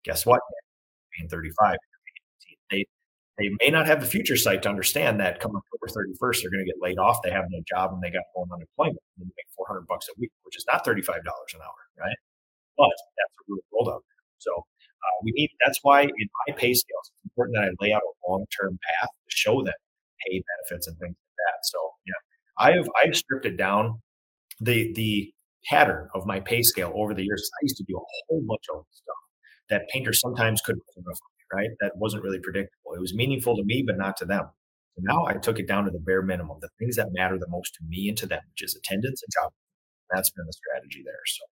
guess 0.05 0.25
what? 0.25 0.41
paying 1.19 1.29
35. 1.29 1.77
They, 2.71 2.85
they 3.39 3.51
may 3.61 3.71
not 3.71 3.87
have 3.87 4.01
the 4.01 4.07
future 4.07 4.37
sight 4.37 4.63
to 4.63 4.69
understand 4.69 5.21
that 5.21 5.41
come 5.41 5.53
October 5.55 5.87
31st, 5.89 6.43
they're 6.43 6.51
going 6.51 6.65
to 6.65 6.71
get 6.73 6.81
laid 6.81 6.99
off. 6.99 7.21
They 7.23 7.31
have 7.31 7.45
no 7.51 7.61
job 7.69 7.93
and 7.93 8.03
they 8.03 8.11
got 8.11 8.25
full 8.35 8.49
unemployment 8.51 8.99
and 9.19 9.27
they 9.27 9.33
make 9.37 9.49
400 9.57 9.87
bucks 9.87 10.09
a 10.09 10.15
week, 10.19 10.31
which 10.45 10.57
is 10.57 10.65
not 10.71 10.85
$35 10.87 11.09
an 11.19 11.61
hour, 11.61 11.81
right? 12.01 12.17
But 12.77 12.97
that's 13.17 13.35
a 13.37 13.45
real 13.49 13.61
world 13.73 13.89
out 13.89 14.03
there. 14.09 14.25
So 14.39 14.53
uh, 14.57 15.17
we 15.25 15.33
need 15.33 15.51
that's 15.65 15.79
why 15.83 16.03
in 16.03 16.29
my 16.47 16.55
pay 16.57 16.73
scales, 16.75 17.11
it's 17.15 17.25
important 17.25 17.57
that 17.57 17.65
I 17.65 17.85
lay 17.85 17.93
out 17.93 18.03
a 18.03 18.31
long 18.31 18.47
term 18.59 18.79
path 18.89 19.09
to 19.09 19.31
show 19.37 19.63
them 19.63 19.75
pay 20.27 20.43
benefits 20.43 20.87
and 20.87 20.97
things 20.99 21.17
like 21.17 21.37
that. 21.45 21.59
So 21.65 21.79
yeah, 22.07 22.21
I've 22.59 22.89
I've 23.03 23.17
stripped 23.17 23.47
it 23.47 23.57
down. 23.57 24.01
The 24.61 24.93
the 24.95 25.33
pattern 25.69 26.09
of 26.15 26.27
my 26.27 26.41
pay 26.41 26.63
scale 26.63 26.93
over 26.95 27.13
the 27.15 27.25
years. 27.25 27.51
I 27.55 27.61
used 27.63 27.77
to 27.79 27.85
do 27.85 27.97
a 27.97 28.05
whole 28.29 28.43
bunch 28.47 28.65
of 28.75 28.85
stuff 28.91 29.17
that 29.69 29.89
painters 29.93 30.21
sometimes 30.21 30.61
couldn't 30.63 30.83
right? 31.53 31.71
That 31.81 31.93
wasn't 31.97 32.23
really 32.23 32.41
predictable. 32.41 32.95
It 32.95 33.01
was 33.01 33.15
meaningful 33.15 33.57
to 33.57 33.65
me, 33.65 33.83
but 33.87 33.99
not 33.99 34.17
to 34.19 34.25
them. 34.25 34.45
So 34.97 35.03
now 35.05 35.27
I 35.27 35.35
took 35.35 35.59
it 35.59 35.69
down 35.69 35.85
to 35.85 35.91
the 35.91 35.99
bare 35.99 36.23
minimum, 36.23 36.59
the 36.61 36.71
things 36.79 36.97
that 36.97 37.09
matter 37.13 37.39
the 37.39 37.49
most 37.49 37.75
to 37.75 37.81
me 37.87 38.09
and 38.09 38.17
to 38.19 38.27
them, 38.27 38.41
which 38.53 38.63
is 38.63 38.75
attendance 38.75 39.23
and 39.23 39.33
job. 39.43 39.53
That's 40.11 40.31
been 40.31 40.47
the 40.47 40.53
strategy 40.53 41.03
there. 41.05 41.21
So 41.27 41.45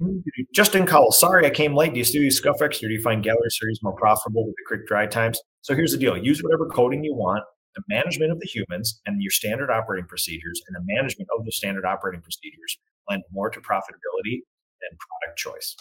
Justin 0.54 0.86
Cowell, 0.86 1.12
sorry 1.12 1.46
I 1.46 1.50
came 1.50 1.74
late. 1.74 1.92
Do 1.92 1.98
you 1.98 2.04
still 2.04 2.22
use 2.22 2.40
ScuffX 2.40 2.82
or 2.82 2.88
do 2.88 2.94
you 2.94 3.02
find 3.02 3.22
gallery 3.22 3.50
series 3.50 3.80
more 3.82 3.94
profitable 3.94 4.46
with 4.46 4.54
the 4.56 4.64
quick 4.66 4.86
dry 4.86 5.06
times? 5.06 5.40
So 5.62 5.74
here's 5.74 5.92
the 5.92 5.98
deal 5.98 6.16
use 6.16 6.42
whatever 6.42 6.66
coating 6.66 7.04
you 7.04 7.14
want. 7.14 7.44
The 7.76 7.82
management 7.88 8.32
of 8.32 8.40
the 8.40 8.46
humans 8.46 9.00
and 9.06 9.22
your 9.22 9.30
standard 9.30 9.70
operating 9.70 10.08
procedures 10.08 10.60
and 10.66 10.74
the 10.74 10.92
management 10.92 11.28
of 11.38 11.44
the 11.44 11.52
standard 11.52 11.84
operating 11.84 12.20
procedures 12.20 12.78
lend 13.08 13.22
more 13.30 13.48
to 13.48 13.60
profitability 13.60 14.42
than 14.80 14.98
product 14.98 15.38
choice? 15.38 15.76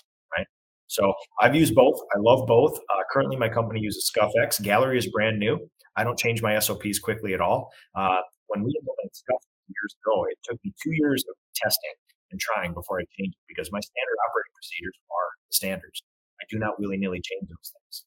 So 0.89 1.13
I've 1.39 1.55
used 1.55 1.75
both. 1.75 2.01
I 2.15 2.19
love 2.19 2.47
both. 2.47 2.77
Uh, 2.77 3.03
currently, 3.13 3.37
my 3.37 3.47
company 3.47 3.79
uses 3.79 4.11
ScuffX. 4.11 4.61
Gallery 4.61 4.97
is 4.97 5.07
brand 5.07 5.39
new. 5.39 5.69
I 5.95 6.03
don't 6.03 6.17
change 6.17 6.41
my 6.41 6.57
SOPs 6.59 6.99
quickly 6.99 7.33
at 7.33 7.41
all. 7.41 7.71
Uh, 7.95 8.17
when 8.47 8.63
we 8.63 8.73
implemented 8.75 9.15
Scuff 9.15 9.41
years 9.69 9.95
ago, 10.03 10.25
it 10.29 10.37
took 10.43 10.57
me 10.65 10.73
two 10.83 10.91
years 10.93 11.23
of 11.29 11.35
testing 11.55 11.93
and 12.31 12.39
trying 12.39 12.73
before 12.73 12.99
I 12.99 13.05
changed 13.17 13.37
it 13.37 13.45
because 13.47 13.71
my 13.71 13.79
standard 13.79 14.17
operating 14.29 14.53
procedures 14.55 14.97
are 15.11 15.29
the 15.49 15.53
standards. 15.53 16.01
I 16.41 16.45
do 16.49 16.57
not 16.57 16.79
willy 16.79 16.97
nilly 16.97 17.21
change 17.21 17.49
those 17.49 17.71
things. 17.71 18.05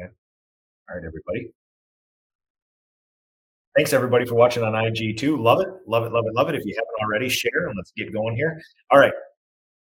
Okay. 0.00 0.08
All 0.88 0.96
right, 0.96 1.04
everybody. 1.06 1.52
Thanks 3.76 3.92
everybody 3.92 4.24
for 4.24 4.36
watching 4.36 4.62
on 4.62 4.74
IG 4.74 5.18
too. 5.18 5.36
Love 5.36 5.60
it, 5.60 5.68
love 5.86 6.04
it, 6.04 6.12
love 6.12 6.24
it, 6.26 6.34
love 6.34 6.48
it. 6.48 6.54
If 6.54 6.64
you 6.64 6.74
haven't 6.76 7.04
already, 7.04 7.28
share 7.28 7.68
and 7.68 7.74
let's 7.76 7.92
get 7.96 8.12
going 8.12 8.36
here. 8.36 8.60
All 8.90 8.98
right. 8.98 9.12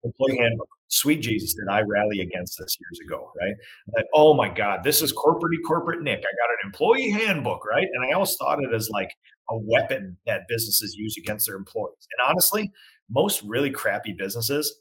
Employee 0.03 0.37
handbook. 0.37 0.69
Sweet 0.89 1.21
Jesus, 1.21 1.53
did 1.53 1.67
I 1.69 1.81
rally 1.81 2.21
against 2.21 2.57
this 2.57 2.77
years 2.79 2.99
ago, 3.05 3.31
right? 3.41 3.53
That, 3.93 4.05
oh 4.13 4.33
my 4.33 4.47
God, 4.47 4.83
this 4.83 5.01
is 5.01 5.11
corporate 5.11 5.57
corporate 5.65 6.01
Nick. 6.01 6.19
I 6.19 6.21
got 6.21 6.49
an 6.49 6.57
employee 6.65 7.09
handbook, 7.09 7.65
right? 7.65 7.87
And 7.93 8.05
I 8.05 8.13
always 8.13 8.35
thought 8.37 8.63
it 8.63 8.73
as 8.73 8.89
like 8.89 9.11
a 9.49 9.57
weapon 9.57 10.17
that 10.25 10.43
businesses 10.47 10.95
use 10.95 11.17
against 11.17 11.47
their 11.47 11.57
employees. 11.57 12.07
And 12.17 12.29
honestly, 12.29 12.71
most 13.09 13.43
really 13.43 13.69
crappy 13.69 14.13
businesses 14.13 14.79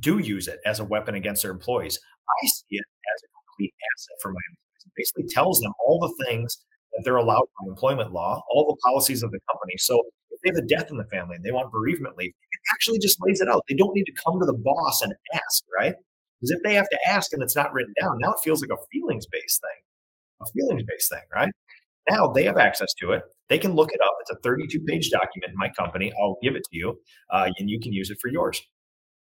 do 0.00 0.18
use 0.18 0.48
it 0.48 0.58
as 0.66 0.80
a 0.80 0.84
weapon 0.84 1.14
against 1.14 1.42
their 1.42 1.52
employees. 1.52 1.98
I 2.28 2.46
see 2.46 2.64
it 2.70 2.84
as 3.14 3.22
a 3.22 3.28
complete 3.48 3.74
asset 3.94 4.16
for 4.20 4.32
my 4.32 4.40
employees. 4.50 4.84
It 4.86 4.92
basically 4.96 5.28
tells 5.28 5.60
them 5.60 5.72
all 5.86 6.00
the 6.00 6.24
things 6.24 6.58
that 6.92 7.02
they're 7.04 7.16
allowed 7.16 7.46
by 7.60 7.68
employment 7.68 8.12
law, 8.12 8.42
all 8.50 8.66
the 8.66 8.76
policies 8.84 9.22
of 9.22 9.30
the 9.30 9.38
company. 9.50 9.74
So 9.78 10.02
if 10.30 10.40
they 10.42 10.50
have 10.50 10.64
a 10.64 10.66
death 10.66 10.90
in 10.90 10.96
the 10.96 11.04
family 11.04 11.36
and 11.36 11.44
they 11.44 11.52
want 11.52 11.72
bereavement 11.72 12.16
leave, 12.16 12.30
it 12.30 12.60
actually 12.72 12.98
just 12.98 13.18
lays 13.20 13.40
it 13.40 13.48
out. 13.48 13.64
They 13.68 13.74
don't 13.74 13.94
need 13.94 14.04
to 14.04 14.12
come 14.24 14.38
to 14.40 14.46
the 14.46 14.54
boss 14.54 15.02
and 15.02 15.14
ask, 15.34 15.64
right? 15.76 15.94
Because 16.40 16.50
if 16.50 16.62
they 16.62 16.74
have 16.74 16.88
to 16.88 16.98
ask 17.06 17.32
and 17.32 17.42
it's 17.42 17.56
not 17.56 17.72
written 17.72 17.94
down, 18.00 18.18
now 18.20 18.32
it 18.32 18.38
feels 18.42 18.62
like 18.62 18.70
a 18.70 18.82
feelings 18.92 19.26
based 19.26 19.60
thing, 19.60 19.82
a 20.42 20.46
feelings 20.52 20.84
based 20.88 21.10
thing, 21.10 21.22
right? 21.34 21.50
Now 22.08 22.28
they 22.28 22.44
have 22.44 22.56
access 22.56 22.92
to 23.00 23.12
it. 23.12 23.22
They 23.48 23.58
can 23.58 23.74
look 23.74 23.90
it 23.92 24.00
up. 24.02 24.14
It's 24.20 24.30
a 24.30 24.36
32 24.42 24.80
page 24.86 25.10
document 25.10 25.50
in 25.50 25.56
my 25.56 25.68
company. 25.78 26.12
I'll 26.20 26.38
give 26.42 26.56
it 26.56 26.62
to 26.70 26.76
you 26.76 26.98
uh, 27.30 27.50
and 27.58 27.68
you 27.68 27.78
can 27.80 27.92
use 27.92 28.10
it 28.10 28.18
for 28.20 28.28
yours. 28.28 28.60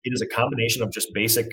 It 0.03 0.13
is 0.13 0.21
a 0.21 0.27
combination 0.27 0.81
of 0.81 0.91
just 0.91 1.13
basic 1.13 1.47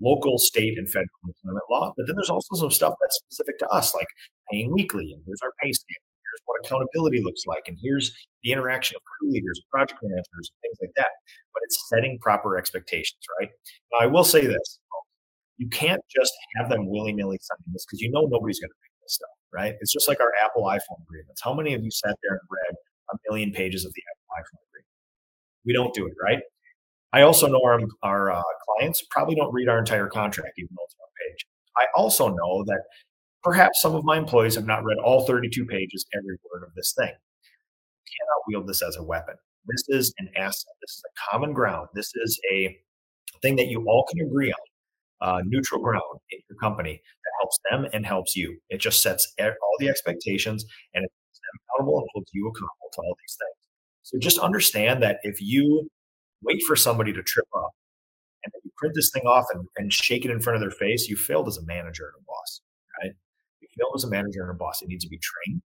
local, 0.00 0.38
state, 0.38 0.78
and 0.78 0.88
federal 0.88 1.08
employment 1.26 1.64
law. 1.70 1.92
But 1.96 2.06
then 2.06 2.16
there's 2.16 2.30
also 2.30 2.56
some 2.56 2.70
stuff 2.70 2.94
that's 3.00 3.16
specific 3.16 3.58
to 3.60 3.68
us, 3.68 3.94
like 3.94 4.06
paying 4.50 4.72
weekly, 4.72 5.12
and 5.12 5.22
here's 5.26 5.40
our 5.42 5.52
pay 5.62 5.72
scale, 5.72 5.96
here's 6.38 6.44
what 6.46 6.64
accountability 6.64 7.22
looks 7.22 7.42
like, 7.46 7.64
and 7.66 7.76
here's 7.80 8.12
the 8.42 8.52
interaction 8.52 8.96
of 8.96 9.02
crew 9.04 9.30
leaders, 9.32 9.60
project 9.70 10.00
managers, 10.02 10.26
and 10.34 10.58
things 10.62 10.78
like 10.80 10.92
that. 10.96 11.10
But 11.52 11.62
it's 11.64 11.88
setting 11.88 12.18
proper 12.20 12.56
expectations, 12.56 13.20
right? 13.40 13.50
Now, 13.92 14.04
I 14.04 14.06
will 14.06 14.24
say 14.24 14.46
this 14.46 14.78
you 15.58 15.68
can't 15.68 16.00
just 16.14 16.32
have 16.56 16.68
them 16.68 16.88
willy 16.88 17.12
nilly 17.12 17.38
signing 17.42 17.72
this 17.72 17.84
because 17.84 18.00
you 18.00 18.12
know 18.12 18.28
nobody's 18.30 18.60
going 18.60 18.70
to 18.70 18.80
pick 18.80 18.92
this 19.02 19.14
stuff 19.14 19.28
right? 19.52 19.74
It's 19.80 19.92
just 19.92 20.08
like 20.08 20.20
our 20.20 20.32
Apple 20.44 20.62
iPhone 20.64 21.02
agreements. 21.02 21.40
How 21.42 21.54
many 21.54 21.74
of 21.74 21.82
you 21.82 21.90
sat 21.90 22.14
there 22.22 22.32
and 22.32 22.40
read 22.50 22.76
a 23.12 23.16
million 23.28 23.52
pages 23.52 23.84
of 23.84 23.92
the 23.94 24.02
Apple 24.10 24.42
iPhone 24.42 24.62
agreement? 24.68 24.88
We 25.64 25.72
don't 25.72 25.94
do 25.94 26.06
it, 26.06 26.14
right? 26.22 26.40
I 27.12 27.22
also 27.22 27.46
know 27.46 27.60
our, 27.64 27.80
our 28.02 28.32
uh, 28.32 28.42
clients 28.66 29.02
probably 29.10 29.34
don't 29.34 29.52
read 29.52 29.68
our 29.68 29.78
entire 29.78 30.08
contract, 30.08 30.52
even 30.58 30.68
though 30.72 30.84
it's 30.84 30.94
one 30.98 31.08
page. 31.26 31.46
I 31.76 31.86
also 31.96 32.28
know 32.28 32.64
that 32.66 32.82
perhaps 33.48 33.80
some 33.80 33.94
of 33.94 34.04
my 34.04 34.18
employees 34.18 34.54
have 34.54 34.66
not 34.66 34.84
read 34.84 34.98
all 34.98 35.26
32 35.26 35.64
pages, 35.64 36.04
every 36.14 36.36
word 36.52 36.64
of 36.66 36.74
this 36.74 36.92
thing. 36.98 37.08
You 37.08 38.12
cannot 38.20 38.42
wield 38.46 38.68
this 38.68 38.82
as 38.82 38.96
a 38.96 39.02
weapon. 39.02 39.36
This 39.66 39.84
is 39.88 40.12
an 40.18 40.28
asset. 40.36 40.74
This 40.82 40.96
is 40.96 41.02
a 41.06 41.30
common 41.30 41.54
ground. 41.54 41.88
This 41.94 42.12
is 42.14 42.38
a 42.52 42.76
thing 43.40 43.56
that 43.56 43.68
you 43.68 43.86
all 43.88 44.04
can 44.10 44.20
agree 44.20 44.52
on, 44.52 45.26
uh, 45.26 45.42
neutral 45.46 45.80
ground 45.80 46.02
in 46.30 46.40
your 46.50 46.58
company 46.58 46.92
that 46.92 47.32
helps 47.40 47.58
them 47.70 47.86
and 47.94 48.04
helps 48.04 48.36
you. 48.36 48.58
It 48.68 48.82
just 48.82 49.02
sets 49.02 49.32
all 49.40 49.76
the 49.78 49.88
expectations 49.88 50.66
and 50.92 51.04
it 51.04 51.08
keeps 51.08 51.40
them 51.40 51.60
accountable 51.64 52.00
and 52.00 52.08
holds 52.12 52.30
you 52.34 52.48
accountable 52.48 52.90
to 52.92 53.00
all 53.00 53.16
these 53.18 53.36
things. 53.40 53.68
So 54.02 54.18
just 54.18 54.38
understand 54.38 55.02
that 55.02 55.20
if 55.22 55.40
you 55.40 55.88
wait 56.42 56.62
for 56.64 56.76
somebody 56.76 57.14
to 57.14 57.22
trip 57.22 57.48
up 57.56 57.70
and 58.44 58.52
you 58.62 58.70
print 58.76 58.94
this 58.94 59.10
thing 59.10 59.24
off 59.24 59.46
and, 59.54 59.66
and 59.78 59.90
shake 59.90 60.26
it 60.26 60.30
in 60.30 60.40
front 60.40 60.56
of 60.56 60.60
their 60.60 60.70
face, 60.70 61.08
you 61.08 61.16
failed 61.16 61.48
as 61.48 61.56
a 61.56 61.64
manager 61.64 62.12
and 62.14 62.22
a 62.22 62.24
boss, 62.26 62.60
failed 63.78 63.92
as 63.96 64.04
a 64.04 64.10
manager 64.10 64.42
and 64.42 64.50
a 64.50 64.54
boss. 64.54 64.82
It 64.82 64.88
needs 64.88 65.04
to 65.04 65.10
be 65.10 65.18
trained. 65.18 65.62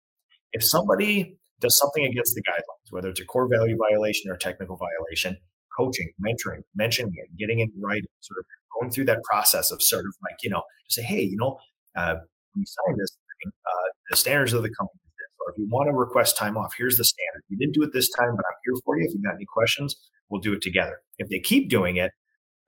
If 0.54 0.64
somebody 0.64 1.38
does 1.60 1.78
something 1.78 2.06
against 2.06 2.36
the 2.36 2.44
guidelines, 2.44 2.92
whether 2.92 3.10
it's 3.10 3.22
a 3.22 3.26
core 3.26 3.48
value 3.48 3.78
violation 3.78 4.30
or 4.30 4.36
a 4.36 4.40
technical 4.40 4.78
violation, 4.78 5.38
coaching, 5.78 6.12
mentoring, 6.22 6.62
mentioning 6.76 7.14
it, 7.16 7.30
getting 7.38 7.60
it 7.60 7.70
right, 7.82 8.04
sort 8.22 8.40
of 8.40 8.46
going 8.80 8.92
through 8.92 9.06
that 9.06 9.24
process 9.24 9.72
of 9.72 9.82
sort 9.82 10.06
of 10.06 10.14
like, 10.22 10.36
you 10.44 10.50
know, 10.50 10.62
to 10.90 10.94
say, 10.94 11.02
hey, 11.02 11.22
you 11.22 11.38
know, 11.38 11.58
uh, 11.96 12.16
when 12.54 12.62
this 12.98 13.18
thing, 13.44 13.52
uh, 13.66 13.90
the 14.10 14.16
standards 14.16 14.54
of 14.54 14.62
the 14.62 14.70
company 14.70 15.00
is 15.06 15.12
this. 15.18 15.34
Or 15.40 15.52
if 15.52 15.58
you 15.58 15.68
want 15.70 15.88
to 15.90 15.94
request 15.94 16.38
time 16.38 16.58
off, 16.58 16.74
here's 16.78 16.98
the 16.98 17.04
standard. 17.04 17.44
You 17.50 17.58
didn't 17.58 17.74
do 17.74 17.84
it 17.84 17.94
this 17.94 18.10
time, 18.10 18.36
but 18.36 18.46
I'm 18.46 18.58
here 18.66 18.76
for 18.86 18.98
you. 18.98 19.06
If 19.08 19.14
you've 19.14 19.24
got 19.24 19.36
any 19.36 19.46
questions, 19.46 19.96
we'll 20.30 20.42
do 20.42 20.54
it 20.54 20.62
together. 20.62 21.02
If 21.18 21.30
they 21.30 21.40
keep 21.40 21.70
doing 21.70 21.98
it, 21.98 22.12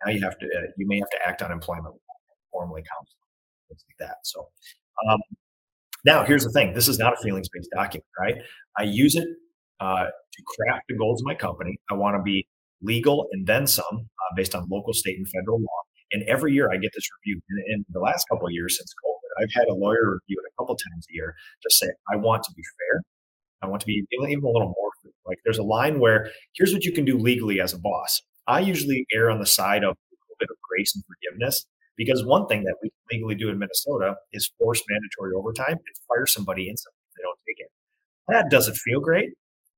now 0.05 0.11
you 0.11 0.21
have 0.21 0.37
to, 0.39 0.45
uh, 0.45 0.71
you 0.77 0.87
may 0.87 0.99
have 0.99 1.09
to 1.09 1.27
act 1.27 1.41
on 1.41 1.51
employment 1.51 1.95
formally 2.51 2.81
counsel, 2.81 3.17
things 3.69 3.83
like 3.89 4.07
that. 4.07 4.17
So, 4.23 4.47
um, 5.09 5.19
now 6.05 6.23
here's 6.23 6.43
the 6.43 6.51
thing. 6.51 6.73
This 6.73 6.87
is 6.87 6.99
not 6.99 7.13
a 7.13 7.17
feelings 7.17 7.49
based 7.51 7.69
document, 7.75 8.05
right? 8.19 8.35
I 8.77 8.83
use 8.83 9.15
it 9.15 9.27
uh, 9.79 10.05
to 10.05 10.43
craft 10.45 10.83
the 10.89 10.95
goals 10.95 11.21
of 11.21 11.25
my 11.25 11.35
company. 11.35 11.77
I 11.89 11.95
want 11.95 12.15
to 12.15 12.21
be 12.21 12.47
legal 12.81 13.27
and 13.31 13.47
then 13.47 13.65
some 13.67 13.85
uh, 13.91 14.35
based 14.35 14.53
on 14.53 14.67
local, 14.69 14.93
state, 14.93 15.17
and 15.17 15.27
federal 15.29 15.59
law. 15.59 15.81
And 16.11 16.23
every 16.23 16.53
year 16.53 16.71
I 16.71 16.77
get 16.77 16.91
this 16.93 17.07
review. 17.19 17.41
And 17.49 17.59
in 17.67 17.85
the 17.89 17.99
last 17.99 18.25
couple 18.29 18.47
of 18.47 18.53
years 18.53 18.77
since 18.77 18.93
COVID, 19.03 19.43
I've 19.43 19.53
had 19.53 19.67
a 19.67 19.73
lawyer 19.73 20.13
review 20.13 20.41
it 20.43 20.51
a 20.53 20.61
couple 20.61 20.75
times 20.75 21.07
a 21.09 21.13
year 21.13 21.35
to 21.63 21.69
say, 21.73 21.87
I 22.11 22.17
want 22.17 22.43
to 22.43 22.53
be 22.55 22.63
fair. 22.63 23.01
I 23.61 23.67
want 23.67 23.81
to 23.81 23.87
be 23.87 24.05
even 24.11 24.43
a 24.43 24.47
little 24.47 24.73
more 24.77 24.85
like 25.25 25.39
there's 25.43 25.57
a 25.57 25.63
line 25.63 25.99
where 25.99 26.29
here's 26.53 26.73
what 26.73 26.83
you 26.83 26.91
can 26.91 27.05
do 27.05 27.17
legally 27.17 27.59
as 27.59 27.73
a 27.73 27.79
boss. 27.79 28.21
I 28.47 28.59
usually 28.59 29.05
err 29.13 29.31
on 29.31 29.39
the 29.39 29.45
side 29.45 29.83
of 29.83 29.89
a 29.89 30.15
little 30.21 30.35
bit 30.39 30.49
of 30.51 30.57
grace 30.69 30.95
and 30.95 31.03
forgiveness 31.05 31.65
because 31.97 32.25
one 32.25 32.47
thing 32.47 32.63
that 32.63 32.75
we 32.81 32.89
legally 33.11 33.35
do 33.35 33.49
in 33.49 33.59
Minnesota 33.59 34.15
is 34.33 34.51
force 34.59 34.83
mandatory 34.89 35.33
overtime 35.35 35.73
and 35.73 35.95
fire 36.07 36.25
somebody 36.25 36.69
if 36.69 36.75
they 36.75 37.23
don't 37.23 37.39
take 37.47 37.59
it. 37.59 37.71
That 38.27 38.49
doesn't 38.49 38.75
feel 38.75 38.99
great. 38.99 39.29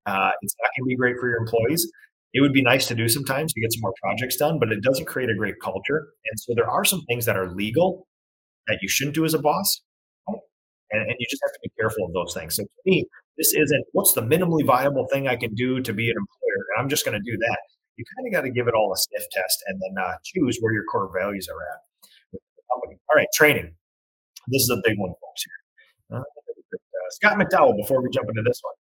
Uh, 0.06 0.32
it's 0.42 0.56
not 0.62 0.70
going 0.78 0.86
to 0.86 0.90
be 0.90 0.96
great 0.96 1.18
for 1.20 1.30
your 1.30 1.38
employees 1.38 1.92
it 2.34 2.42
would 2.42 2.54
be 2.54 2.62
nice 2.62 2.88
to 2.88 2.96
do 2.96 3.08
sometimes 3.08 3.54
to 3.54 3.62
get 3.62 3.74
some 3.74 3.82
more 3.82 3.94
projects 4.02 4.36
done, 4.36 4.60
but 4.60 4.72
it 4.72 4.82
doesn't 4.82 5.06
create 5.06 5.30
a 5.30 5.36
great 5.36 5.56
culture. 5.62 6.10
And 6.30 6.40
so 6.40 6.54
there 6.56 6.70
are 6.70 6.84
some 6.84 7.02
things 7.08 7.26
that 7.26 7.38
are 7.38 7.54
legal 7.56 8.06
that 8.68 8.80
you 8.82 8.90
shouldn't 8.90 9.16
do 9.16 9.26
as 9.26 9.34
a 9.34 9.40
boss. 9.40 9.82
And, 10.28 11.02
and, 11.02 11.16
you 11.20 11.26
just 11.30 11.42
have 11.44 11.52
to 11.52 11.60
be 11.64 11.72
careful 11.78 12.06
of 12.06 12.14
those 12.14 12.34
things. 12.34 12.56
So 12.56 12.64
to 12.64 12.70
me, 12.86 13.06
this 13.38 13.54
isn't 13.54 13.86
what's 13.92 14.14
the 14.14 14.22
minimally 14.22 14.66
viable 14.66 15.06
thing 15.12 15.28
I 15.28 15.36
can 15.36 15.54
do 15.54 15.82
to 15.82 15.94
be 15.94 16.10
an 16.10 16.16
employer. 16.16 16.66
And 16.76 16.84
I'm 16.84 16.90
just 16.90 17.06
going 17.06 17.18
to 17.18 17.32
do 17.32 17.38
that. 17.38 17.60
You 17.98 18.06
kind 18.16 18.28
of 18.28 18.34
got 18.34 18.42
to 18.48 18.52
give 18.52 18.68
it 18.68 18.74
all 18.74 18.94
a 18.94 18.98
sniff 18.98 19.24
test 19.32 19.64
and 19.68 19.82
then 19.82 20.04
uh, 20.04 20.14
choose 20.24 20.60
where 20.62 20.72
your 20.72 20.84
core 20.86 21.12
values 21.14 21.50
are 21.50 21.62
at. 21.74 21.80
All 23.10 23.16
right, 23.16 23.28
training. 23.34 23.74
This 24.48 24.64
is 24.64 24.70
a 24.70 24.82
big 24.84 24.98
one, 24.98 25.10
folks. 25.10 25.44
Here, 25.44 26.18
uh, 26.18 26.22
uh 26.22 27.10
Scott 27.12 27.38
McDowell. 27.38 27.76
Before 27.78 28.02
we 28.02 28.10
jump 28.10 28.30
into 28.30 28.44
this 28.44 28.60
one, 28.62 28.74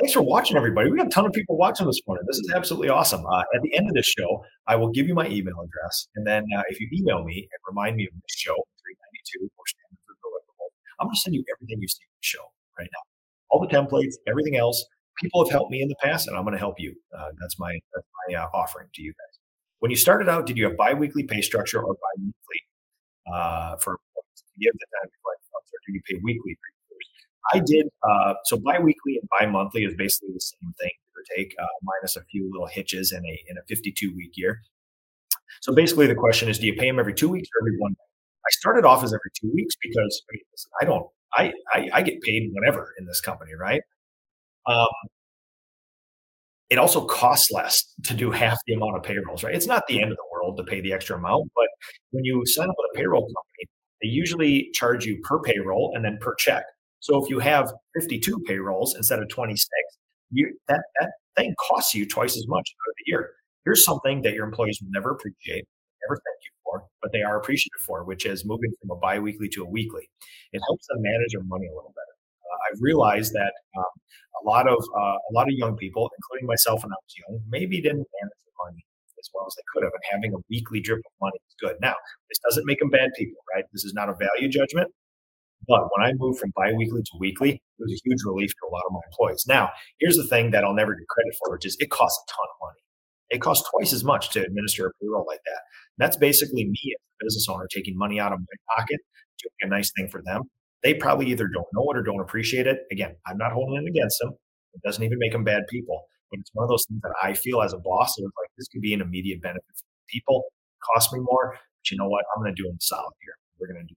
Thanks 0.00 0.14
for 0.14 0.22
watching, 0.22 0.56
everybody. 0.56 0.90
We 0.90 0.96
got 0.96 1.08
a 1.08 1.10
ton 1.10 1.26
of 1.26 1.32
people 1.32 1.58
watching 1.58 1.86
this 1.86 2.00
morning. 2.06 2.24
This 2.26 2.38
is 2.38 2.50
absolutely 2.54 2.88
awesome. 2.88 3.20
Uh, 3.26 3.40
at 3.54 3.60
the 3.60 3.76
end 3.76 3.86
of 3.86 3.92
this 3.92 4.06
show, 4.06 4.42
I 4.66 4.74
will 4.74 4.88
give 4.88 5.06
you 5.06 5.14
my 5.14 5.28
email 5.28 5.60
address. 5.60 6.08
And 6.16 6.26
then 6.26 6.46
uh, 6.56 6.62
if 6.70 6.80
you 6.80 6.88
email 6.90 7.22
me 7.22 7.36
and 7.36 7.60
remind 7.68 7.96
me 7.96 8.06
of 8.06 8.14
this 8.14 8.34
show, 8.34 8.54
392 8.54 9.50
or 9.58 9.64
Deliverable, 10.24 10.68
I'm 10.98 11.08
going 11.08 11.14
to 11.14 11.20
send 11.20 11.34
you 11.34 11.44
everything 11.54 11.82
you 11.82 11.88
see 11.88 12.00
in 12.00 12.16
the 12.16 12.22
show 12.22 12.44
right 12.78 12.88
now. 12.90 13.02
All 13.50 13.60
the 13.60 13.66
templates, 13.66 14.14
everything 14.26 14.56
else. 14.56 14.82
People 15.20 15.44
have 15.44 15.52
helped 15.52 15.70
me 15.70 15.82
in 15.82 15.88
the 15.88 15.96
past, 16.02 16.28
and 16.28 16.34
I'm 16.34 16.44
going 16.44 16.54
to 16.54 16.58
help 16.58 16.80
you. 16.80 16.94
Uh, 17.14 17.28
that's 17.38 17.58
my, 17.58 17.78
that's 17.94 18.06
my 18.26 18.36
uh, 18.36 18.48
offering 18.54 18.88
to 18.94 19.02
you 19.02 19.10
guys. 19.10 19.38
When 19.80 19.90
you 19.90 19.98
started 19.98 20.30
out, 20.30 20.46
did 20.46 20.56
you 20.56 20.64
have 20.64 20.78
biweekly 20.78 21.24
pay 21.24 21.42
structure 21.42 21.82
or 21.82 21.94
bimonthly 21.94 22.60
uh, 23.32 23.76
for 23.76 23.98
give 24.60 24.72
the 24.72 24.86
time 24.92 25.08
before 25.08 25.32
or 25.32 25.80
do 25.86 25.92
you 25.94 26.00
pay 26.08 26.20
weekly 26.22 26.56
I 27.52 27.60
did 27.60 27.86
uh, 28.08 28.34
so 28.44 28.58
biweekly 28.58 29.18
and 29.18 29.28
bi-monthly 29.38 29.84
is 29.84 29.94
basically 29.96 30.34
the 30.34 30.40
same 30.40 30.74
thing, 30.78 30.90
give 30.90 31.16
or 31.16 31.36
take, 31.36 31.54
uh, 31.60 31.66
minus 31.82 32.16
a 32.16 32.22
few 32.24 32.50
little 32.52 32.66
hitches 32.66 33.12
in 33.12 33.24
a 33.24 33.44
in 33.48 33.56
a 33.56 33.62
52 33.68 34.14
week 34.14 34.32
year. 34.34 34.60
So 35.60 35.74
basically, 35.74 36.06
the 36.06 36.14
question 36.14 36.48
is, 36.48 36.58
do 36.58 36.66
you 36.66 36.74
pay 36.74 36.86
them 36.86 36.98
every 36.98 37.14
two 37.14 37.28
weeks 37.28 37.48
or 37.54 37.66
every 37.66 37.78
one? 37.78 37.94
I 38.46 38.50
started 38.50 38.84
off 38.84 39.02
as 39.04 39.12
every 39.12 39.30
two 39.40 39.50
weeks 39.54 39.74
because 39.82 40.22
I, 40.30 40.32
mean, 40.32 40.42
listen, 40.52 40.70
I 40.80 40.84
don't, 40.84 41.06
I, 41.34 41.52
I, 41.72 41.98
I 41.98 42.02
get 42.02 42.20
paid 42.22 42.50
whenever 42.52 42.94
in 42.98 43.06
this 43.06 43.20
company, 43.20 43.52
right? 43.54 43.82
Um, 44.66 44.88
it 46.70 46.78
also 46.78 47.04
costs 47.04 47.50
less 47.50 47.84
to 48.04 48.14
do 48.14 48.30
half 48.30 48.58
the 48.66 48.74
amount 48.74 48.96
of 48.96 49.02
payrolls, 49.02 49.42
right? 49.42 49.54
It's 49.54 49.66
not 49.66 49.86
the 49.88 50.00
end 50.00 50.12
of 50.12 50.16
the 50.16 50.24
world 50.40 50.56
to 50.56 50.64
pay 50.64 50.80
the 50.80 50.92
extra 50.92 51.16
amount, 51.16 51.50
but 51.54 51.68
when 52.10 52.24
you 52.24 52.44
sign 52.46 52.68
up 52.68 52.74
with 52.78 52.90
a 52.94 52.98
payroll 52.98 53.22
company, 53.22 53.68
they 54.02 54.08
usually 54.08 54.70
charge 54.72 55.04
you 55.04 55.20
per 55.22 55.40
payroll 55.40 55.92
and 55.94 56.04
then 56.04 56.18
per 56.20 56.34
check. 56.34 56.64
So 57.00 57.22
if 57.22 57.30
you 57.30 57.38
have 57.38 57.72
52 57.98 58.44
payrolls 58.46 58.94
instead 58.94 59.20
of 59.20 59.28
26, 59.28 59.68
you, 60.32 60.54
that, 60.68 60.82
that 61.00 61.10
thing 61.36 61.54
costs 61.58 61.94
you 61.94 62.06
twice 62.06 62.36
as 62.36 62.46
much 62.46 62.68
out 62.70 62.90
of 62.90 62.94
the 62.98 63.10
year. 63.10 63.30
Here's 63.64 63.84
something 63.84 64.22
that 64.22 64.34
your 64.34 64.46
employees 64.46 64.78
will 64.80 64.90
never 64.90 65.10
appreciate, 65.10 65.64
never 66.06 66.16
thank 66.16 66.38
you 66.44 66.50
for, 66.64 66.84
but 67.02 67.12
they 67.12 67.22
are 67.22 67.38
appreciative 67.38 67.80
for, 67.86 68.04
which 68.04 68.26
is 68.26 68.44
moving 68.44 68.70
from 68.80 68.96
a 68.96 69.00
biweekly 69.00 69.48
to 69.50 69.64
a 69.64 69.68
weekly. 69.68 70.08
It 70.52 70.60
helps 70.66 70.86
them 70.88 71.02
manage 71.02 71.32
their 71.32 71.44
money 71.44 71.66
a 71.66 71.74
little 71.74 71.92
better. 71.94 72.16
Uh, 72.52 72.58
I've 72.70 72.78
realized 72.80 73.32
that 73.34 73.52
um, 73.76 73.84
a 74.42 74.48
lot 74.48 74.66
of 74.66 74.78
uh, 74.96 75.16
a 75.30 75.32
lot 75.32 75.46
of 75.48 75.54
young 75.54 75.76
people, 75.76 76.10
including 76.16 76.46
myself 76.46 76.82
when 76.82 76.92
I 76.92 76.96
was 76.96 77.14
young, 77.18 77.40
maybe 77.48 77.80
didn't 77.80 77.98
manage 77.98 78.40
their 78.44 78.56
money 78.66 78.84
as 79.20 79.28
well 79.34 79.44
as 79.46 79.54
they 79.54 79.62
could 79.72 79.84
have, 79.84 79.92
and 79.92 80.04
having 80.10 80.32
a 80.34 80.40
weekly 80.48 80.80
drip 80.80 80.98
of 80.98 81.12
money 81.20 81.36
is 81.36 81.56
good. 81.60 81.76
Now, 81.80 81.94
this 82.28 82.40
doesn't 82.48 82.66
make 82.66 82.80
them 82.80 82.90
bad 82.90 83.10
people, 83.16 83.38
right? 83.54 83.64
This 83.72 83.84
is 83.84 83.92
not 83.94 84.08
a 84.08 84.14
value 84.14 84.48
judgment. 84.48 84.88
But 85.68 85.88
when 85.94 86.06
I 86.06 86.12
moved 86.16 86.40
from 86.40 86.52
biweekly 86.56 87.02
to 87.02 87.18
weekly, 87.18 87.52
it 87.52 87.78
was 87.78 87.92
a 87.92 88.08
huge 88.08 88.24
relief 88.24 88.50
to 88.50 88.68
a 88.68 88.72
lot 88.72 88.82
of 88.88 88.92
my 88.92 89.00
employees. 89.12 89.44
Now, 89.46 89.70
here's 89.98 90.16
the 90.16 90.26
thing 90.26 90.50
that 90.52 90.64
I'll 90.64 90.74
never 90.74 90.94
get 90.94 91.06
credit 91.08 91.34
for, 91.38 91.52
which 91.52 91.66
is 91.66 91.76
it 91.80 91.90
costs 91.90 92.18
a 92.26 92.32
ton 92.32 92.48
of 92.48 92.66
money. 92.66 92.80
It 93.30 93.40
costs 93.40 93.68
twice 93.70 93.92
as 93.92 94.02
much 94.02 94.30
to 94.30 94.42
administer 94.42 94.86
a 94.86 94.90
payroll 95.00 95.24
like 95.28 95.40
that. 95.44 95.60
And 95.98 96.04
that's 96.06 96.16
basically 96.16 96.64
me 96.64 96.80
as 96.96 97.00
a 97.20 97.24
business 97.24 97.46
owner 97.48 97.68
taking 97.72 97.96
money 97.96 98.18
out 98.18 98.32
of 98.32 98.40
my 98.40 98.74
pocket, 98.76 98.98
doing 99.42 99.70
a 99.70 99.76
nice 99.76 99.92
thing 99.96 100.08
for 100.08 100.22
them. 100.24 100.42
They 100.82 100.94
probably 100.94 101.26
either 101.26 101.46
don't 101.46 101.66
know 101.74 101.86
it 101.90 101.98
or 101.98 102.02
don't 102.02 102.20
appreciate 102.20 102.66
it. 102.66 102.78
Again, 102.90 103.14
I'm 103.26 103.36
not 103.36 103.52
holding 103.52 103.84
it 103.84 103.88
against 103.88 104.18
them. 104.20 104.32
It 104.72 104.82
doesn't 104.82 105.04
even 105.04 105.18
make 105.18 105.32
them 105.32 105.44
bad 105.44 105.62
people. 105.68 106.06
But 106.30 106.40
it's 106.40 106.50
one 106.52 106.64
of 106.64 106.68
those 106.68 106.84
things 106.86 107.00
that 107.02 107.12
I 107.22 107.34
feel 107.34 107.62
as 107.62 107.72
a 107.72 107.78
boss, 107.78 108.18
it 108.18 108.22
like 108.22 108.50
this 108.56 108.68
could 108.68 108.82
be 108.82 108.94
an 108.94 109.00
immediate 109.00 109.42
benefit 109.42 109.64
for 109.74 109.86
people. 110.08 110.44
Cost 110.94 111.12
me 111.12 111.20
more, 111.20 111.52
but 111.52 111.90
you 111.90 111.98
know 111.98 112.08
what? 112.08 112.24
I'm 112.34 112.42
going 112.42 112.54
to 112.54 112.62
do 112.62 112.68
them 112.68 112.78
solid 112.80 113.12
here. 113.22 113.34
We're 113.58 113.72
going 113.72 113.86
to 113.86 113.88
do 113.88 113.94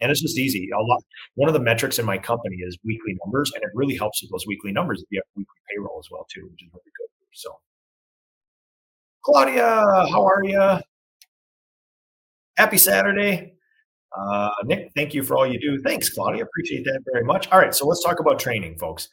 and 0.00 0.10
it's 0.10 0.20
just 0.20 0.38
easy. 0.38 0.70
A 0.70 0.82
lot. 0.82 1.02
One 1.34 1.48
of 1.48 1.54
the 1.54 1.60
metrics 1.60 1.98
in 1.98 2.06
my 2.06 2.18
company 2.18 2.56
is 2.56 2.78
weekly 2.84 3.16
numbers, 3.24 3.52
and 3.54 3.62
it 3.62 3.70
really 3.74 3.96
helps 3.96 4.22
with 4.22 4.30
those 4.30 4.46
weekly 4.46 4.72
numbers 4.72 5.02
if 5.02 5.08
you 5.10 5.18
have 5.18 5.24
weekly 5.36 5.54
payroll 5.70 5.98
as 5.98 6.08
well 6.10 6.26
too, 6.32 6.48
which 6.50 6.62
is 6.62 6.68
really 6.72 6.82
good. 6.98 7.08
So, 7.32 7.50
Claudia, 9.22 10.08
how 10.10 10.26
are 10.26 10.42
you? 10.44 10.80
Happy 12.56 12.78
Saturday. 12.78 13.54
Uh, 14.18 14.50
Nick, 14.64 14.90
thank 14.96 15.14
you 15.14 15.22
for 15.22 15.36
all 15.36 15.46
you 15.46 15.60
do. 15.60 15.80
Thanks, 15.82 16.08
Claudia. 16.08 16.42
Appreciate 16.42 16.84
that 16.84 17.00
very 17.12 17.24
much. 17.24 17.48
All 17.52 17.58
right, 17.58 17.74
so 17.74 17.86
let's 17.86 18.02
talk 18.02 18.18
about 18.18 18.38
training, 18.38 18.76
folks. 18.78 19.08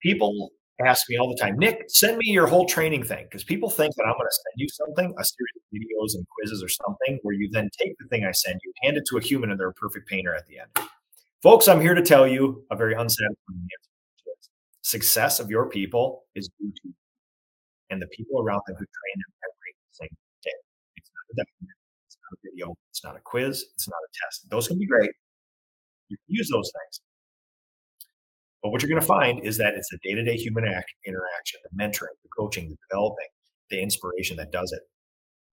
People 0.00 0.50
ask 0.86 1.08
me 1.08 1.16
all 1.16 1.28
the 1.28 1.36
time, 1.36 1.58
Nick, 1.58 1.84
send 1.88 2.18
me 2.18 2.26
your 2.26 2.46
whole 2.46 2.66
training 2.66 3.02
thing. 3.02 3.24
Because 3.24 3.44
people 3.44 3.70
think 3.70 3.94
that 3.96 4.04
I'm 4.04 4.12
going 4.12 4.26
to 4.26 4.30
send 4.30 4.54
you 4.56 4.68
something, 4.68 5.14
a 5.18 5.24
series 5.24 5.56
of 5.56 5.62
videos 5.72 6.14
and 6.16 6.26
quizzes 6.36 6.62
or 6.62 6.68
something, 6.68 7.18
where 7.22 7.34
you 7.34 7.48
then 7.52 7.68
take 7.78 7.96
the 7.98 8.06
thing 8.08 8.24
I 8.24 8.32
send 8.32 8.60
you, 8.64 8.72
hand 8.82 8.96
it 8.96 9.04
to 9.10 9.18
a 9.18 9.20
human, 9.20 9.50
and 9.50 9.58
they're 9.58 9.68
a 9.68 9.74
perfect 9.74 10.08
painter 10.08 10.34
at 10.34 10.46
the 10.46 10.60
end. 10.60 10.88
Folks, 11.42 11.68
I'm 11.68 11.80
here 11.80 11.94
to 11.94 12.02
tell 12.02 12.26
you 12.26 12.64
a 12.70 12.76
very 12.76 12.94
unsatisfying 12.94 13.36
answer. 13.48 13.88
Success 14.82 15.38
of 15.38 15.50
your 15.50 15.68
people 15.68 16.24
is 16.34 16.48
due 16.58 16.72
to 16.72 16.94
and 17.90 18.00
the 18.02 18.06
people 18.08 18.40
around 18.40 18.60
them 18.66 18.76
who 18.76 18.84
train 18.84 19.16
them 19.16 19.32
every 19.44 19.72
single 19.92 20.16
day. 20.42 20.50
It's 20.96 21.10
not 21.14 21.24
a 21.32 21.34
document, 21.44 21.78
it's 22.06 22.18
not 22.20 22.32
a 22.32 22.40
video, 22.44 22.76
it's 22.90 23.04
not 23.04 23.16
a 23.16 23.20
quiz, 23.20 23.64
it's 23.74 23.88
not 23.88 23.96
a 23.96 24.10
test. 24.24 24.50
Those 24.50 24.68
can 24.68 24.78
be 24.78 24.86
great. 24.86 25.10
You 26.08 26.16
can 26.16 26.34
use 26.34 26.48
those 26.50 26.70
things. 26.72 27.00
But 28.62 28.70
what 28.70 28.82
you're 28.82 28.88
going 28.88 29.00
to 29.00 29.06
find 29.06 29.44
is 29.44 29.56
that 29.58 29.74
it's 29.74 29.88
the 29.90 29.98
day 30.02 30.14
to 30.14 30.24
day 30.24 30.36
human 30.36 30.64
act, 30.64 30.92
interaction, 31.06 31.60
the 31.64 31.82
mentoring, 31.82 32.16
the 32.22 32.28
coaching, 32.36 32.68
the 32.68 32.76
developing, 32.90 33.28
the 33.70 33.80
inspiration 33.80 34.36
that 34.36 34.50
does 34.50 34.72
it. 34.72 34.82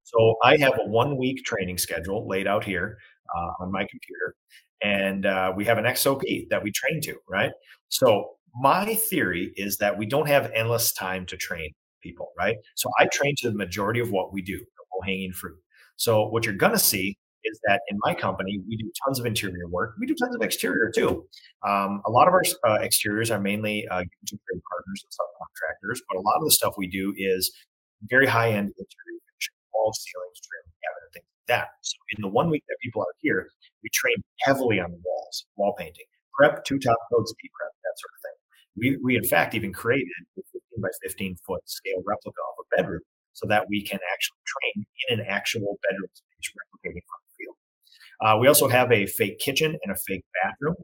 So 0.04 0.36
I 0.42 0.56
have 0.58 0.74
a 0.74 0.88
one 0.88 1.16
week 1.16 1.44
training 1.44 1.78
schedule 1.78 2.28
laid 2.28 2.46
out 2.46 2.64
here 2.64 2.98
uh, 3.34 3.64
on 3.64 3.72
my 3.72 3.86
computer, 3.90 4.34
and 4.82 5.26
uh, 5.26 5.52
we 5.56 5.64
have 5.64 5.78
an 5.78 5.96
SOP 5.96 6.22
that 6.50 6.62
we 6.62 6.70
train 6.72 7.00
to, 7.02 7.16
right? 7.28 7.50
So 7.88 8.36
my 8.54 8.94
theory 8.94 9.52
is 9.56 9.78
that 9.78 9.98
we 9.98 10.06
don't 10.06 10.28
have 10.28 10.50
endless 10.54 10.92
time 10.92 11.26
to 11.26 11.36
train 11.36 11.70
people, 12.02 12.32
right? 12.38 12.56
So 12.76 12.90
I 13.00 13.08
train 13.12 13.34
to 13.38 13.50
the 13.50 13.56
majority 13.56 14.00
of 14.00 14.10
what 14.10 14.32
we 14.32 14.42
do, 14.42 14.56
the 14.56 14.84
low 14.94 15.00
hanging 15.04 15.32
fruit. 15.32 15.58
So 15.96 16.28
what 16.28 16.44
you're 16.44 16.54
going 16.54 16.72
to 16.72 16.78
see 16.78 17.16
is 17.44 17.60
that 17.66 17.82
in 17.88 17.98
my 18.04 18.14
company, 18.14 18.60
we 18.68 18.76
do 18.76 18.90
tons 19.04 19.20
of 19.20 19.26
interior 19.26 19.68
work. 19.68 19.94
We 19.98 20.06
do 20.06 20.14
tons 20.14 20.34
of 20.34 20.42
exterior 20.42 20.90
too. 20.94 21.26
Um, 21.66 22.02
a 22.06 22.10
lot 22.10 22.28
of 22.28 22.34
our 22.34 22.42
uh, 22.66 22.78
exteriors 22.82 23.30
are 23.30 23.40
mainly 23.40 23.86
uh, 23.88 24.04
trade 24.26 24.62
partners 24.70 25.04
and 25.04 25.12
subcontractors, 25.12 26.00
but 26.08 26.18
a 26.18 26.22
lot 26.22 26.36
of 26.38 26.44
the 26.44 26.50
stuff 26.50 26.74
we 26.76 26.86
do 26.86 27.14
is 27.16 27.52
very 28.08 28.26
high 28.26 28.50
end 28.50 28.68
interior 28.68 29.20
finishing, 29.28 29.56
ceilings, 29.92 30.40
trim, 30.40 30.64
cabinet, 30.82 31.10
things 31.12 31.28
like 31.28 31.48
that. 31.48 31.68
So 31.82 31.96
in 32.16 32.22
the 32.22 32.28
one 32.28 32.50
week 32.50 32.64
that 32.68 32.76
people 32.82 33.02
are 33.02 33.14
here, 33.20 33.48
we 33.82 33.90
train 33.92 34.16
heavily 34.42 34.80
on 34.80 34.90
the 34.90 35.00
walls, 35.04 35.46
wall 35.56 35.74
painting, 35.78 36.06
prep, 36.32 36.64
two 36.64 36.78
top 36.78 36.98
coats, 37.12 37.34
deep 37.40 37.52
prep, 37.52 37.72
that 37.84 37.96
sort 38.00 38.12
of 38.16 38.20
thing. 38.24 38.38
We, 38.76 38.86
we 39.02 39.16
in 39.16 39.24
fact 39.24 39.54
even 39.54 39.72
created 39.72 40.08
a 40.38 40.42
15 40.42 40.82
by 40.82 40.88
15 41.02 41.36
foot 41.46 41.62
scale 41.66 42.02
replica 42.04 42.40
of 42.40 42.64
a 42.64 42.76
bedroom 42.76 43.02
so 43.32 43.46
that 43.48 43.68
we 43.68 43.82
can 43.82 43.98
actually 44.12 44.42
train 44.46 44.86
in 45.08 45.20
an 45.20 45.26
actual 45.28 45.78
bedroom 45.82 46.10
space 46.14 46.54
replicating 46.54 47.02
from. 47.06 47.23
Uh, 48.20 48.36
we 48.40 48.48
also 48.48 48.68
have 48.68 48.90
a 48.92 49.06
fake 49.06 49.38
kitchen 49.38 49.76
and 49.82 49.92
a 49.94 49.98
fake 50.06 50.24
bathroom. 50.42 50.74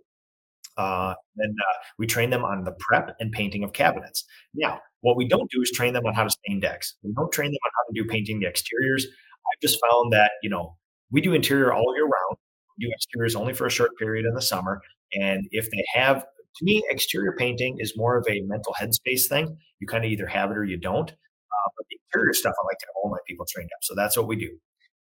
Uh, 0.77 1.15
and 1.37 1.55
uh, 1.61 1.79
we 1.99 2.07
train 2.07 2.31
them 2.31 2.45
on 2.45 2.65
the 2.65 2.73
prep 2.79 3.15
and 3.21 3.33
painting 3.33 3.65
of 3.65 3.73
cabinets. 3.73 4.25
Now, 4.55 4.81
what 5.03 5.17
we 5.17 5.29
don't 5.29 5.51
do 5.51 5.61
is 5.61 5.71
train 5.71 5.93
them 5.93 6.07
on 6.07 6.15
how 6.15 6.25
to 6.25 6.31
stain 6.31 6.61
decks. 6.61 6.95
We 7.03 7.13
don't 7.13 7.33
train 7.33 7.51
them 7.51 7.59
on 7.65 7.71
how 7.77 7.93
to 7.93 8.03
do 8.03 8.09
painting 8.09 8.41
the 8.41 8.47
exteriors. 8.47 9.07
I've 9.07 9.61
just 9.61 9.79
found 9.91 10.13
that, 10.13 10.33
you 10.43 10.51
know, 10.51 10.77
we 11.11 11.21
do 11.21 11.33
interior 11.35 11.73
all 11.73 11.95
year 11.95 12.05
round. 12.05 12.37
We 12.79 12.87
do 12.87 12.93
exteriors 12.93 13.35
only 13.35 13.53
for 13.53 13.67
a 13.67 13.71
short 13.71 13.91
period 13.99 14.27
in 14.27 14.35
the 14.35 14.43
summer. 14.43 14.81
And 15.13 15.47
if 15.51 15.71
they 15.71 15.85
have, 15.95 16.23
to 16.23 16.65
me, 16.65 16.83
exterior 16.89 17.35
painting 17.37 17.77
is 17.79 17.95
more 17.97 18.17
of 18.17 18.27
a 18.29 18.41
mental 18.43 18.75
headspace 18.81 19.29
thing. 19.29 19.57
You 19.81 19.87
kind 19.87 20.05
of 20.05 20.11
either 20.11 20.27
have 20.27 20.51
it 20.51 20.57
or 20.57 20.65
you 20.65 20.79
don't. 20.79 21.11
Uh, 21.11 21.69
but 21.77 21.87
the 21.91 21.99
interior 22.07 22.33
stuff, 22.33 22.55
I 22.57 22.67
like 22.67 22.79
to 22.79 22.87
have 22.87 22.95
all 23.03 23.11
my 23.11 23.19
people 23.27 23.47
trained 23.51 23.71
up. 23.75 23.83
So 23.83 23.95
that's 23.95 24.17
what 24.17 24.29
we 24.29 24.37
do. 24.37 24.51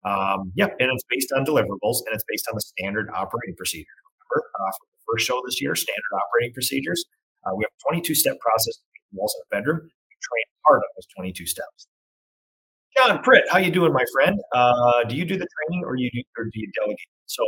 Um, 0.03 0.51
yeah, 0.55 0.67
and 0.79 0.89
it's 0.91 1.03
based 1.09 1.31
on 1.31 1.45
deliverables 1.45 2.01
and 2.05 2.13
it's 2.13 2.23
based 2.27 2.47
on 2.49 2.55
the 2.55 2.61
standard 2.61 3.09
operating 3.13 3.55
procedure. 3.55 3.85
Remember, 4.31 4.47
uh, 4.59 4.71
the 4.81 5.13
first 5.13 5.25
show 5.25 5.41
this 5.45 5.61
year, 5.61 5.75
standard 5.75 6.11
operating 6.15 6.53
procedures. 6.53 7.05
Uh, 7.45 7.55
we 7.55 7.63
have 7.63 7.71
a 7.71 7.91
22 7.91 8.15
step 8.15 8.39
process 8.39 8.79
walls 9.13 9.35
in 9.37 9.57
a 9.57 9.61
bedroom. 9.61 9.79
We 9.81 10.15
train 10.21 10.45
part 10.65 10.77
of 10.77 10.89
those 10.95 11.07
22 11.15 11.45
steps. 11.45 11.87
John 12.97 13.23
Pritt, 13.23 13.43
how 13.49 13.57
you 13.57 13.71
doing, 13.71 13.93
my 13.93 14.05
friend? 14.13 14.37
Uh, 14.53 15.03
do 15.05 15.15
you 15.15 15.23
do 15.23 15.37
the 15.37 15.47
training 15.47 15.83
or 15.85 15.95
you 15.95 16.09
do, 16.11 16.21
or 16.37 16.45
do 16.45 16.51
you 16.59 16.69
delegate? 16.75 16.99
So 17.25 17.45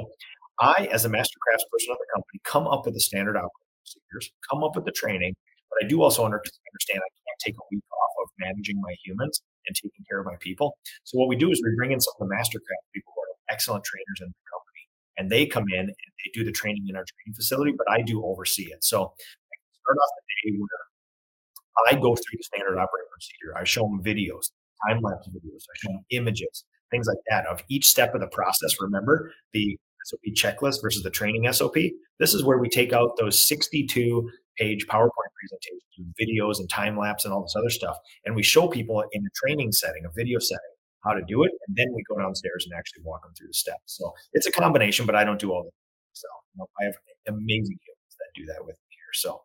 I, 0.60 0.88
as 0.92 1.06
a 1.06 1.10
master 1.10 1.38
crafts 1.42 1.66
person 1.72 1.92
of 1.92 1.98
the 1.98 2.08
company, 2.16 2.40
come 2.46 2.68
up 2.68 2.86
with 2.86 2.94
the 2.94 3.02
standard 3.02 3.36
operating 3.36 3.76
procedures, 3.84 4.32
come 4.50 4.64
up 4.64 4.76
with 4.76 4.86
the 4.86 4.92
training, 4.92 5.36
but 5.70 5.84
I 5.84 5.88
do 5.88 6.02
also 6.02 6.24
understand 6.24 7.02
I 7.02 7.12
can't 7.12 7.40
take 7.44 7.56
a 7.56 7.66
week 7.72 7.84
off 7.92 8.24
of 8.24 8.30
managing 8.40 8.80
my 8.80 8.96
humans 9.04 9.42
and 9.68 9.76
taking 9.76 10.04
care 10.10 10.20
of 10.20 10.26
my 10.26 10.36
people. 10.40 10.78
So 11.04 11.18
what 11.18 11.28
we 11.28 11.36
do 11.36 11.52
is 11.52 11.62
we 11.64 11.76
bring 11.76 11.92
in 11.92 12.00
some 12.00 12.14
of 12.20 12.28
the 12.28 12.34
mastercraft 12.34 12.84
people 12.94 13.14
who 13.16 13.22
are 13.22 13.36
excellent 13.50 13.84
trainers 13.84 14.20
in 14.22 14.28
the 14.28 14.44
company, 14.52 14.84
and 15.18 15.30
they 15.30 15.46
come 15.46 15.66
in 15.72 15.80
and 15.80 15.90
they 15.90 16.32
do 16.34 16.44
the 16.44 16.52
training 16.52 16.86
in 16.88 16.96
our 16.96 17.06
training 17.06 17.36
facility, 17.36 17.74
but 17.78 17.90
I 17.90 18.02
do 18.02 18.24
oversee 18.26 18.72
it. 18.72 18.84
So 18.84 19.00
I 19.00 19.56
start 19.82 19.98
off 19.98 20.10
the 20.18 20.52
day 20.52 20.58
where 20.58 21.88
I 21.90 21.94
go 21.96 22.16
through 22.16 22.38
the 22.38 22.44
standard 22.44 22.78
operating 22.78 23.10
procedure. 23.12 23.58
I 23.58 23.64
show 23.64 23.84
them 23.84 24.02
videos, 24.04 24.52
time 24.88 25.02
lapse 25.02 25.28
videos. 25.30 25.64
I 25.64 25.76
show 25.78 25.92
them 25.92 26.06
images, 26.12 26.66
things 26.92 27.08
like 27.08 27.18
that 27.30 27.48
of 27.48 27.64
each 27.70 27.88
step 27.88 28.14
of 28.14 28.22
the 28.22 28.28
process. 28.28 28.76
Remember 28.80 29.32
the 29.54 29.78
SOP 30.06 30.20
checklist 30.36 30.82
versus 30.82 31.02
the 31.04 31.10
training 31.10 31.52
SOP. 31.52 31.76
This 32.20 32.34
is 32.34 32.44
where 32.44 32.58
we 32.58 32.70
take 32.70 32.94
out 32.94 33.18
those 33.18 33.48
62 33.48 34.30
page 34.58 34.86
PowerPoint 34.88 35.32
presentations, 35.40 36.14
videos 36.20 36.60
and 36.60 36.70
time 36.70 36.98
lapse 36.98 37.26
and 37.26 37.34
all 37.34 37.42
this 37.42 37.56
other 37.58 37.70
stuff. 37.70 37.98
And 38.26 38.36
we 38.36 38.44
show 38.44 38.68
people 38.68 39.04
in 39.12 39.26
a 39.26 39.30
training 39.36 39.72
setting, 39.72 40.06
a 40.06 40.12
video 40.16 40.40
setting, 40.40 40.62
how 41.04 41.14
to 41.14 41.22
do 41.28 41.44
it. 41.44 41.52
And 41.68 41.76
then 41.76 41.88
we 41.94 42.04
go 42.10 42.18
downstairs 42.18 42.66
and 42.66 42.78
actually 42.78 43.04
walk 43.04 43.24
them 43.24 43.34
through 43.38 43.48
the 43.48 43.54
steps. 43.54 43.98
So 43.98 44.14
it's 44.34 44.48
a 44.48 44.52
combination, 44.52 45.06
but 45.06 45.16
I 45.16 45.24
don't 45.24 45.40
do 45.40 45.52
all 45.52 45.64
the 45.64 45.70
so 46.14 46.28
you 46.54 46.60
know, 46.60 46.68
I 46.80 46.86
have 46.86 46.96
amazing 47.28 47.78
humans 47.82 48.16
that 48.20 48.30
do 48.36 48.46
that 48.46 48.64
with 48.64 48.76
me 48.76 48.90
here. 48.90 49.14
So 49.14 49.42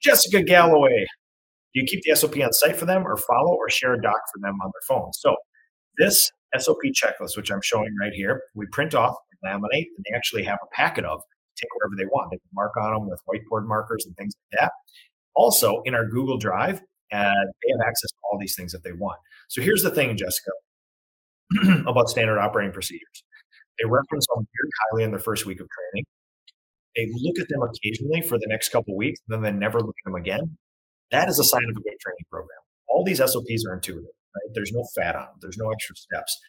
Jessica 0.00 0.42
Galloway. 0.42 1.06
Do 1.74 1.80
you 1.82 1.86
keep 1.86 2.02
the 2.04 2.16
SOP 2.16 2.36
on 2.38 2.52
site 2.52 2.76
for 2.76 2.86
them 2.86 3.06
or 3.06 3.18
follow 3.18 3.54
or 3.54 3.68
share 3.68 3.92
a 3.92 4.00
doc 4.00 4.16
for 4.32 4.40
them 4.40 4.54
on 4.62 4.70
their 4.72 4.80
phone? 4.88 5.12
So 5.12 5.36
this 5.98 6.30
SOP 6.56 6.78
checklist, 6.94 7.36
which 7.36 7.50
I'm 7.50 7.60
showing 7.62 7.94
right 8.00 8.12
here, 8.14 8.44
we 8.54 8.66
print 8.72 8.94
off, 8.94 9.14
laminate, 9.44 9.88
and 9.96 10.04
they 10.04 10.16
actually 10.16 10.42
have 10.44 10.58
a 10.62 10.74
packet 10.74 11.04
of 11.04 11.20
take 11.56 11.68
wherever 11.74 11.94
they 11.96 12.06
want. 12.06 12.30
They 12.30 12.38
can 12.38 12.50
mark 12.54 12.76
on 12.76 12.92
them 12.92 13.08
with 13.08 13.20
whiteboard 13.28 13.66
markers 13.66 14.04
and 14.06 14.16
things 14.16 14.34
like 14.52 14.60
that. 14.60 14.72
Also, 15.34 15.82
in 15.84 15.94
our 15.94 16.06
Google 16.06 16.38
Drive, 16.38 16.80
uh, 17.12 17.44
they 17.52 17.70
have 17.72 17.86
access 17.86 18.10
to 18.10 18.16
all 18.30 18.38
these 18.38 18.54
things 18.56 18.74
if 18.74 18.82
they 18.82 18.92
want. 18.92 19.18
So 19.48 19.60
here's 19.60 19.82
the 19.82 19.90
thing, 19.90 20.16
Jessica, 20.16 20.50
about 21.86 22.08
standard 22.08 22.38
operating 22.38 22.72
procedures. 22.72 23.24
They 23.78 23.84
reference 23.84 24.26
them 24.34 24.46
very 24.46 24.70
highly 24.80 25.04
in 25.04 25.10
their 25.10 25.20
first 25.20 25.46
week 25.46 25.60
of 25.60 25.68
training. 25.68 26.04
They 26.96 27.08
look 27.12 27.38
at 27.38 27.48
them 27.48 27.60
occasionally 27.62 28.22
for 28.22 28.38
the 28.38 28.46
next 28.48 28.70
couple 28.70 28.96
weeks, 28.96 29.20
and 29.28 29.34
then 29.34 29.42
they 29.42 29.58
never 29.58 29.80
look 29.80 29.94
at 30.04 30.10
them 30.10 30.18
again. 30.18 30.56
That 31.10 31.28
is 31.28 31.38
a 31.38 31.44
sign 31.44 31.64
of 31.64 31.76
a 31.76 31.80
good 31.80 31.98
training 32.00 32.24
program. 32.30 32.58
All 32.88 33.04
these 33.04 33.18
SOPs 33.18 33.64
are 33.68 33.74
intuitive, 33.74 34.04
right? 34.34 34.54
There's 34.54 34.72
no 34.72 34.84
fat 34.94 35.14
on 35.14 35.22
them. 35.26 35.34
There's 35.42 35.58
no 35.58 35.70
extra 35.70 35.94
steps. 35.94 36.40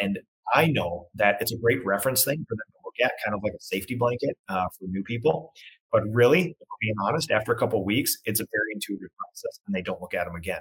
And 0.00 0.18
I 0.54 0.66
know 0.66 1.08
that 1.14 1.36
it's 1.40 1.52
a 1.52 1.58
great 1.58 1.84
reference 1.84 2.24
thing 2.24 2.44
for 2.48 2.54
them 2.54 2.66
to 2.72 2.78
look 2.90 3.06
at, 3.06 3.12
kind 3.24 3.34
of 3.34 3.42
like 3.42 3.52
a 3.52 3.60
safety 3.60 3.94
blanket 3.94 4.36
uh, 4.48 4.66
for 4.78 4.86
new 4.86 5.02
people. 5.02 5.52
But 5.92 6.02
really, 6.12 6.56
being 6.80 6.94
honest, 7.02 7.30
after 7.30 7.52
a 7.52 7.58
couple 7.58 7.84
weeks, 7.84 8.16
it's 8.24 8.40
a 8.40 8.44
very 8.44 8.72
intuitive 8.74 9.10
process, 9.18 9.60
and 9.66 9.74
they 9.74 9.82
don't 9.82 10.00
look 10.00 10.14
at 10.14 10.24
them 10.24 10.36
again. 10.36 10.60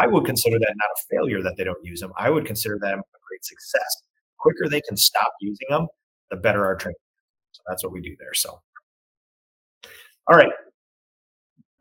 I 0.00 0.06
would 0.06 0.24
consider 0.24 0.58
that 0.58 0.74
not 0.74 0.90
a 0.94 1.00
failure 1.10 1.42
that 1.42 1.56
they 1.58 1.64
don't 1.64 1.84
use 1.84 2.00
them. 2.00 2.12
I 2.16 2.30
would 2.30 2.46
consider 2.46 2.78
them 2.80 2.98
a 2.98 3.18
great 3.28 3.44
success. 3.44 4.02
The 4.30 4.36
quicker 4.38 4.68
they 4.70 4.80
can 4.80 4.96
stop 4.96 5.32
using 5.40 5.66
them, 5.68 5.86
the 6.30 6.36
better 6.36 6.64
our 6.64 6.76
training. 6.76 6.96
So 7.52 7.62
that's 7.68 7.84
what 7.84 7.92
we 7.92 8.00
do 8.00 8.16
there. 8.18 8.32
So, 8.32 8.60
all 10.30 10.36
right, 10.36 10.52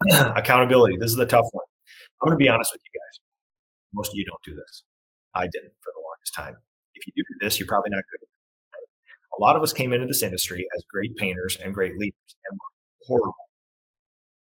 accountability. 0.12 0.98
This 0.98 1.12
is 1.12 1.18
the 1.18 1.26
tough 1.26 1.46
one. 1.52 1.66
I'm 2.22 2.28
going 2.28 2.38
to 2.38 2.44
be 2.44 2.50
honest 2.50 2.72
with 2.74 2.82
you 2.84 3.00
guys. 3.00 3.20
Most 3.94 4.10
of 4.10 4.16
you 4.16 4.26
don't 4.26 4.42
do 4.44 4.54
this. 4.56 4.84
I 5.34 5.44
didn't 5.44 5.72
for 5.82 5.94
the 5.96 6.02
longest 6.04 6.34
time 6.36 6.58
if 7.02 7.08
you 7.16 7.24
do 7.24 7.24
this, 7.40 7.60
you're 7.60 7.68
probably 7.68 7.90
not 7.92 8.04
good. 8.12 8.28
A 9.42 9.44
lot 9.44 9.56
of 9.56 9.64
us 9.64 9.74
came 9.74 9.92
into 9.92 10.06
this 10.06 10.22
industry 10.22 10.68
as 10.78 10.84
great 10.88 11.16
painters 11.18 11.58
and 11.58 11.74
great 11.74 11.98
leaders 11.98 12.36
and 12.48 12.60
horrible, 13.08 13.34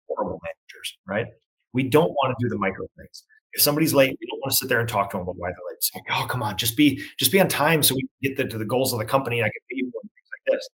horrible 0.06 0.38
managers, 0.42 0.98
right? 1.06 1.26
We 1.72 1.84
don't 1.84 2.10
want 2.10 2.36
to 2.38 2.44
do 2.44 2.50
the 2.50 2.58
micro 2.58 2.86
things. 2.98 3.24
If 3.54 3.62
somebody's 3.62 3.94
late, 3.94 4.14
we 4.20 4.26
don't 4.26 4.40
want 4.40 4.50
to 4.50 4.56
sit 4.58 4.68
there 4.68 4.78
and 4.78 4.86
talk 4.86 5.10
to 5.10 5.16
them 5.16 5.22
about 5.22 5.36
why 5.38 5.48
they're 5.48 5.56
late. 5.70 5.76
It's 5.76 5.90
like, 5.94 6.04
oh, 6.10 6.26
come 6.26 6.42
on, 6.42 6.58
just 6.58 6.76
be 6.76 7.02
just 7.18 7.32
be 7.32 7.40
on 7.40 7.48
time 7.48 7.82
so 7.82 7.94
we 7.94 8.02
can 8.02 8.08
get 8.22 8.36
the, 8.36 8.44
to 8.48 8.58
the 8.58 8.64
goals 8.66 8.92
of 8.92 8.98
the 8.98 9.06
company 9.06 9.38
and 9.38 9.46
I 9.46 9.48
can 9.48 9.60
pay 9.70 9.76
you 9.76 9.84
things 9.84 10.02
like 10.02 10.54
this. 10.54 10.68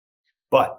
But 0.50 0.76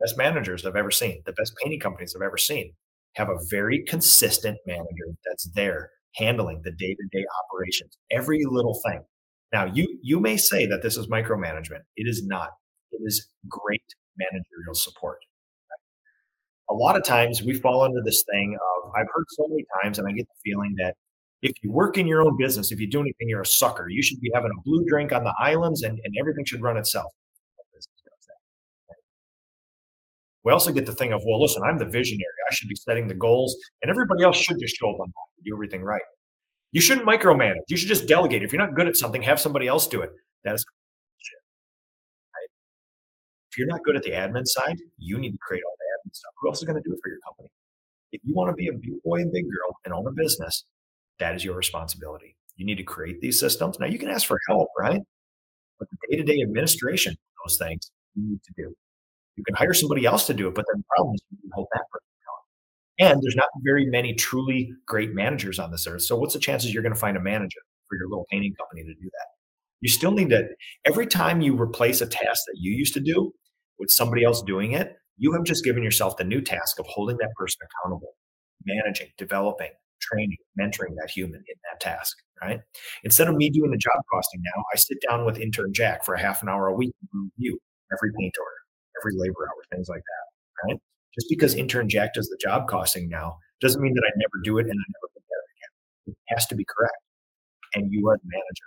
best 0.00 0.18
managers 0.18 0.66
I've 0.66 0.74
ever 0.74 0.90
seen, 0.90 1.22
the 1.26 1.32
best 1.34 1.54
painting 1.62 1.78
companies 1.78 2.16
I've 2.16 2.26
ever 2.26 2.38
seen, 2.38 2.72
have 3.14 3.28
a 3.28 3.38
very 3.50 3.84
consistent 3.84 4.58
manager 4.66 5.14
that's 5.24 5.48
there 5.54 5.90
handling 6.16 6.60
the 6.64 6.72
day-to-day 6.72 7.24
operations, 7.44 7.96
every 8.10 8.44
little 8.44 8.80
thing. 8.84 9.00
Now, 9.52 9.66
you 9.66 9.96
you 10.02 10.18
may 10.18 10.36
say 10.36 10.66
that 10.66 10.82
this 10.82 10.96
is 10.96 11.06
micromanagement. 11.06 11.82
It 11.96 12.08
is 12.08 12.26
not. 12.26 12.50
It 12.92 13.02
is 13.04 13.28
great 13.48 13.82
managerial 14.16 14.74
support. 14.74 15.18
A 16.70 16.74
lot 16.74 16.96
of 16.96 17.04
times 17.04 17.42
we 17.42 17.54
fall 17.54 17.84
into 17.84 18.00
this 18.04 18.22
thing 18.30 18.56
of 18.56 18.92
I've 18.96 19.08
heard 19.12 19.24
so 19.30 19.46
many 19.48 19.64
times, 19.82 19.98
and 19.98 20.06
I 20.06 20.12
get 20.12 20.26
the 20.26 20.50
feeling 20.50 20.74
that 20.78 20.94
if 21.42 21.52
you 21.62 21.72
work 21.72 21.98
in 21.98 22.06
your 22.06 22.22
own 22.22 22.36
business, 22.36 22.70
if 22.70 22.78
you 22.80 22.88
do 22.88 23.00
anything, 23.00 23.28
you're 23.28 23.40
a 23.40 23.46
sucker. 23.46 23.88
You 23.88 24.02
should 24.02 24.20
be 24.20 24.30
having 24.34 24.50
a 24.56 24.60
blue 24.62 24.84
drink 24.86 25.12
on 25.12 25.24
the 25.24 25.34
islands, 25.38 25.82
and, 25.82 25.98
and 26.04 26.14
everything 26.20 26.44
should 26.44 26.62
run 26.62 26.76
itself. 26.76 27.10
We 30.42 30.52
also 30.52 30.72
get 30.72 30.86
the 30.86 30.92
thing 30.92 31.12
of, 31.12 31.20
well, 31.26 31.40
listen, 31.40 31.62
I'm 31.62 31.76
the 31.76 31.84
visionary. 31.84 32.24
I 32.50 32.54
should 32.54 32.68
be 32.68 32.74
setting 32.74 33.08
the 33.08 33.14
goals, 33.14 33.56
and 33.82 33.90
everybody 33.90 34.24
else 34.24 34.36
should 34.36 34.58
just 34.58 34.76
show 34.76 34.90
up 34.90 35.00
on 35.00 35.06
time 35.06 35.28
and 35.36 35.44
do 35.44 35.54
everything 35.54 35.82
right. 35.82 36.00
You 36.72 36.80
shouldn't 36.80 37.06
micromanage. 37.06 37.56
You 37.68 37.76
should 37.76 37.88
just 37.88 38.06
delegate. 38.06 38.42
If 38.42 38.52
you're 38.52 38.64
not 38.64 38.74
good 38.74 38.86
at 38.86 38.96
something, 38.96 39.22
have 39.22 39.40
somebody 39.40 39.66
else 39.66 39.86
do 39.86 40.00
it. 40.02 40.10
That 40.44 40.54
is 40.54 40.64
you're 43.60 43.68
not 43.68 43.84
good 43.84 43.94
at 43.94 44.02
the 44.02 44.10
admin 44.10 44.46
side, 44.46 44.78
you 44.98 45.18
need 45.18 45.32
to 45.32 45.38
create 45.38 45.62
all 45.64 45.76
the 45.78 46.08
admin 46.08 46.14
stuff. 46.14 46.32
Who 46.40 46.48
else 46.48 46.58
is 46.58 46.64
going 46.64 46.82
to 46.82 46.88
do 46.88 46.94
it 46.94 47.00
for 47.02 47.10
your 47.10 47.18
company? 47.24 47.50
If 48.10 48.22
you 48.24 48.34
want 48.34 48.50
to 48.50 48.54
be 48.56 48.68
a 48.68 48.72
big 48.72 49.02
boy 49.04 49.20
and 49.20 49.30
big 49.30 49.44
girl 49.44 49.76
and 49.84 49.94
own 49.94 50.06
a 50.06 50.12
business, 50.12 50.64
that 51.20 51.36
is 51.36 51.44
your 51.44 51.54
responsibility. 51.54 52.36
You 52.56 52.64
need 52.66 52.78
to 52.78 52.82
create 52.82 53.20
these 53.20 53.38
systems. 53.38 53.78
Now 53.78 53.86
you 53.86 53.98
can 53.98 54.08
ask 54.08 54.26
for 54.26 54.38
help, 54.48 54.68
right? 54.78 55.00
But 55.78 55.88
the 55.90 55.96
day-to-day 56.10 56.42
administration 56.42 57.14
those 57.44 57.56
things 57.58 57.90
you 58.14 58.30
need 58.30 58.42
to 58.42 58.52
do. 58.56 58.74
You 59.36 59.44
can 59.44 59.54
hire 59.54 59.74
somebody 59.74 60.04
else 60.04 60.26
to 60.26 60.34
do 60.34 60.48
it, 60.48 60.54
but 60.54 60.64
then 60.72 60.80
the 60.80 60.84
problem 60.96 61.14
is 61.14 61.20
you 61.30 61.38
can 61.40 61.50
hold 61.54 61.68
that 61.72 61.84
person 61.90 62.10
down. 62.20 63.10
and 63.12 63.22
there's 63.22 63.36
not 63.36 63.48
very 63.62 63.86
many 63.86 64.14
truly 64.14 64.72
great 64.86 65.14
managers 65.14 65.58
on 65.58 65.70
this 65.70 65.86
earth. 65.86 66.02
So 66.02 66.16
what's 66.16 66.34
the 66.34 66.40
chances 66.40 66.72
you're 66.72 66.82
going 66.82 66.94
to 66.94 67.00
find 67.00 67.16
a 67.16 67.20
manager 67.20 67.60
for 67.88 67.96
your 67.96 68.08
little 68.08 68.26
painting 68.30 68.54
company 68.58 68.82
to 68.82 68.94
do 68.94 69.10
that? 69.10 69.26
You 69.80 69.88
still 69.88 70.12
need 70.12 70.28
to, 70.30 70.46
every 70.84 71.06
time 71.06 71.40
you 71.40 71.58
replace 71.58 72.02
a 72.02 72.06
task 72.06 72.42
that 72.46 72.56
you 72.58 72.72
used 72.72 72.92
to 72.94 73.00
do 73.00 73.32
with 73.80 73.90
somebody 73.90 74.24
else 74.24 74.42
doing 74.42 74.72
it, 74.72 74.96
you 75.16 75.32
have 75.32 75.44
just 75.44 75.64
given 75.64 75.82
yourself 75.82 76.16
the 76.16 76.24
new 76.24 76.40
task 76.40 76.78
of 76.78 76.86
holding 76.86 77.16
that 77.18 77.30
person 77.36 77.58
accountable, 77.66 78.14
managing, 78.64 79.08
developing, 79.18 79.70
training, 80.00 80.36
mentoring 80.58 80.94
that 81.00 81.10
human 81.10 81.40
in 81.40 81.56
that 81.70 81.80
task, 81.80 82.16
right? 82.40 82.60
Instead 83.04 83.28
of 83.28 83.34
me 83.36 83.50
doing 83.50 83.70
the 83.70 83.76
job 83.76 84.00
costing 84.12 84.40
now, 84.54 84.62
I 84.72 84.76
sit 84.76 84.98
down 85.08 85.24
with 85.26 85.38
intern 85.38 85.72
Jack 85.72 86.04
for 86.04 86.14
a 86.14 86.20
half 86.20 86.42
an 86.42 86.48
hour 86.48 86.68
a 86.68 86.74
week 86.74 86.94
and 87.12 87.30
review 87.36 87.58
every 87.92 88.12
paint 88.18 88.34
order, 88.38 88.60
every 89.00 89.12
labor 89.16 89.48
hour, 89.48 89.62
things 89.70 89.88
like 89.88 90.02
that, 90.02 90.68
right? 90.68 90.80
Just 91.14 91.26
because 91.28 91.54
intern 91.54 91.88
Jack 91.88 92.14
does 92.14 92.28
the 92.28 92.38
job 92.40 92.68
costing 92.68 93.08
now 93.08 93.36
doesn't 93.60 93.82
mean 93.82 93.94
that 93.94 94.04
I 94.06 94.12
never 94.16 94.42
do 94.44 94.58
it 94.58 94.62
and 94.62 94.72
I 94.72 94.86
never 94.88 95.10
forget 95.12 95.36
it 95.36 95.50
again. 95.56 96.16
It 96.28 96.34
has 96.34 96.46
to 96.46 96.54
be 96.54 96.64
correct. 96.64 96.96
And 97.74 97.92
you 97.92 98.08
are 98.08 98.16
the 98.16 98.24
manager. 98.24 98.64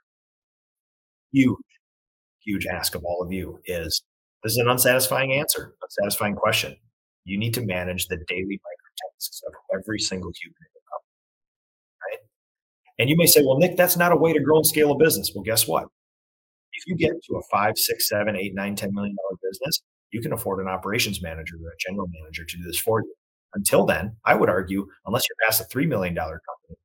Huge, 1.32 1.58
huge 2.46 2.68
ask 2.68 2.96
of 2.96 3.04
all 3.04 3.24
of 3.24 3.32
you 3.32 3.60
is 3.66 4.04
this 4.44 4.54
is 4.54 4.58
an 4.58 4.70
unsatisfying 4.70 5.34
answer, 5.34 5.74
unsatisfying 5.82 6.36
question. 6.36 6.76
You 7.26 7.38
need 7.38 7.54
to 7.54 7.62
manage 7.62 8.08
the 8.08 8.18
daily 8.28 8.60
micro 8.60 8.92
tasks 9.14 9.42
of 9.48 9.54
every 9.74 10.00
single 10.00 10.32
human 10.42 10.56
in 10.60 10.72
the 10.74 10.82
company. 10.92 11.14
Right? 12.12 12.20
And 13.00 13.10
you 13.10 13.16
may 13.18 13.26
say, 13.26 13.42
well, 13.46 13.58
Nick, 13.58 13.78
that's 13.78 13.96
not 13.96 14.12
a 14.12 14.18
way 14.18 14.34
to 14.34 14.40
grow 14.42 14.58
and 14.58 14.66
scale 14.66 14.92
a 14.92 14.98
business. 14.98 15.32
Well, 15.34 15.44
guess 15.44 15.68
what? 15.68 15.88
If 16.74 16.88
you 16.88 16.96
get 16.96 17.12
to 17.12 17.36
a 17.36 17.42
five, 17.52 17.78
six, 17.78 18.10
seven, 18.10 18.36
eight, 18.36 18.54
nine, 18.54 18.76
ten 18.76 18.94
million 18.94 19.16
dollar 19.16 19.40
business, 19.50 19.80
you 20.12 20.22
can 20.22 20.34
afford 20.34 20.60
an 20.60 20.68
operations 20.68 21.22
manager 21.22 21.56
or 21.56 21.70
a 21.70 21.78
general 21.80 22.08
manager 22.22 22.44
to 22.46 22.58
do 22.58 22.64
this 22.64 22.80
for 22.80 23.02
you. 23.02 23.14
Until 23.56 23.86
then, 23.86 24.16
I 24.26 24.36
would 24.36 24.50
argue, 24.50 24.88
unless 25.06 25.24
you're 25.30 25.48
past 25.48 25.62
a 25.62 25.66
$3 25.66 25.88
million 25.88 26.16
company, 26.16 26.78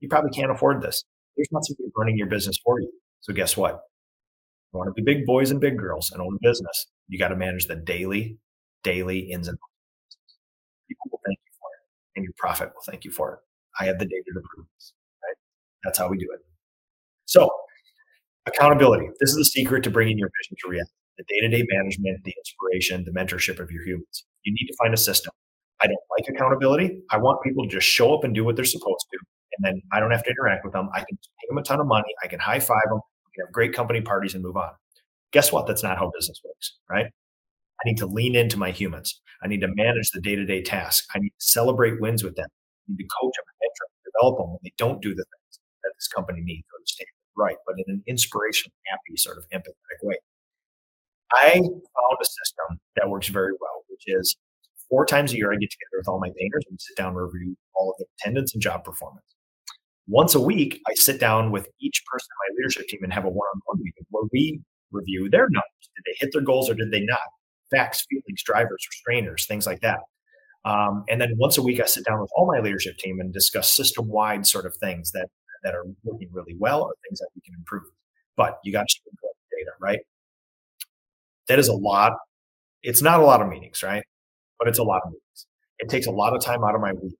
you 0.00 0.08
probably 0.08 0.30
can't 0.30 0.50
afford 0.50 0.82
this. 0.82 1.04
There's 1.36 1.48
not 1.52 1.64
somebody 1.64 1.90
running 1.96 2.18
your 2.18 2.26
business 2.26 2.58
for 2.64 2.80
you. 2.80 2.90
So 3.20 3.32
guess 3.32 3.56
what? 3.56 3.82
You 4.72 4.78
want 4.78 4.94
to 4.94 5.02
be 5.02 5.02
big 5.02 5.24
boys 5.24 5.50
and 5.50 5.60
big 5.60 5.78
girls 5.78 6.10
and 6.12 6.20
own 6.20 6.34
a 6.34 6.46
business. 6.46 6.86
You 7.08 7.18
got 7.18 7.28
to 7.28 7.36
manage 7.36 7.66
the 7.66 7.76
daily, 7.76 8.38
daily 8.82 9.20
ins 9.30 9.48
and 9.48 9.54
outs. 9.54 10.26
People 10.88 11.10
will 11.12 11.20
thank 11.26 11.38
you 11.38 11.52
for 11.60 11.68
it 11.72 12.16
and 12.16 12.24
your 12.24 12.34
profit 12.36 12.68
will 12.74 12.82
thank 12.86 13.04
you 13.04 13.10
for 13.10 13.34
it. 13.34 13.38
I 13.80 13.86
have 13.86 13.98
the 13.98 14.04
data 14.04 14.24
to 14.34 14.40
prove 14.54 14.66
this, 14.76 14.92
right? 15.24 15.36
That's 15.84 15.98
how 15.98 16.08
we 16.08 16.18
do 16.18 16.28
it. 16.34 16.40
So 17.24 17.50
accountability. 18.46 19.08
This 19.20 19.30
is 19.30 19.36
the 19.36 19.44
secret 19.44 19.84
to 19.84 19.90
bringing 19.90 20.18
your 20.18 20.30
vision 20.40 20.56
to 20.64 20.70
reality 20.70 20.92
the 21.18 21.24
day 21.28 21.40
to 21.40 21.48
day 21.48 21.66
management, 21.70 22.24
the 22.24 22.34
inspiration, 22.38 23.04
the 23.04 23.10
mentorship 23.10 23.58
of 23.58 23.70
your 23.70 23.84
humans. 23.84 24.24
You 24.44 24.52
need 24.52 24.66
to 24.66 24.76
find 24.78 24.94
a 24.94 24.96
system. 24.96 25.32
I 25.80 25.86
don't 25.86 25.98
like 26.16 26.28
accountability. 26.28 27.00
I 27.10 27.18
want 27.18 27.42
people 27.42 27.64
to 27.64 27.68
just 27.68 27.86
show 27.86 28.14
up 28.14 28.24
and 28.24 28.34
do 28.34 28.44
what 28.44 28.56
they're 28.56 28.64
supposed 28.64 29.06
to. 29.12 29.18
And 29.56 29.66
then 29.66 29.82
I 29.92 30.00
don't 30.00 30.10
have 30.10 30.22
to 30.24 30.30
interact 30.30 30.64
with 30.64 30.72
them. 30.72 30.88
I 30.94 30.98
can 30.98 31.16
pay 31.16 31.46
them 31.48 31.58
a 31.58 31.62
ton 31.62 31.80
of 31.80 31.86
money. 31.86 32.08
I 32.22 32.28
can 32.28 32.38
high 32.38 32.60
five 32.60 32.82
them. 32.88 33.00
Have 33.38 33.52
great 33.52 33.72
company 33.72 34.00
parties 34.00 34.34
and 34.34 34.42
move 34.42 34.56
on. 34.56 34.70
Guess 35.32 35.52
what? 35.52 35.66
That's 35.66 35.82
not 35.82 35.98
how 35.98 36.10
business 36.14 36.40
works, 36.44 36.78
right? 36.90 37.06
I 37.06 37.82
need 37.84 37.98
to 37.98 38.06
lean 38.06 38.34
into 38.34 38.58
my 38.58 38.70
humans. 38.70 39.20
I 39.42 39.46
need 39.46 39.60
to 39.60 39.68
manage 39.68 40.10
the 40.10 40.20
day 40.20 40.34
to 40.34 40.44
day 40.44 40.62
tasks. 40.62 41.06
I 41.14 41.18
need 41.18 41.30
to 41.30 41.46
celebrate 41.46 42.00
wins 42.00 42.24
with 42.24 42.34
them. 42.34 42.48
I 42.50 42.92
need 42.92 43.04
to 43.04 43.08
coach 43.20 43.34
them, 43.36 43.44
mentor 43.60 43.86
them, 43.86 44.12
develop 44.12 44.38
them 44.38 44.50
when 44.50 44.58
they 44.64 44.72
don't 44.78 45.00
do 45.00 45.10
the 45.10 45.24
things 45.24 45.58
that 45.84 45.92
this 45.96 46.08
company 46.08 46.40
needs 46.42 46.66
or 46.72 46.80
standard 46.86 47.12
right, 47.38 47.56
but 47.66 47.76
in 47.78 47.94
an 47.94 48.02
inspiration, 48.06 48.70
happy, 48.86 49.16
sort 49.16 49.38
of 49.38 49.44
empathetic 49.54 50.02
way. 50.02 50.16
I 51.32 51.52
found 51.54 52.18
a 52.20 52.24
system 52.24 52.80
that 52.96 53.08
works 53.08 53.28
very 53.28 53.52
well, 53.60 53.84
which 53.88 54.02
is 54.06 54.36
four 54.90 55.06
times 55.06 55.32
a 55.32 55.36
year 55.36 55.52
I 55.52 55.56
get 55.56 55.70
together 55.70 55.98
with 55.98 56.08
all 56.08 56.18
my 56.18 56.30
painters 56.36 56.64
and 56.68 56.80
sit 56.80 56.96
down 56.96 57.08
and 57.08 57.18
review 57.18 57.56
all 57.74 57.90
of 57.90 57.96
the 57.98 58.06
attendance 58.18 58.52
and 58.54 58.62
job 58.62 58.84
performance. 58.84 59.24
Once 60.08 60.34
a 60.34 60.40
week, 60.40 60.80
I 60.88 60.94
sit 60.94 61.20
down 61.20 61.52
with 61.52 61.68
each 61.80 62.02
person 62.10 62.28
in 62.30 62.54
my 62.54 62.56
leadership 62.58 62.88
team 62.88 63.00
and 63.02 63.12
have 63.12 63.24
a 63.24 63.28
one-on-one 63.28 63.78
meeting 63.78 64.04
where 64.10 64.24
we 64.32 64.60
review 64.90 65.28
their 65.30 65.48
numbers. 65.50 65.90
Did 65.96 66.04
they 66.06 66.16
hit 66.18 66.30
their 66.32 66.42
goals 66.42 66.70
or 66.70 66.74
did 66.74 66.90
they 66.90 67.00
not? 67.00 67.20
Facts, 67.70 68.06
feelings, 68.08 68.42
drivers, 68.42 68.86
restrainers, 68.90 69.46
things 69.46 69.66
like 69.66 69.80
that. 69.80 70.00
Um, 70.64 71.04
and 71.08 71.20
then 71.20 71.34
once 71.36 71.58
a 71.58 71.62
week, 71.62 71.80
I 71.80 71.84
sit 71.84 72.04
down 72.04 72.20
with 72.20 72.30
all 72.34 72.46
my 72.46 72.60
leadership 72.60 72.96
team 72.96 73.20
and 73.20 73.32
discuss 73.32 73.70
system-wide 73.70 74.46
sort 74.46 74.66
of 74.66 74.74
things 74.76 75.12
that 75.12 75.28
that 75.64 75.74
are 75.74 75.84
working 76.04 76.28
really 76.32 76.54
well 76.58 76.82
or 76.82 76.94
things 77.08 77.18
that 77.18 77.28
we 77.34 77.42
can 77.42 77.54
improve. 77.54 77.82
But 78.36 78.58
you 78.64 78.72
got 78.72 78.86
to 78.88 79.00
collect 79.02 79.36
data, 79.50 79.72
right? 79.80 79.98
That 81.48 81.58
is 81.58 81.68
a 81.68 81.74
lot. 81.74 82.12
It's 82.82 83.02
not 83.02 83.20
a 83.20 83.24
lot 83.24 83.42
of 83.42 83.48
meetings, 83.48 83.82
right? 83.82 84.04
But 84.58 84.68
it's 84.68 84.78
a 84.78 84.84
lot 84.84 85.02
of 85.04 85.10
meetings. 85.10 85.46
It 85.80 85.88
takes 85.88 86.06
a 86.06 86.12
lot 86.12 86.34
of 86.34 86.42
time 86.42 86.62
out 86.64 86.74
of 86.74 86.80
my 86.80 86.92
week. 86.92 87.18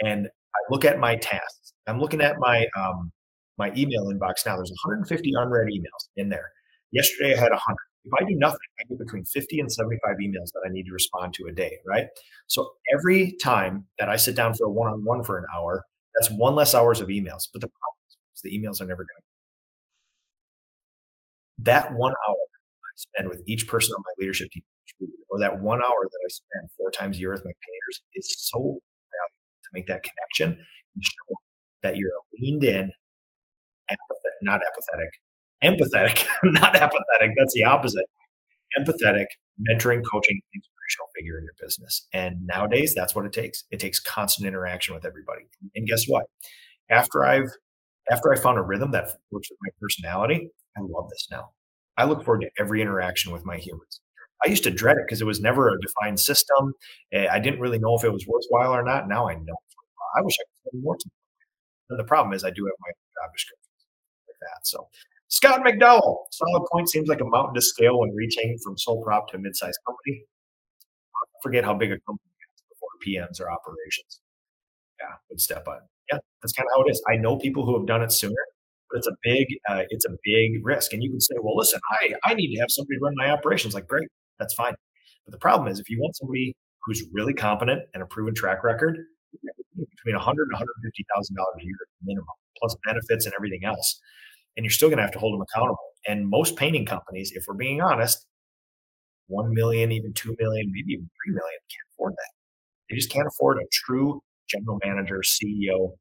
And 0.00 0.26
I 0.26 0.58
look 0.70 0.84
at 0.84 0.98
my 0.98 1.16
tasks. 1.16 1.57
I'm 1.88 2.00
looking 2.00 2.20
at 2.20 2.38
my 2.38 2.66
um, 2.76 3.10
my 3.56 3.72
email 3.76 4.06
inbox 4.06 4.46
now. 4.46 4.56
There's 4.56 4.70
150 4.84 5.32
unread 5.36 5.68
emails 5.68 6.08
in 6.16 6.28
there. 6.28 6.50
Yesterday 6.92 7.34
I 7.34 7.40
had 7.40 7.50
100. 7.50 7.76
If 8.04 8.12
I 8.14 8.24
do 8.24 8.36
nothing, 8.36 8.58
I 8.80 8.84
get 8.88 8.98
between 8.98 9.24
50 9.24 9.60
and 9.60 9.70
75 9.70 10.16
emails 10.22 10.52
that 10.54 10.62
I 10.66 10.70
need 10.70 10.84
to 10.84 10.92
respond 10.92 11.34
to 11.34 11.46
a 11.46 11.52
day, 11.52 11.78
right? 11.86 12.06
So 12.46 12.70
every 12.94 13.32
time 13.42 13.84
that 13.98 14.08
I 14.08 14.16
sit 14.16 14.34
down 14.34 14.54
for 14.54 14.66
a 14.66 14.70
one-on-one 14.70 15.24
for 15.24 15.36
an 15.36 15.44
hour, 15.54 15.84
that's 16.14 16.30
one 16.30 16.54
less 16.54 16.74
hours 16.74 17.00
of 17.00 17.08
emails. 17.08 17.48
But 17.52 17.60
the 17.60 17.68
problem 17.68 17.98
is 18.34 18.42
the 18.42 18.56
emails 18.56 18.80
are 18.80 18.86
never 18.86 19.02
going. 19.02 19.24
That 21.58 21.92
one 21.92 22.12
hour 22.28 22.36
I 22.36 22.94
spend 22.96 23.28
with 23.28 23.42
each 23.46 23.66
person 23.66 23.94
on 23.94 24.02
my 24.06 24.12
leadership 24.22 24.50
team, 24.52 24.62
or 25.28 25.40
that 25.40 25.60
one 25.60 25.80
hour 25.82 26.02
that 26.02 26.20
I 26.24 26.28
spend 26.28 26.70
four 26.78 26.90
times 26.90 27.16
a 27.16 27.20
year 27.20 27.32
with 27.32 27.44
my 27.44 27.50
painters 27.50 28.02
is 28.14 28.34
so 28.38 28.58
valuable 28.58 28.80
to 29.64 29.70
make 29.72 29.86
that 29.88 30.02
connection 30.04 30.64
and 30.94 31.04
show 31.04 31.34
that 31.82 31.96
you're 31.96 32.10
leaned 32.40 32.64
in, 32.64 32.90
empathetic, 33.90 33.96
not 34.42 34.60
apathetic, 34.62 35.10
empathetic, 35.64 36.26
not 36.44 36.76
apathetic. 36.76 37.36
That's 37.36 37.54
the 37.54 37.64
opposite. 37.64 38.06
Empathetic, 38.78 39.26
mentoring, 39.68 40.02
coaching, 40.10 40.40
inspirational 40.54 41.08
figure 41.16 41.38
in 41.38 41.44
your 41.44 41.54
business. 41.60 42.06
And 42.12 42.36
nowadays, 42.46 42.94
that's 42.94 43.14
what 43.14 43.24
it 43.24 43.32
takes. 43.32 43.64
It 43.70 43.80
takes 43.80 44.00
constant 44.00 44.46
interaction 44.46 44.94
with 44.94 45.04
everybody. 45.04 45.42
And 45.74 45.86
guess 45.86 46.04
what? 46.06 46.24
After 46.90 47.24
I've 47.24 47.50
after 48.10 48.32
I 48.32 48.36
found 48.38 48.58
a 48.58 48.62
rhythm 48.62 48.90
that 48.92 49.10
works 49.30 49.50
with 49.50 49.58
my 49.62 49.70
personality, 49.80 50.50
I 50.76 50.80
love 50.80 51.10
this 51.10 51.28
now. 51.30 51.50
I 51.98 52.04
look 52.04 52.24
forward 52.24 52.42
to 52.42 52.50
every 52.58 52.80
interaction 52.80 53.32
with 53.32 53.44
my 53.44 53.56
humans. 53.58 54.00
I 54.44 54.48
used 54.48 54.64
to 54.64 54.70
dread 54.70 54.96
it 54.96 55.04
because 55.06 55.20
it 55.20 55.26
was 55.26 55.40
never 55.40 55.68
a 55.68 55.80
defined 55.80 56.20
system. 56.20 56.72
Eh, 57.12 57.26
I 57.30 57.38
didn't 57.40 57.60
really 57.60 57.78
know 57.78 57.96
if 57.96 58.04
it 58.04 58.12
was 58.12 58.26
worthwhile 58.26 58.72
or 58.72 58.84
not. 58.84 59.08
Now 59.08 59.28
I 59.28 59.34
know. 59.34 59.56
I 60.16 60.22
wish 60.22 60.36
I 60.40 60.44
could 60.44 60.70
spend 60.70 60.82
more 60.84 60.96
time. 60.96 61.17
And 61.90 61.98
the 61.98 62.04
problem 62.04 62.34
is 62.34 62.44
I 62.44 62.50
do 62.50 62.64
have 62.64 62.74
my 62.80 62.90
job 62.90 63.32
description 63.32 63.70
like 64.28 64.36
that. 64.40 64.66
So 64.66 64.88
Scott 65.28 65.60
McDowell, 65.60 66.24
solid 66.30 66.66
point 66.72 66.88
seems 66.88 67.08
like 67.08 67.20
a 67.20 67.24
mountain 67.24 67.54
to 67.54 67.62
scale 67.62 68.00
when 68.00 68.14
reaching 68.14 68.56
from 68.62 68.78
sole 68.78 69.02
prop 69.02 69.28
to 69.30 69.36
a 69.36 69.40
mid-sized 69.40 69.78
company. 69.86 70.24
I 71.14 71.24
forget 71.42 71.64
how 71.64 71.74
big 71.74 71.92
a 71.92 71.98
company 72.00 72.30
is 72.56 72.62
before 72.68 72.88
PMs 73.04 73.40
or 73.40 73.50
operations. 73.50 74.20
Yeah, 75.00 75.14
would 75.30 75.40
step 75.40 75.68
on. 75.68 75.78
Yeah, 76.10 76.18
that's 76.42 76.52
kind 76.52 76.66
of 76.66 76.78
how 76.78 76.84
it 76.86 76.90
is. 76.90 77.02
I 77.08 77.16
know 77.16 77.36
people 77.36 77.64
who 77.64 77.76
have 77.78 77.86
done 77.86 78.02
it 78.02 78.12
sooner 78.12 78.44
but 78.90 78.98
it's 78.98 79.06
a 79.06 79.16
big 79.22 79.46
uh, 79.68 79.82
it's 79.90 80.04
a 80.04 80.16
big 80.24 80.64
risk. 80.64 80.92
And 80.92 81.02
you 81.02 81.10
can 81.10 81.20
say, 81.20 81.34
well, 81.40 81.56
listen, 81.56 81.80
I 81.90 82.14
I 82.24 82.34
need 82.34 82.54
to 82.54 82.60
have 82.60 82.70
somebody 82.70 82.98
run 83.00 83.14
my 83.16 83.30
operations. 83.30 83.74
Like, 83.74 83.86
great, 83.86 84.08
that's 84.38 84.54
fine. 84.54 84.74
But 85.24 85.32
the 85.32 85.38
problem 85.38 85.70
is, 85.70 85.78
if 85.78 85.90
you 85.90 85.98
want 86.00 86.16
somebody 86.16 86.54
who's 86.84 87.04
really 87.12 87.34
competent 87.34 87.82
and 87.94 88.02
a 88.02 88.06
proven 88.06 88.34
track 88.34 88.64
record, 88.64 88.98
between 89.76 90.14
100 90.14 90.42
and 90.42 90.52
150 90.52 91.06
thousand 91.14 91.36
dollars 91.36 91.54
a 91.60 91.64
year 91.64 91.76
minimum, 92.02 92.26
plus 92.58 92.76
benefits 92.84 93.26
and 93.26 93.34
everything 93.36 93.64
else, 93.64 94.00
and 94.56 94.64
you're 94.64 94.70
still 94.72 94.88
going 94.88 94.98
to 94.98 95.02
have 95.04 95.12
to 95.12 95.18
hold 95.18 95.34
them 95.34 95.42
accountable. 95.42 95.78
And 96.06 96.28
most 96.28 96.56
painting 96.56 96.86
companies, 96.86 97.32
if 97.34 97.44
we're 97.46 97.54
being 97.54 97.80
honest, 97.80 98.26
one 99.26 99.52
million, 99.52 99.92
even 99.92 100.12
two 100.14 100.34
million, 100.38 100.70
maybe 100.72 100.92
even 100.92 101.10
three 101.24 101.34
million, 101.34 101.58
can't 101.68 101.88
afford 101.94 102.12
that. 102.14 102.30
They 102.90 102.96
just 102.96 103.10
can't 103.10 103.26
afford 103.26 103.58
a 103.58 103.66
true 103.72 104.20
general 104.48 104.78
manager, 104.82 105.22
CEO, 105.24 105.92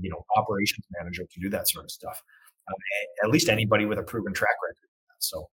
you 0.00 0.10
know 0.10 0.24
operations 0.36 0.84
manager 0.98 1.22
to 1.30 1.40
do 1.40 1.48
that 1.50 1.68
sort 1.68 1.84
of 1.84 1.90
stuff. 1.90 2.22
Um, 2.68 2.74
at 3.24 3.30
least 3.30 3.48
anybody 3.48 3.86
with 3.86 3.98
a 3.98 4.02
proven 4.02 4.32
track 4.34 4.56
record. 4.62 4.88
So 5.20 5.48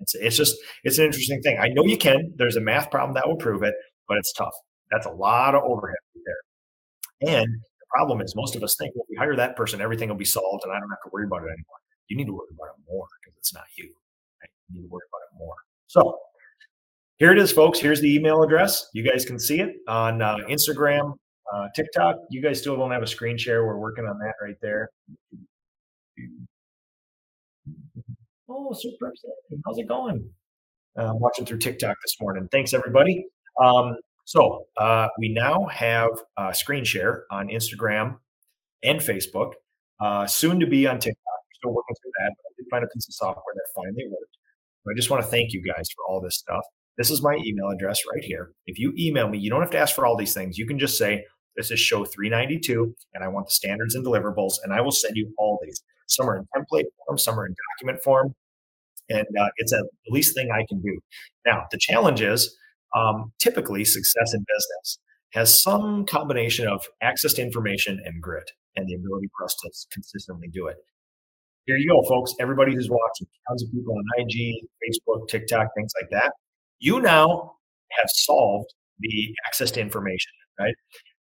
it's 0.00 0.14
it's 0.14 0.36
just 0.36 0.56
it's 0.84 0.98
an 0.98 1.06
interesting 1.06 1.40
thing. 1.42 1.58
I 1.58 1.68
know 1.68 1.84
you 1.84 1.98
can. 1.98 2.32
There's 2.36 2.56
a 2.56 2.60
math 2.60 2.90
problem 2.90 3.14
that 3.14 3.26
will 3.26 3.36
prove 3.36 3.62
it, 3.62 3.74
but 4.08 4.18
it's 4.18 4.32
tough. 4.32 4.54
That's 4.90 5.06
a 5.06 5.10
lot 5.10 5.54
of 5.54 5.62
overhead 5.64 5.96
there. 6.24 7.34
And 7.36 7.46
the 7.46 7.86
problem 7.90 8.20
is 8.20 8.34
most 8.36 8.56
of 8.56 8.62
us 8.62 8.76
think, 8.76 8.94
well, 8.94 9.04
if 9.04 9.10
we 9.10 9.16
hire 9.16 9.36
that 9.36 9.56
person, 9.56 9.80
everything 9.80 10.08
will 10.08 10.16
be 10.16 10.24
solved, 10.24 10.64
and 10.64 10.72
I 10.72 10.80
don't 10.80 10.90
have 10.90 11.02
to 11.04 11.10
worry 11.12 11.26
about 11.26 11.42
it 11.42 11.48
anymore. 11.48 11.78
You 12.08 12.16
need 12.16 12.26
to 12.26 12.32
worry 12.32 12.48
about 12.52 12.74
it 12.76 12.82
more 12.88 13.06
because 13.20 13.36
it's 13.38 13.52
not 13.54 13.64
you. 13.76 13.84
Right? 13.84 14.50
You 14.70 14.80
need 14.80 14.86
to 14.86 14.92
worry 14.92 15.02
about 15.10 15.20
it 15.30 15.38
more. 15.38 15.54
So 15.88 16.18
here 17.16 17.32
it 17.32 17.38
is, 17.38 17.50
folks. 17.50 17.78
Here's 17.78 18.00
the 18.00 18.14
email 18.14 18.42
address. 18.42 18.88
You 18.92 19.02
guys 19.02 19.24
can 19.24 19.38
see 19.38 19.60
it 19.60 19.76
on 19.88 20.22
uh, 20.22 20.36
Instagram, 20.48 21.16
uh, 21.52 21.68
TikTok, 21.74 22.16
you 22.28 22.42
guys 22.42 22.60
still 22.60 22.76
don't 22.76 22.90
have 22.90 23.02
a 23.02 23.06
screen 23.06 23.38
share. 23.38 23.64
We're 23.64 23.78
working 23.78 24.04
on 24.04 24.18
that 24.18 24.34
right 24.42 24.56
there. 24.60 24.90
Oh, 28.48 28.72
super. 28.72 29.12
How's 29.64 29.78
it 29.78 29.86
going? 29.86 30.28
Uh, 30.98 31.10
I'm 31.10 31.20
watching 31.20 31.44
through 31.44 31.58
TikTok 31.58 31.96
this 32.04 32.16
morning. 32.20 32.48
Thanks, 32.50 32.74
everybody. 32.74 33.26
Um, 33.62 33.96
so 34.26 34.66
uh, 34.76 35.06
we 35.18 35.32
now 35.32 35.66
have 35.66 36.10
a 36.36 36.52
screen 36.52 36.84
share 36.84 37.24
on 37.30 37.46
Instagram 37.46 38.18
and 38.82 38.98
Facebook, 38.98 39.52
uh, 40.00 40.26
soon 40.26 40.58
to 40.58 40.66
be 40.66 40.84
on 40.86 40.98
TikTok. 40.98 41.16
We're 41.24 41.54
still 41.54 41.74
working 41.74 41.94
through 42.02 42.10
that, 42.18 42.32
but 42.36 42.44
I 42.44 42.52
did 42.56 42.66
find 42.68 42.84
a 42.84 42.88
piece 42.88 43.06
of 43.08 43.14
software 43.14 43.54
that 43.54 43.66
finally 43.74 44.04
worked. 44.10 44.36
I 44.90 44.94
just 44.96 45.10
want 45.10 45.22
to 45.22 45.28
thank 45.28 45.52
you 45.52 45.62
guys 45.62 45.88
for 45.94 46.04
all 46.08 46.20
this 46.20 46.36
stuff. 46.36 46.64
This 46.98 47.10
is 47.10 47.22
my 47.22 47.38
email 47.44 47.68
address 47.70 48.00
right 48.12 48.22
here. 48.22 48.50
If 48.66 48.80
you 48.80 48.92
email 48.98 49.28
me, 49.28 49.38
you 49.38 49.48
don't 49.48 49.60
have 49.60 49.70
to 49.70 49.78
ask 49.78 49.94
for 49.94 50.06
all 50.06 50.16
these 50.16 50.34
things. 50.34 50.58
You 50.58 50.66
can 50.66 50.78
just 50.78 50.98
say, 50.98 51.24
this 51.56 51.70
is 51.70 51.78
show 51.78 52.04
392, 52.04 52.94
and 53.14 53.22
I 53.22 53.28
want 53.28 53.46
the 53.46 53.52
standards 53.52 53.94
and 53.94 54.04
deliverables, 54.04 54.54
and 54.64 54.72
I 54.72 54.80
will 54.80 54.92
send 54.92 55.16
you 55.16 55.32
all 55.38 55.58
these. 55.62 55.82
Some 56.08 56.28
are 56.28 56.36
in 56.36 56.46
template 56.56 56.84
form, 57.06 57.18
some 57.18 57.38
are 57.38 57.46
in 57.46 57.54
document 57.74 58.02
form, 58.02 58.34
and 59.08 59.26
uh, 59.40 59.48
it's 59.58 59.72
a, 59.72 59.78
the 59.78 60.12
least 60.12 60.34
thing 60.34 60.50
I 60.50 60.64
can 60.68 60.80
do. 60.80 60.98
Now, 61.46 61.64
the 61.70 61.78
challenge 61.78 62.20
is 62.20 62.56
um, 62.94 63.32
typically 63.40 63.84
success 63.84 64.34
in 64.34 64.40
business 64.40 64.98
has 65.32 65.62
some 65.62 66.06
combination 66.06 66.66
of 66.66 66.82
access 67.02 67.34
to 67.34 67.42
information 67.42 68.00
and 68.04 68.22
grit 68.22 68.50
and 68.76 68.88
the 68.88 68.94
ability 68.94 69.28
for 69.36 69.44
us 69.44 69.56
to 69.62 69.70
consistently 69.92 70.48
do 70.52 70.66
it. 70.66 70.76
Here 71.66 71.76
you 71.76 71.88
go, 71.88 72.02
folks. 72.08 72.32
Everybody 72.40 72.74
who's 72.74 72.88
watching, 72.88 73.26
tons 73.48 73.62
of 73.64 73.72
people 73.72 73.94
on 73.94 74.04
IG, 74.18 74.54
Facebook, 74.82 75.28
TikTok, 75.28 75.68
things 75.76 75.92
like 76.00 76.10
that. 76.10 76.32
You 76.78 77.00
now 77.00 77.56
have 77.98 78.08
solved 78.08 78.72
the 79.00 79.34
access 79.46 79.70
to 79.72 79.80
information, 79.80 80.32
right? 80.60 80.74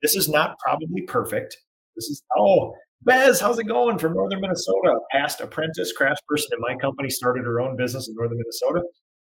This 0.03 0.17
is 0.17 0.29
not 0.29 0.59
probably 0.59 1.03
perfect. 1.03 1.57
This 1.95 2.07
is, 2.07 2.23
oh, 2.37 2.75
Bez, 3.03 3.41
how's 3.41 3.59
it 3.59 3.65
going 3.65 3.99
from 3.99 4.15
Northern 4.15 4.41
Minnesota? 4.41 4.95
Past 5.13 5.41
apprentice 5.41 5.93
craftsperson 5.99 6.53
in 6.53 6.61
my 6.61 6.75
company 6.77 7.09
started 7.09 7.45
her 7.45 7.61
own 7.61 7.77
business 7.77 8.09
in 8.09 8.15
Northern 8.17 8.39
Minnesota. 8.39 8.83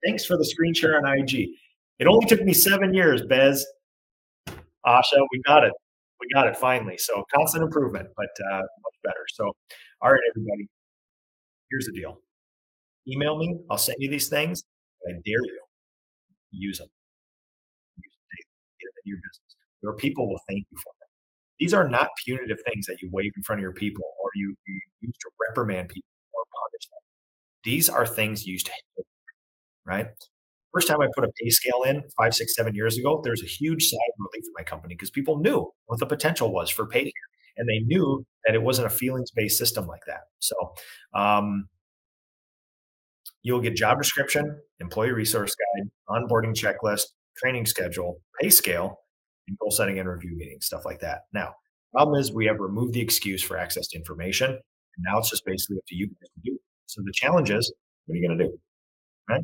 Thanks 0.05 0.25
for 0.25 0.37
the 0.37 0.45
screen 0.45 0.73
share 0.73 0.97
on 0.97 1.19
IG. 1.19 1.49
It 1.99 2.07
only 2.07 2.25
took 2.25 2.41
me 2.43 2.53
seven 2.53 2.93
years, 2.93 3.21
Bez. 3.21 3.65
Asha, 4.85 5.25
we 5.31 5.41
got 5.45 5.63
it. 5.63 5.73
We 6.19 6.27
got 6.33 6.47
it 6.47 6.57
finally. 6.57 6.97
So 6.97 7.23
constant 7.33 7.63
improvement, 7.63 8.09
but 8.15 8.29
uh, 8.51 8.57
much 8.59 8.95
better. 9.03 9.25
So, 9.33 9.51
all 10.01 10.11
right, 10.11 10.21
everybody. 10.31 10.67
Here's 11.69 11.85
the 11.85 11.93
deal. 11.93 12.19
Email 13.07 13.37
me. 13.37 13.57
I'll 13.69 13.77
send 13.77 13.97
you 13.99 14.09
these 14.09 14.29
things. 14.29 14.63
I 15.07 15.11
dare 15.11 15.43
you 15.43 15.59
use 16.51 16.77
them. 16.77 16.87
Use 17.97 18.13
them 18.13 18.89
in 19.05 19.09
your 19.11 19.17
business. 19.17 19.55
Your 19.81 19.95
people 19.95 20.29
will 20.29 20.39
thank 20.47 20.65
you 20.69 20.77
for 20.77 20.93
them. 20.99 21.09
These 21.59 21.73
are 21.73 21.87
not 21.87 22.09
punitive 22.25 22.59
things 22.65 22.85
that 22.87 23.01
you 23.01 23.09
wave 23.11 23.31
in 23.35 23.43
front 23.43 23.59
of 23.59 23.63
your 23.63 23.73
people 23.73 24.03
or 24.21 24.29
you, 24.35 24.55
you 24.67 24.79
use 25.01 25.15
to 25.21 25.29
reprimand 25.49 25.89
people 25.89 26.09
or 26.33 26.43
punish 26.45 26.87
them. 26.87 26.99
These 27.63 27.89
are 27.89 28.05
things 28.05 28.45
used 28.45 28.65
to 28.67 28.71
help, 28.71 29.07
right? 29.85 30.07
First 30.73 30.87
time 30.87 31.01
I 31.01 31.07
put 31.15 31.23
a 31.23 31.31
pay 31.41 31.49
scale 31.49 31.83
in 31.85 32.03
five, 32.17 32.33
six, 32.33 32.55
seven 32.55 32.73
years 32.73 32.97
ago, 32.97 33.21
there's 33.23 33.43
a 33.43 33.47
huge 33.47 33.85
sigh 33.89 33.97
of 33.97 34.13
relief 34.19 34.45
in 34.47 34.53
my 34.57 34.63
company 34.63 34.95
because 34.95 35.11
people 35.11 35.39
knew 35.39 35.69
what 35.85 35.99
the 35.99 36.05
potential 36.05 36.51
was 36.51 36.69
for 36.69 36.87
pay 36.87 37.03
here. 37.03 37.11
And 37.57 37.69
they 37.69 37.79
knew 37.85 38.25
that 38.45 38.55
it 38.55 38.63
wasn't 38.63 38.87
a 38.87 38.89
feelings 38.89 39.29
based 39.29 39.59
system 39.59 39.85
like 39.85 40.01
that. 40.07 40.21
So, 40.39 40.55
um, 41.13 41.67
you'll 43.43 43.61
get 43.61 43.75
job 43.75 43.99
description, 43.99 44.57
employee 44.79 45.11
resource 45.11 45.55
guide, 45.55 45.89
onboarding 46.09 46.55
checklist, 46.55 47.03
training 47.37 47.65
schedule, 47.65 48.21
pay 48.41 48.49
scale, 48.49 48.99
and 49.47 49.57
goal 49.59 49.69
setting 49.69 49.99
and 49.99 50.09
review 50.09 50.35
meetings, 50.35 50.65
stuff 50.65 50.85
like 50.85 50.99
that. 51.01 51.21
Now, 51.33 51.53
problem 51.93 52.19
is 52.19 52.33
we 52.33 52.45
have 52.45 52.59
removed 52.59 52.93
the 52.93 53.01
excuse 53.01 53.43
for 53.43 53.57
access 53.57 53.87
to 53.89 53.97
information. 53.97 54.49
And 54.51 55.05
now 55.05 55.19
it's 55.19 55.29
just 55.29 55.45
basically 55.45 55.77
up 55.77 55.83
to 55.87 55.95
you 55.95 56.07
guys 56.07 56.29
to 56.35 56.51
do. 56.51 56.59
So 56.87 57.01
the 57.03 57.11
challenge 57.13 57.51
is, 57.51 57.71
what 58.05 58.13
are 58.13 58.17
you 58.17 58.27
going 58.27 58.37
to 58.37 58.45
do? 58.45 58.59
Right? 59.29 59.41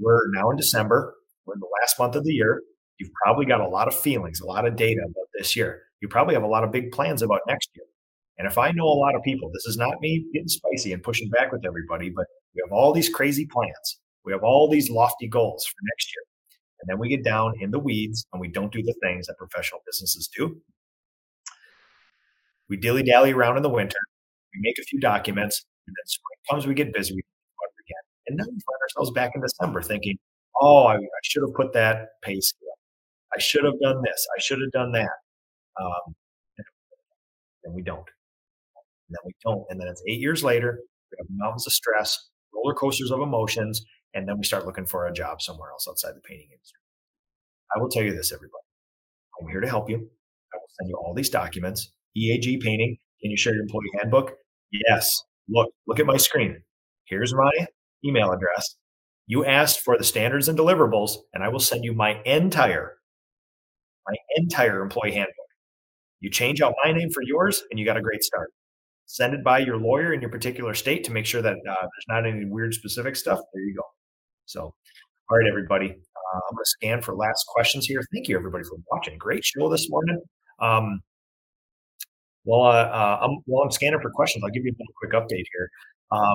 We're 0.00 0.30
now 0.32 0.50
in 0.50 0.56
December. 0.56 1.14
We're 1.46 1.54
in 1.54 1.60
the 1.60 1.68
last 1.80 1.98
month 1.98 2.16
of 2.16 2.24
the 2.24 2.32
year. 2.32 2.62
You've 2.98 3.12
probably 3.24 3.46
got 3.46 3.60
a 3.60 3.68
lot 3.68 3.88
of 3.88 3.94
feelings, 3.94 4.40
a 4.40 4.46
lot 4.46 4.66
of 4.66 4.76
data 4.76 5.00
about 5.02 5.26
this 5.38 5.54
year. 5.54 5.82
You 6.00 6.08
probably 6.08 6.34
have 6.34 6.42
a 6.42 6.48
lot 6.48 6.64
of 6.64 6.72
big 6.72 6.92
plans 6.92 7.22
about 7.22 7.40
next 7.46 7.70
year. 7.74 7.84
And 8.38 8.46
if 8.46 8.56
I 8.56 8.70
know 8.70 8.86
a 8.86 9.00
lot 9.00 9.14
of 9.14 9.22
people, 9.22 9.50
this 9.52 9.66
is 9.66 9.76
not 9.76 10.00
me 10.00 10.24
getting 10.32 10.48
spicy 10.48 10.92
and 10.92 11.02
pushing 11.02 11.28
back 11.28 11.52
with 11.52 11.64
everybody, 11.66 12.10
but 12.10 12.26
we 12.54 12.62
have 12.64 12.72
all 12.72 12.92
these 12.92 13.08
crazy 13.08 13.46
plans. 13.46 14.00
We 14.24 14.32
have 14.32 14.42
all 14.42 14.68
these 14.68 14.90
lofty 14.90 15.28
goals 15.28 15.66
for 15.66 15.76
next 15.90 16.14
year. 16.14 16.24
And 16.80 16.88
then 16.88 16.98
we 16.98 17.08
get 17.08 17.22
down 17.24 17.52
in 17.60 17.70
the 17.70 17.78
weeds 17.78 18.26
and 18.32 18.40
we 18.40 18.48
don't 18.48 18.72
do 18.72 18.82
the 18.82 18.94
things 19.02 19.26
that 19.26 19.36
professional 19.36 19.80
businesses 19.86 20.28
do. 20.34 20.56
We 22.68 22.76
dilly 22.76 23.02
dally 23.02 23.32
around 23.32 23.56
in 23.56 23.62
the 23.62 23.68
winter. 23.68 23.98
We 24.54 24.60
make 24.62 24.78
a 24.78 24.84
few 24.84 25.00
documents. 25.00 25.64
And 25.86 25.94
then 25.94 26.06
spring 26.06 26.38
comes, 26.48 26.66
we 26.66 26.74
get 26.74 26.94
busy. 26.94 27.14
We. 27.14 27.22
And 28.30 28.38
then 28.38 28.46
we 28.46 28.52
find 28.52 28.80
ourselves 28.82 29.10
back 29.10 29.32
in 29.34 29.40
December 29.42 29.82
thinking, 29.82 30.16
oh, 30.60 30.86
I, 30.86 30.94
I 30.94 31.20
should 31.24 31.42
have 31.42 31.54
put 31.54 31.72
that 31.72 32.08
pay 32.22 32.40
scale. 32.40 32.68
I 33.34 33.40
should 33.40 33.64
have 33.64 33.78
done 33.82 34.00
this. 34.04 34.26
I 34.36 34.40
should 34.40 34.60
have 34.60 34.70
done 34.72 34.92
that. 34.92 35.10
Um, 35.80 36.14
and 37.64 37.74
we 37.74 37.82
don't. 37.82 37.98
And 37.98 39.10
then 39.10 39.20
we 39.24 39.32
don't. 39.44 39.64
And 39.68 39.80
then 39.80 39.88
it's 39.88 40.02
eight 40.08 40.20
years 40.20 40.44
later. 40.44 40.78
We 41.10 41.16
have 41.18 41.26
mountains 41.30 41.66
of 41.66 41.72
stress, 41.72 42.28
roller 42.54 42.74
coasters 42.74 43.10
of 43.10 43.20
emotions, 43.20 43.84
and 44.14 44.28
then 44.28 44.38
we 44.38 44.44
start 44.44 44.64
looking 44.64 44.86
for 44.86 45.06
a 45.06 45.12
job 45.12 45.42
somewhere 45.42 45.70
else 45.70 45.86
outside 45.88 46.12
the 46.14 46.20
painting 46.20 46.48
industry. 46.52 46.78
I 47.74 47.80
will 47.80 47.88
tell 47.88 48.04
you 48.04 48.14
this, 48.14 48.32
everybody. 48.32 48.62
I'm 49.40 49.48
here 49.48 49.60
to 49.60 49.68
help 49.68 49.90
you. 49.90 49.96
I 49.96 50.56
will 50.56 50.70
send 50.78 50.88
you 50.88 50.96
all 50.96 51.14
these 51.14 51.30
documents. 51.30 51.92
EAG 52.16 52.60
painting. 52.60 52.96
Can 53.20 53.30
you 53.30 53.36
share 53.36 53.54
your 53.54 53.62
employee 53.62 53.90
handbook? 53.98 54.32
Yes. 54.70 55.20
Look, 55.48 55.70
look 55.86 55.98
at 55.98 56.06
my 56.06 56.16
screen. 56.16 56.62
Here's 57.06 57.34
my 57.34 57.66
email 58.04 58.32
address. 58.32 58.76
You 59.26 59.44
asked 59.44 59.80
for 59.80 59.96
the 59.96 60.04
standards 60.04 60.48
and 60.48 60.58
deliverables, 60.58 61.12
and 61.32 61.44
I 61.44 61.48
will 61.48 61.60
send 61.60 61.84
you 61.84 61.92
my 61.92 62.20
entire, 62.24 62.98
my 64.08 64.16
entire 64.36 64.82
employee 64.82 65.12
handbook. 65.12 65.34
You 66.20 66.30
change 66.30 66.60
out 66.60 66.74
my 66.84 66.92
name 66.92 67.10
for 67.10 67.22
yours, 67.22 67.62
and 67.70 67.78
you 67.78 67.86
got 67.86 67.96
a 67.96 68.02
great 68.02 68.22
start. 68.22 68.50
Send 69.06 69.34
it 69.34 69.42
by 69.42 69.58
your 69.58 69.76
lawyer 69.76 70.12
in 70.12 70.20
your 70.20 70.30
particular 70.30 70.74
state 70.74 71.04
to 71.04 71.12
make 71.12 71.26
sure 71.26 71.42
that 71.42 71.54
uh, 71.54 71.74
there's 71.80 72.06
not 72.08 72.26
any 72.26 72.44
weird 72.44 72.74
specific 72.74 73.16
stuff. 73.16 73.40
There 73.52 73.62
you 73.62 73.74
go. 73.74 73.82
So, 74.46 74.60
all 74.62 75.36
right, 75.36 75.48
everybody. 75.48 75.86
Uh, 75.86 76.40
I'm 76.48 76.54
going 76.54 76.64
to 76.64 76.70
scan 76.70 77.02
for 77.02 77.14
last 77.14 77.44
questions 77.48 77.86
here. 77.86 78.02
Thank 78.12 78.28
you, 78.28 78.36
everybody, 78.36 78.64
for 78.64 78.76
watching. 78.90 79.16
Great 79.18 79.44
show 79.44 79.68
this 79.68 79.88
morning. 79.90 80.20
Um, 80.60 81.00
while, 82.44 82.70
uh, 82.70 82.84
uh, 82.84 83.18
I'm, 83.22 83.38
while 83.46 83.64
I'm 83.64 83.70
scanning 83.70 84.00
for 84.00 84.10
questions, 84.10 84.44
I'll 84.44 84.50
give 84.50 84.64
you 84.64 84.72
a 84.72 84.84
quick 84.98 85.12
update 85.12 85.44
here. 85.52 85.70
Uh, 86.10 86.34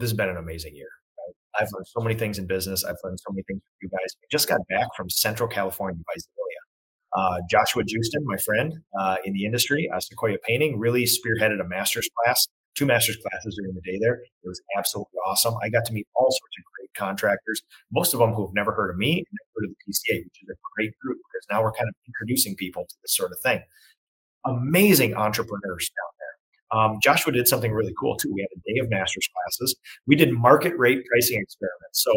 this 0.00 0.10
has 0.10 0.16
been 0.16 0.28
an 0.28 0.36
amazing 0.36 0.74
year. 0.74 0.88
Right? 1.18 1.62
I've 1.62 1.68
learned 1.72 1.86
so 1.86 2.00
many 2.00 2.14
things 2.14 2.38
in 2.38 2.46
business. 2.46 2.84
I've 2.84 2.96
learned 3.04 3.20
so 3.20 3.32
many 3.32 3.44
things 3.46 3.60
from 3.60 3.76
you 3.82 3.90
guys. 3.90 4.16
We 4.20 4.26
just 4.30 4.48
got 4.48 4.60
back 4.68 4.88
from 4.96 5.08
Central 5.08 5.48
California 5.48 6.02
Visalia. 6.12 6.60
Uh, 7.16 7.40
Joshua 7.50 7.82
Justin, 7.84 8.24
my 8.24 8.36
friend 8.36 8.72
uh, 8.98 9.16
in 9.24 9.32
the 9.32 9.44
industry, 9.44 9.90
uh, 9.94 10.00
Sequoia 10.00 10.38
Painting, 10.46 10.78
really 10.78 11.04
spearheaded 11.04 11.60
a 11.60 11.68
master's 11.68 12.08
class 12.16 12.46
two 12.74 12.86
master's 12.86 13.16
classes 13.16 13.56
during 13.60 13.74
the 13.74 13.80
day 13.82 13.98
there. 14.00 14.14
It 14.14 14.48
was 14.48 14.60
absolutely 14.76 15.18
awesome. 15.26 15.54
I 15.62 15.68
got 15.68 15.84
to 15.86 15.92
meet 15.92 16.06
all 16.14 16.30
sorts 16.30 16.54
of 16.58 16.64
great 16.76 16.90
contractors, 16.94 17.62
most 17.92 18.14
of 18.14 18.20
them 18.20 18.32
who 18.32 18.46
have 18.46 18.54
never 18.54 18.72
heard 18.72 18.90
of 18.90 18.96
me 18.96 19.18
and 19.18 19.26
never 19.30 19.50
heard 19.56 19.70
of 19.70 19.70
the 19.70 19.92
PCA, 19.92 20.24
which 20.24 20.42
is 20.42 20.48
a 20.50 20.58
great 20.76 20.92
group 21.00 21.18
because 21.18 21.46
now 21.50 21.62
we're 21.62 21.72
kind 21.72 21.88
of 21.88 21.94
introducing 22.06 22.56
people 22.56 22.84
to 22.88 22.94
this 23.02 23.14
sort 23.14 23.32
of 23.32 23.40
thing. 23.40 23.62
Amazing 24.46 25.14
entrepreneurs 25.14 25.90
there. 25.94 26.09
Um, 26.72 26.98
Joshua 27.02 27.32
did 27.32 27.48
something 27.48 27.72
really 27.72 27.94
cool 27.98 28.16
too. 28.16 28.30
We 28.32 28.42
had 28.42 28.56
a 28.56 28.72
day 28.72 28.78
of 28.84 28.90
master's 28.90 29.28
classes. 29.34 29.76
We 30.06 30.16
did 30.16 30.32
market 30.32 30.74
rate 30.76 31.02
pricing 31.10 31.40
experiments. 31.40 32.02
So 32.02 32.12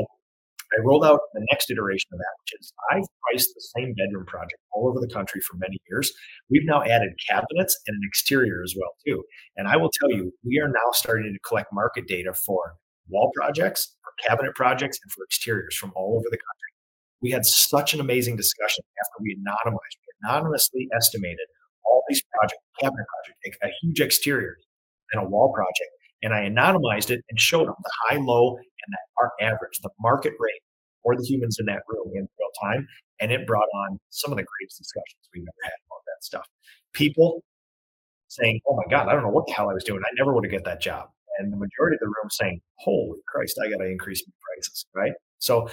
I 0.78 0.82
rolled 0.82 1.06
out 1.06 1.20
the 1.34 1.46
next 1.52 1.70
iteration 1.70 2.10
of 2.14 2.20
that, 2.20 2.34
which 2.42 2.60
is 2.60 2.74
I've 2.92 3.04
priced 3.22 3.54
the 3.54 3.62
same 3.78 3.94
bedroom 3.94 4.26
project 4.26 4.60
all 4.72 4.88
over 4.88 5.00
the 5.00 5.12
country 5.12 5.42
for 5.42 5.58
many 5.58 5.78
years. 5.90 6.12
We've 6.50 6.66
now 6.66 6.82
added 6.84 7.14
cabinets 7.30 7.80
and 7.88 7.96
an 7.96 8.02
exterior 8.04 8.62
as 8.64 8.74
well 8.78 8.92
too. 9.06 9.24
And 9.56 9.68
I 9.68 9.78
will 9.78 9.92
tell 10.00 10.12
you, 10.12 10.32
we 10.44 10.60
are 10.60 10.68
now 10.68 10.92
starting 10.94 11.32
to 11.32 11.40
collect 11.48 11.72
market 11.72 12.08
data 12.08 12.34
for 12.34 12.76
wall 13.10 13.32
projects, 13.36 13.96
for 14.04 14.12
cabinet 14.28 14.56
projects, 14.56 15.00
and 15.04 15.12
for 15.12 15.24
exteriors 15.24 15.76
from 15.76 15.92
all 15.96 16.16
over 16.16 16.26
the 16.32 16.38
country. 16.38 16.70
We 17.22 17.32
had 17.32 17.46
such 17.46 17.94
an 17.94 18.00
amazing 18.00 18.36
discussion 18.36 18.84
after 19.00 19.22
we 19.22 19.36
anonymized, 19.36 19.98
we 20.02 20.30
anonymously 20.30 20.88
estimated 20.96 21.48
all 21.86 22.04
these 22.10 22.22
projects, 22.34 22.62
cabinet 22.80 23.06
project, 23.08 23.58
a 23.64 23.70
huge 23.82 24.00
exterior, 24.00 24.58
and 25.14 25.26
a 25.26 25.30
wall 25.30 25.54
project 25.54 25.90
and 26.24 26.34
I 26.34 26.50
anonymized 26.50 27.12
it 27.12 27.22
and 27.30 27.40
showed 27.40 27.68
them 27.68 27.76
the 27.84 27.92
high, 28.08 28.18
low, 28.18 28.56
and 28.56 28.96
our 29.22 29.32
average, 29.42 29.80
the 29.84 29.90
market 30.00 30.34
rate 30.40 30.62
for 31.04 31.16
the 31.16 31.24
humans 31.24 31.58
in 31.60 31.66
that 31.68 31.84
room 31.88 32.08
in 32.16 32.22
real 32.22 32.50
time. 32.64 32.88
And 33.20 33.32
it 33.32 33.46
brought 33.46 33.68
on 33.76 34.00
some 34.10 34.32
of 34.32 34.38
the 34.38 34.44
greatest 34.44 34.78
discussions 34.80 35.30
we've 35.34 35.44
ever 35.44 35.64
had 35.64 35.74
about 35.88 36.02
that 36.08 36.24
stuff. 36.24 36.48
People 36.94 37.44
saying, 38.30 38.62
Oh 38.66 38.76
my 38.76 38.90
God, 38.90 39.10
I 39.10 39.14
don't 39.14 39.24
know 39.24 39.30
what 39.30 39.46
the 39.48 39.54
hell 39.54 39.70
I 39.70 39.74
was 39.74 39.84
doing. 39.84 40.02
I 40.04 40.12
never 40.18 40.34
would 40.34 40.46
have 40.46 40.52
get 40.52 40.64
that 40.64 40.82
job. 40.82 41.10
And 41.40 41.52
the 41.52 41.58
majority 41.58 41.96
of 41.96 42.00
the 42.00 42.08
room 42.08 42.30
saying, 42.30 42.62
Holy 42.80 43.20
Christ, 43.28 43.60
I 43.64 43.70
got 43.70 43.78
to 43.78 43.90
increase 43.90 44.24
my 44.26 44.34
prices. 44.56 44.86
Right. 44.96 45.12
So 45.40 45.70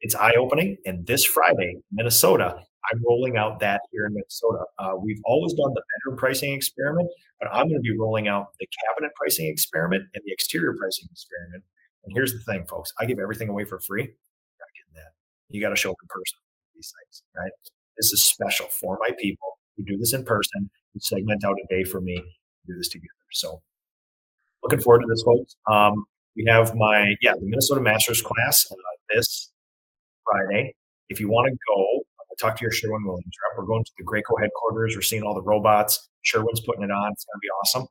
it's 0.00 0.14
eye 0.14 0.34
opening. 0.38 0.76
And 0.86 1.06
this 1.06 1.24
Friday, 1.24 1.76
Minnesota, 1.90 2.60
I'm 2.90 3.02
rolling 3.06 3.36
out 3.36 3.60
that 3.60 3.82
here 3.92 4.06
in 4.06 4.14
Minnesota. 4.14 4.64
Uh, 4.78 4.92
we've 5.00 5.20
always 5.24 5.52
done 5.54 5.72
the 5.74 5.82
bedroom 5.94 6.18
pricing 6.18 6.52
experiment, 6.52 7.08
but 7.40 7.48
I'm 7.52 7.68
going 7.68 7.80
to 7.80 7.80
be 7.80 7.96
rolling 7.96 8.28
out 8.28 8.48
the 8.58 8.66
cabinet 8.66 9.12
pricing 9.14 9.46
experiment 9.46 10.04
and 10.14 10.22
the 10.26 10.32
exterior 10.32 10.74
pricing 10.78 11.08
experiment. 11.10 11.62
And 12.04 12.12
here's 12.14 12.32
the 12.32 12.40
thing, 12.40 12.64
folks: 12.66 12.92
I 12.98 13.06
give 13.06 13.18
everything 13.18 13.48
away 13.48 13.64
for 13.64 13.78
free. 13.78 14.02
Not 14.02 14.68
getting 14.74 14.94
that. 14.94 15.12
You 15.48 15.60
got 15.60 15.70
to 15.70 15.76
show 15.76 15.90
up 15.90 15.96
in 16.02 16.08
person. 16.08 16.38
These 16.74 16.92
things, 16.98 17.22
right? 17.36 17.52
This 17.96 18.12
is 18.12 18.24
special 18.24 18.66
for 18.66 18.98
my 19.00 19.10
people 19.20 19.58
who 19.76 19.84
do 19.84 19.96
this 19.96 20.12
in 20.12 20.24
person. 20.24 20.70
Who 20.94 21.00
segment 21.00 21.44
out 21.44 21.56
a 21.62 21.74
day 21.74 21.84
for 21.84 22.00
me. 22.00 22.16
Do 22.66 22.74
this 22.76 22.88
together. 22.88 23.08
So, 23.32 23.62
looking 24.62 24.80
forward 24.80 25.00
to 25.00 25.06
this, 25.08 25.22
folks. 25.22 25.56
Um, 25.70 26.04
we 26.36 26.44
have 26.48 26.74
my 26.74 27.14
yeah 27.20 27.34
the 27.34 27.46
Minnesota 27.46 27.80
Masters 27.80 28.22
class 28.22 28.66
uh, 28.70 28.74
this 29.14 29.52
Friday. 30.24 30.74
If 31.08 31.20
you 31.20 31.28
want 31.28 31.52
to 31.52 31.58
go, 31.68 32.01
talk 32.42 32.56
to 32.56 32.62
your 32.62 32.72
Sherwin 32.72 33.04
Williams 33.04 33.34
rep. 33.42 33.58
We're 33.58 33.66
going 33.66 33.84
to 33.84 33.92
the 33.96 34.04
Graco 34.04 34.40
headquarters. 34.40 34.94
We're 34.96 35.02
seeing 35.02 35.22
all 35.22 35.34
the 35.34 35.42
robots. 35.42 36.08
Sherwin's 36.22 36.60
putting 36.60 36.82
it 36.82 36.90
on. 36.90 37.12
It's 37.12 37.24
going 37.24 37.36
to 37.36 37.40
be 37.40 37.48
awesome. 37.62 37.82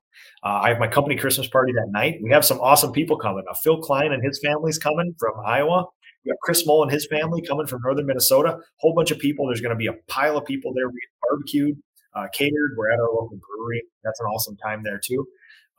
Uh, 0.43 0.61
I 0.63 0.69
have 0.69 0.79
my 0.79 0.87
company 0.87 1.15
Christmas 1.15 1.47
party 1.47 1.73
that 1.73 1.87
night. 1.91 2.19
We 2.23 2.31
have 2.31 2.45
some 2.45 2.59
awesome 2.59 2.91
people 2.91 3.17
coming. 3.17 3.43
Now, 3.45 3.53
Phil 3.53 3.81
Klein 3.81 4.11
and 4.11 4.23
his 4.23 4.39
family's 4.43 4.77
coming 4.77 5.15
from 5.19 5.33
Iowa. 5.45 5.85
We 6.23 6.31
got 6.31 6.37
Chris 6.43 6.65
Mole 6.65 6.83
and 6.83 6.91
his 6.91 7.07
family 7.07 7.41
coming 7.41 7.65
from 7.65 7.81
northern 7.83 8.05
Minnesota. 8.05 8.59
Whole 8.77 8.93
bunch 8.93 9.11
of 9.11 9.19
people. 9.19 9.47
There's 9.47 9.61
going 9.61 9.75
to 9.75 9.79
be 9.79 9.87
a 9.87 9.95
pile 10.07 10.37
of 10.37 10.45
people 10.45 10.73
there. 10.73 10.87
We 10.87 10.93
get 10.93 11.29
barbecued, 11.29 11.77
uh, 12.15 12.27
catered. 12.33 12.75
We're 12.77 12.91
at 12.91 12.99
our 12.99 13.09
local 13.09 13.37
brewery. 13.37 13.83
That's 14.03 14.19
an 14.19 14.27
awesome 14.27 14.55
time 14.57 14.83
there 14.83 14.99
too. 15.03 15.25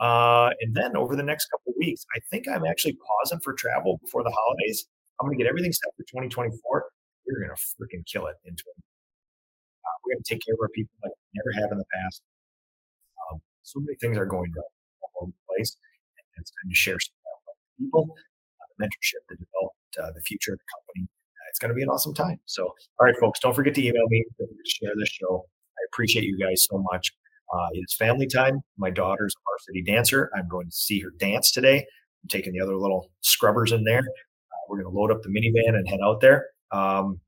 Uh, 0.00 0.50
and 0.60 0.74
then 0.74 0.96
over 0.96 1.14
the 1.14 1.22
next 1.22 1.46
couple 1.46 1.74
weeks, 1.78 2.04
I 2.16 2.20
think 2.30 2.48
I'm 2.48 2.64
actually 2.64 2.98
pausing 3.06 3.38
for 3.38 3.52
travel 3.52 4.00
before 4.02 4.24
the 4.24 4.32
holidays. 4.32 4.86
I'm 5.20 5.28
going 5.28 5.38
to 5.38 5.44
get 5.44 5.48
everything 5.48 5.72
set 5.72 5.92
for 5.96 6.02
2024. 6.02 6.86
We're 7.26 7.46
going 7.46 7.54
to 7.54 7.62
freaking 7.78 8.04
kill 8.06 8.26
it 8.26 8.36
in 8.44 8.54
20. 8.54 8.62
Uh, 8.62 9.96
we're 10.04 10.14
going 10.14 10.22
to 10.22 10.28
take 10.28 10.42
care 10.44 10.54
of 10.54 10.60
our 10.60 10.68
people 10.74 10.94
like 11.02 11.12
we 11.12 11.40
never 11.40 11.52
have 11.62 11.72
in 11.72 11.78
the 11.78 11.90
past. 11.94 12.22
Um, 13.30 13.40
so 13.62 13.80
many 13.80 13.96
things 13.96 14.18
are 14.18 14.26
going 14.26 14.50
right 14.54 14.72
all 15.02 15.26
over 15.26 15.32
the 15.32 15.54
place, 15.54 15.76
and 16.34 16.42
it's 16.42 16.50
time 16.50 16.70
to 16.70 16.74
share 16.74 16.98
some 16.98 17.14
with 17.46 17.86
people, 17.86 18.14
uh, 18.14 18.66
the 18.76 18.84
mentorship, 18.84 19.22
the 19.28 19.36
development, 19.36 19.92
uh, 20.02 20.12
the 20.14 20.22
future 20.22 20.52
of 20.52 20.58
the 20.58 20.68
company. 20.74 21.06
Uh, 21.06 21.46
it's 21.50 21.58
going 21.58 21.70
to 21.70 21.74
be 21.74 21.82
an 21.82 21.88
awesome 21.88 22.14
time. 22.14 22.38
So, 22.46 22.64
all 22.64 23.06
right, 23.06 23.16
folks, 23.20 23.40
don't 23.40 23.54
forget 23.54 23.74
to 23.74 23.82
email 23.86 24.06
me, 24.08 24.24
to 24.38 24.46
share 24.66 24.92
this 24.98 25.08
show. 25.08 25.44
I 25.78 25.82
appreciate 25.92 26.24
you 26.24 26.38
guys 26.38 26.66
so 26.70 26.78
much. 26.92 27.12
Uh, 27.52 27.68
it's 27.74 27.94
family 27.94 28.26
time. 28.26 28.60
My 28.78 28.90
daughter's 28.90 29.34
a 29.36 29.40
varsity 29.50 29.82
dancer. 29.82 30.30
I'm 30.36 30.48
going 30.48 30.66
to 30.66 30.72
see 30.72 31.00
her 31.00 31.10
dance 31.18 31.50
today. 31.50 31.78
I'm 31.78 32.28
taking 32.28 32.52
the 32.52 32.60
other 32.60 32.76
little 32.76 33.10
scrubbers 33.20 33.72
in 33.72 33.84
there. 33.84 33.98
Uh, 33.98 34.62
we're 34.68 34.82
going 34.82 34.92
to 34.92 34.98
load 34.98 35.10
up 35.10 35.22
the 35.22 35.28
minivan 35.28 35.74
and 35.76 35.86
head 35.88 36.00
out 36.02 36.20
there. 36.20 36.46
Um, 36.72 37.20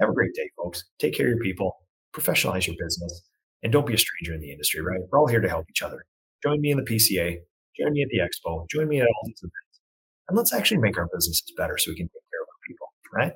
have 0.00 0.10
a 0.10 0.12
great 0.12 0.34
day, 0.34 0.48
folks. 0.56 0.84
Take 0.98 1.14
care 1.14 1.26
of 1.26 1.30
your 1.30 1.40
people, 1.40 1.76
professionalize 2.14 2.66
your 2.66 2.76
business, 2.78 3.22
and 3.62 3.72
don't 3.72 3.86
be 3.86 3.94
a 3.94 3.98
stranger 3.98 4.34
in 4.34 4.40
the 4.40 4.52
industry, 4.52 4.80
right? 4.80 5.00
We're 5.10 5.18
all 5.18 5.26
here 5.26 5.40
to 5.40 5.48
help 5.48 5.66
each 5.70 5.82
other. 5.82 6.04
Join 6.42 6.60
me 6.60 6.70
in 6.70 6.76
the 6.76 6.84
PCA, 6.84 7.38
join 7.78 7.92
me 7.92 8.02
at 8.02 8.08
the 8.08 8.18
expo, 8.18 8.68
join 8.70 8.88
me 8.88 9.00
at 9.00 9.06
all 9.06 9.26
these 9.26 9.40
events, 9.40 9.80
and 10.28 10.36
let's 10.36 10.52
actually 10.52 10.78
make 10.78 10.98
our 10.98 11.08
businesses 11.12 11.52
better 11.56 11.78
so 11.78 11.90
we 11.90 11.96
can 11.96 12.06
take 12.06 12.12
care 12.12 12.42
of 12.42 12.48
our 12.48 12.60
people, 12.68 12.86
right? 13.12 13.32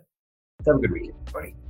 Have 0.67 0.77
a 0.77 0.79
good 0.79 0.93
weekend, 0.93 1.15
everybody. 1.29 1.70